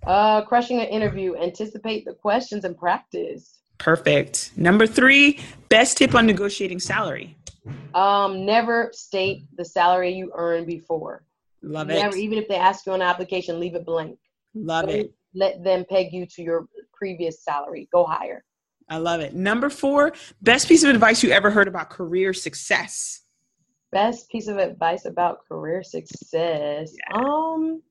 Uh, 0.06 0.42
crushing 0.44 0.80
an 0.80 0.88
interview: 0.88 1.36
anticipate 1.36 2.06
the 2.06 2.14
questions 2.14 2.64
and 2.64 2.78
practice. 2.78 3.60
Perfect. 3.78 4.52
Number 4.56 4.88
three, 4.88 5.40
best 5.68 5.98
tip 5.98 6.16
on 6.16 6.26
negotiating 6.26 6.80
salary. 6.80 7.36
Um, 7.94 8.46
never 8.46 8.90
state 8.94 9.46
the 9.58 9.66
salary 9.66 10.14
you 10.14 10.32
earned 10.36 10.68
before. 10.68 11.26
Love 11.62 11.88
never, 11.88 12.16
it. 12.16 12.20
even 12.20 12.38
if 12.38 12.48
they 12.48 12.56
ask 12.56 12.86
you 12.86 12.94
on 12.94 13.02
an 13.02 13.08
application, 13.08 13.60
leave 13.60 13.76
it 13.76 13.86
blank. 13.86 14.18
Love 14.54 14.88
Don't 14.88 14.96
it. 14.96 15.14
Let 15.34 15.64
them 15.64 15.84
peg 15.90 16.14
you 16.14 16.26
to 16.28 16.42
your 16.42 16.68
previous 16.94 17.44
salary. 17.44 17.90
Go 17.92 18.06
higher. 18.06 18.46
I 18.88 18.98
love 18.98 19.20
it. 19.20 19.34
Number 19.34 19.70
four, 19.70 20.14
best 20.42 20.70
piece 20.70 20.84
of 20.84 20.92
advice 20.92 21.24
you 21.24 21.32
ever 21.32 21.50
heard 21.50 21.68
about 21.68 21.90
career 21.90 22.34
success. 22.34 23.22
Best 23.96 24.30
piece 24.30 24.50
of 24.50 24.58
advice 24.58 25.06
about 25.06 25.48
career 25.48 25.82
success. 25.82 26.94
Yeah. 26.94 27.18
Um, 27.18 27.82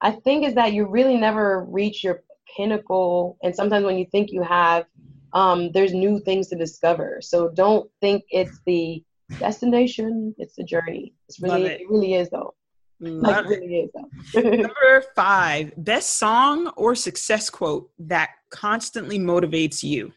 I 0.00 0.12
think 0.12 0.46
is 0.46 0.54
that 0.54 0.72
you 0.72 0.86
really 0.86 1.16
never 1.16 1.64
reach 1.64 2.04
your 2.04 2.22
pinnacle, 2.56 3.36
and 3.42 3.52
sometimes 3.52 3.84
when 3.84 3.98
you 3.98 4.06
think 4.12 4.30
you 4.30 4.44
have, 4.44 4.84
um, 5.32 5.72
there's 5.72 5.92
new 5.92 6.20
things 6.20 6.46
to 6.50 6.56
discover. 6.56 7.18
So 7.20 7.48
don't 7.48 7.90
think 8.00 8.22
it's 8.30 8.60
the 8.66 9.02
destination; 9.40 10.32
it's 10.38 10.54
the 10.54 10.62
journey. 10.62 11.12
It's 11.28 11.40
really, 11.42 11.64
it. 11.64 11.80
it. 11.80 11.90
really 11.90 12.14
is 12.14 12.30
though. 12.30 12.54
Love 13.00 13.46
like, 13.46 13.56
it. 13.56 13.60
really 13.60 13.80
is 13.80 13.90
though. 13.94 14.40
Number 14.50 15.04
five, 15.16 15.72
best 15.76 16.20
song 16.20 16.68
or 16.76 16.94
success 16.94 17.50
quote 17.50 17.90
that 17.98 18.30
constantly 18.50 19.18
motivates 19.18 19.82
you. 19.82 20.12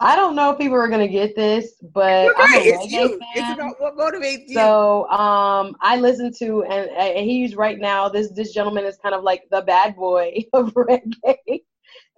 I 0.00 0.14
don't 0.14 0.36
know 0.36 0.52
if 0.52 0.58
people 0.58 0.76
are 0.76 0.88
gonna 0.88 1.08
get 1.08 1.34
this, 1.34 1.74
but 1.92 2.28
right. 2.36 2.62
it's 2.64 2.92
you. 2.92 3.18
It's 3.34 3.54
about 3.54 3.80
what 3.80 3.96
motivates 3.96 4.46
you. 4.46 4.54
So 4.54 5.08
um, 5.10 5.76
I 5.80 5.96
listen 5.96 6.32
to 6.38 6.62
and, 6.64 6.88
and 6.90 7.28
he's 7.28 7.56
right 7.56 7.78
now. 7.78 8.08
This 8.08 8.30
this 8.30 8.52
gentleman 8.52 8.84
is 8.84 8.96
kind 8.98 9.14
of 9.14 9.24
like 9.24 9.42
the 9.50 9.62
bad 9.62 9.96
boy 9.96 10.44
of 10.52 10.72
reggae 10.74 11.62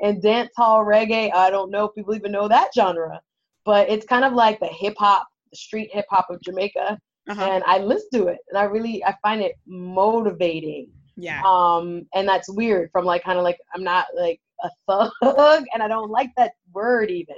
and 0.03 0.21
dance 0.21 0.51
hall 0.57 0.85
reggae. 0.85 1.33
I 1.35 1.49
don't 1.49 1.71
know 1.71 1.87
if 1.87 1.95
people 1.95 2.15
even 2.15 2.33
know 2.33 2.49
that 2.49 2.69
genre, 2.75 3.19
but 3.65 3.89
it's 3.89 4.05
kind 4.05 4.27
of 4.27 4.35
like 4.35 4.61
the 4.61 4.67
hip 4.67 4.95
hop, 4.99 5.27
the 5.51 5.57
street 5.57 5.89
hip 5.91 6.07
hop 6.11 6.27
of 6.29 6.43
Jamaica. 6.43 6.99
Uh-huh. 7.31 7.43
And 7.43 7.65
I 7.65 7.79
listen 7.79 8.09
to 8.15 8.27
it, 8.27 8.39
and 8.51 8.59
I 8.59 8.65
really 8.65 9.03
I 9.05 9.15
find 9.23 9.41
it 9.41 9.55
motivating. 9.67 10.91
Yeah. 11.17 11.41
Um, 11.47 12.07
and 12.15 12.29
that's 12.29 12.51
weird 12.51 12.91
from 12.93 13.07
like 13.07 13.25
kind 13.25 13.39
of 13.39 13.45
like 13.45 13.59
I'm 13.75 13.85
not 13.85 14.05
like 14.15 14.41
a 14.63 14.71
thug, 14.87 15.13
and 15.73 15.83
I 15.83 15.89
don't 15.89 16.11
like 16.11 16.31
that 16.37 16.53
word 16.75 17.11
even 17.11 17.37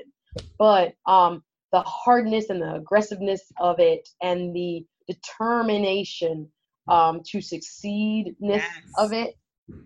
but 0.62 0.94
um, 1.06 1.42
the 1.72 1.80
hardness 1.80 2.48
and 2.48 2.62
the 2.62 2.74
aggressiveness 2.74 3.42
of 3.58 3.80
it 3.80 4.08
and 4.22 4.54
the 4.54 4.86
determination 5.08 6.48
um, 6.86 7.20
to 7.26 7.40
succeedness 7.40 8.62
yes. 8.62 8.82
of 8.96 9.12
it 9.12 9.34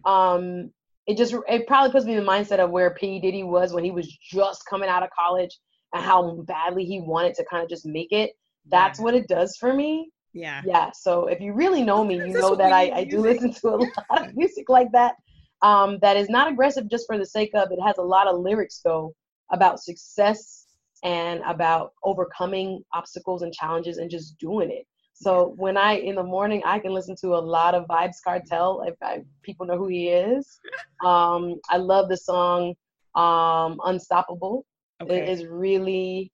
um, 0.05 0.71
it 1.07 1.17
just 1.17 1.35
it 1.49 1.67
probably 1.67 1.93
puts 1.93 2.05
me 2.05 2.15
in 2.15 2.23
the 2.23 2.31
mindset 2.31 2.59
of 2.59 2.71
where 2.71 2.91
P 2.91 3.21
Diddy 3.21 3.43
was 3.43 3.73
when 3.73 3.85
he 3.85 3.91
was 3.91 4.07
just 4.21 4.67
coming 4.69 4.89
out 4.89 5.03
of 5.03 5.09
college 5.19 5.57
and 5.95 6.05
how 6.05 6.43
badly 6.43 6.85
he 6.85 7.01
wanted 7.01 7.35
to 7.37 7.45
kind 7.49 7.63
of 7.63 7.69
just 7.71 7.87
make 7.87 8.13
it. 8.13 8.33
That's 8.69 8.99
yeah. 8.99 9.05
what 9.05 9.15
it 9.15 9.29
does 9.29 9.57
for 9.57 9.73
me. 9.73 10.11
Yeah. 10.33 10.63
Yeah. 10.67 10.91
So 10.93 11.29
if 11.29 11.41
you 11.41 11.53
really 11.53 11.83
know 11.83 12.05
me, 12.05 12.17
you 12.17 12.33
know 12.33 12.55
that 12.57 12.73
I, 12.73 12.91
I 12.91 13.05
do 13.05 13.21
listen 13.21 13.53
to 13.53 13.69
a 13.69 13.77
lot 14.11 14.29
of 14.29 14.37
music 14.37 14.69
like 14.69 14.91
that. 14.93 15.15
Um, 15.63 15.99
that 16.03 16.17
is 16.17 16.29
not 16.29 16.51
aggressive 16.51 16.91
just 16.91 17.07
for 17.07 17.17
the 17.17 17.25
sake 17.25 17.53
of 17.55 17.69
it 17.71 17.79
has 17.81 17.97
a 17.97 18.03
lot 18.03 18.27
of 18.27 18.39
lyrics 18.39 18.83
though 18.85 19.15
about 19.51 19.81
success 19.81 20.66
and 21.05 21.41
about 21.47 21.93
overcoming 22.05 22.83
obstacles 22.95 23.43
and 23.43 23.53
challenges 23.53 23.99
and 23.99 24.11
just 24.11 24.39
doing 24.39 24.71
it. 24.71 24.87
So 25.15 25.55
when 25.57 25.77
I 25.77 25.95
in 25.95 26.15
the 26.15 26.23
morning 26.23 26.63
I 26.65 26.79
can 26.79 26.93
listen 26.93 27.17
to 27.23 27.37
a 27.37 27.39
lot 27.39 27.75
of 27.75 27.87
Vybz 27.87 28.17
Kartel 28.27 28.87
if 28.87 28.95
I, 29.03 29.23
people 29.43 29.67
know 29.67 29.79
who 29.79 29.89
he 29.89 30.09
is. 30.09 30.59
Um, 31.05 31.57
I 31.69 31.77
love 31.77 32.09
the 32.09 32.17
song 32.17 32.75
um, 33.15 33.79
Unstoppable. 33.85 34.65
Okay. 35.03 35.19
It 35.19 35.29
is 35.29 35.45
really 35.45 36.33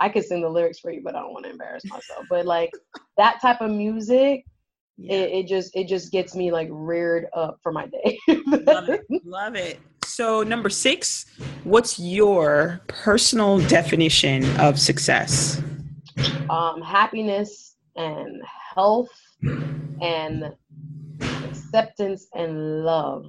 I 0.00 0.08
could 0.08 0.24
sing 0.24 0.42
the 0.42 0.48
lyrics 0.48 0.80
for 0.80 0.90
you, 0.90 1.02
but 1.02 1.14
I 1.14 1.20
don't 1.20 1.32
want 1.32 1.44
to 1.44 1.50
embarrass 1.50 1.84
myself. 1.84 2.26
But 2.28 2.46
like 2.46 2.70
that 3.16 3.40
type 3.40 3.60
of 3.60 3.70
music, 3.70 4.44
yeah. 4.96 5.14
it, 5.14 5.32
it, 5.32 5.46
just 5.46 5.74
it 5.74 5.88
just 5.88 6.12
gets 6.12 6.34
me 6.34 6.52
like 6.52 6.68
reared 6.70 7.26
up 7.34 7.58
for 7.62 7.72
my 7.72 7.86
day. 7.86 8.18
love 8.28 8.88
it, 8.88 9.02
love 9.24 9.56
it. 9.56 9.78
So, 10.14 10.44
number 10.44 10.70
six, 10.70 11.26
what's 11.64 11.98
your 11.98 12.80
personal 12.86 13.58
definition 13.58 14.44
of 14.60 14.78
success? 14.78 15.60
Um, 16.48 16.80
happiness 16.82 17.74
and 17.96 18.40
health 18.76 19.10
and 20.00 20.54
acceptance 21.20 22.28
and 22.32 22.84
love. 22.84 23.24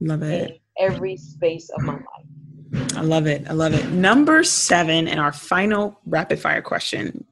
Love 0.00 0.22
it. 0.22 0.60
every 0.78 1.16
space 1.16 1.70
of 1.70 1.82
my 1.82 1.94
life. 1.94 2.86
I 2.96 3.00
love 3.00 3.26
it. 3.26 3.44
I 3.50 3.52
love 3.52 3.74
it. 3.74 3.90
Number 3.90 4.44
seven, 4.44 5.08
and 5.08 5.18
our 5.18 5.32
final 5.32 5.98
rapid 6.06 6.38
fire 6.38 6.62
question 6.62 7.24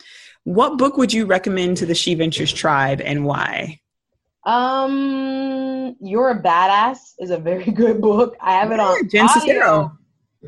What 0.42 0.78
book 0.78 0.96
would 0.96 1.12
you 1.12 1.26
recommend 1.26 1.76
to 1.76 1.86
the 1.86 1.94
She 1.94 2.16
Ventures 2.16 2.52
tribe 2.52 3.00
and 3.04 3.24
why? 3.24 3.78
Um, 4.44 5.75
You're 6.00 6.30
a 6.30 6.42
Badass 6.42 6.98
is 7.18 7.30
a 7.30 7.38
very 7.38 7.64
good 7.82 8.00
book. 8.00 8.36
I 8.40 8.52
have 8.52 8.72
it 8.72 8.80
on 8.80 9.08
Jen 9.08 9.28
audio, 9.28 9.92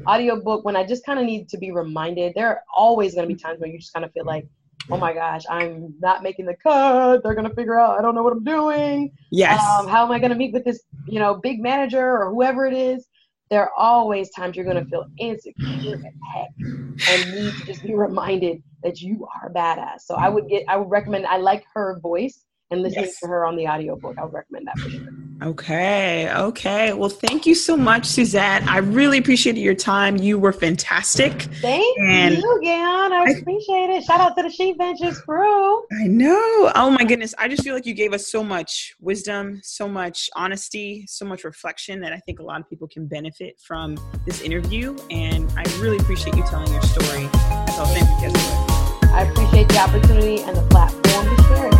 audio 0.06 0.40
book 0.40 0.64
when 0.64 0.76
I 0.76 0.86
just 0.86 1.04
kind 1.04 1.18
of 1.18 1.26
need 1.26 1.48
to 1.50 1.58
be 1.58 1.70
reminded. 1.70 2.34
There 2.34 2.48
are 2.48 2.62
always 2.74 3.14
going 3.14 3.28
to 3.28 3.34
be 3.34 3.40
times 3.40 3.60
when 3.60 3.70
you 3.70 3.78
just 3.78 3.92
kind 3.92 4.04
of 4.04 4.12
feel 4.12 4.24
like, 4.24 4.46
oh 4.90 4.96
my 4.96 5.12
gosh, 5.12 5.44
I'm 5.50 5.94
not 6.00 6.22
making 6.22 6.46
the 6.46 6.54
cut. 6.54 7.22
They're 7.22 7.34
going 7.34 7.48
to 7.48 7.54
figure 7.54 7.78
out 7.78 7.98
I 7.98 8.02
don't 8.02 8.14
know 8.14 8.22
what 8.22 8.32
I'm 8.32 8.44
doing. 8.44 9.12
Yes. 9.30 9.60
Um, 9.60 9.88
how 9.88 10.04
am 10.04 10.12
I 10.12 10.18
going 10.18 10.30
to 10.30 10.36
meet 10.36 10.52
with 10.52 10.64
this, 10.64 10.82
you 11.06 11.18
know, 11.18 11.34
big 11.34 11.60
manager 11.60 12.18
or 12.18 12.30
whoever 12.30 12.66
it 12.66 12.74
is? 12.74 13.06
There 13.50 13.62
are 13.62 13.72
always 13.76 14.30
times 14.30 14.56
you're 14.56 14.66
going 14.66 14.82
to 14.82 14.90
feel 14.90 15.06
insecure 15.18 15.94
as 15.94 16.02
heck 16.34 16.50
and 16.60 17.34
need 17.34 17.54
to 17.54 17.64
just 17.64 17.82
be 17.82 17.94
reminded 17.94 18.62
that 18.82 19.00
you 19.00 19.26
are 19.34 19.48
a 19.48 19.52
badass. 19.52 20.00
So 20.00 20.14
I 20.16 20.28
would 20.28 20.48
get, 20.48 20.64
I 20.68 20.76
would 20.76 20.90
recommend, 20.90 21.26
I 21.26 21.38
like 21.38 21.64
her 21.74 21.98
voice 22.00 22.44
and 22.70 22.82
listening 22.82 23.06
yes. 23.06 23.20
to 23.20 23.26
her 23.28 23.46
on 23.46 23.56
the 23.56 23.66
audiobook. 23.66 24.18
I 24.18 24.24
would 24.24 24.34
recommend 24.34 24.66
that 24.66 24.78
for 24.78 24.90
sure. 24.90 25.08
Okay. 25.42 26.32
Okay. 26.34 26.92
Well, 26.92 27.08
thank 27.08 27.46
you 27.46 27.54
so 27.54 27.76
much, 27.76 28.06
Suzette. 28.06 28.66
I 28.66 28.78
really 28.78 29.18
appreciated 29.18 29.60
your 29.60 29.74
time. 29.74 30.16
You 30.16 30.38
were 30.38 30.52
fantastic. 30.52 31.42
Thank 31.60 31.98
and 32.00 32.36
you, 32.36 32.60
Gan. 32.62 33.12
I, 33.12 33.24
I 33.28 33.30
appreciate 33.38 33.90
it. 33.90 34.04
Shout 34.04 34.20
out 34.20 34.36
to 34.36 34.42
the 34.42 34.50
She 34.50 34.72
Ventures 34.72 35.20
crew. 35.20 35.78
I 35.92 36.06
know. 36.08 36.72
Oh 36.74 36.90
my 36.90 37.04
goodness. 37.04 37.34
I 37.38 37.46
just 37.46 37.62
feel 37.62 37.74
like 37.74 37.86
you 37.86 37.94
gave 37.94 38.12
us 38.12 38.30
so 38.30 38.42
much 38.42 38.94
wisdom, 39.00 39.60
so 39.62 39.88
much 39.88 40.28
honesty, 40.34 41.04
so 41.06 41.24
much 41.24 41.44
reflection 41.44 42.00
that 42.00 42.12
I 42.12 42.18
think 42.18 42.40
a 42.40 42.42
lot 42.42 42.60
of 42.60 42.68
people 42.68 42.88
can 42.88 43.06
benefit 43.06 43.60
from 43.60 43.96
this 44.26 44.40
interview. 44.42 44.96
And 45.10 45.48
I 45.56 45.62
really 45.78 45.98
appreciate 45.98 46.36
you 46.36 46.42
telling 46.44 46.72
your 46.72 46.82
story 46.82 47.28
as 47.32 47.78
authentic 47.78 48.24
as 48.24 48.34
it 48.34 48.78
I 49.10 49.22
appreciate 49.22 49.68
the 49.68 49.78
opportunity 49.78 50.42
and 50.42 50.56
the 50.56 50.62
platform 50.62 51.36
to 51.36 51.42
share 51.44 51.68
it. 51.68 51.74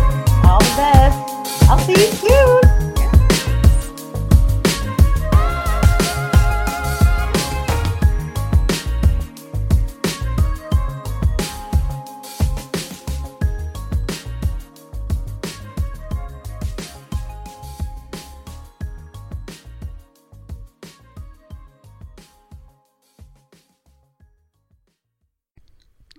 All 0.45 0.59
the 0.59 0.73
best. 0.75 1.69
I'll 1.69 1.77
see 1.79 1.91
you 1.91 2.11
soon. 2.13 2.78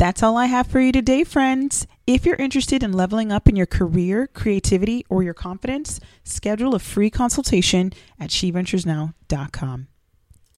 That's 0.01 0.23
all 0.23 0.39
I 0.39 0.47
have 0.47 0.67
for 0.67 0.81
you 0.81 0.93
today, 0.93 1.25
friends. 1.25 1.87
If 2.07 2.25
you're 2.25 2.37
interested 2.37 2.83
in 2.83 2.95
leveling 2.95 3.31
up 3.31 3.47
in 3.47 3.55
your 3.55 3.67
career, 3.67 4.29
creativity, 4.29 5.05
or 5.11 5.23
your 5.23 5.35
confidence, 5.35 6.01
schedule 6.25 6.75
a 6.75 6.79
free 6.79 7.11
consultation 7.11 7.93
at 8.19 8.31
sheventuresnow.com. 8.31 9.89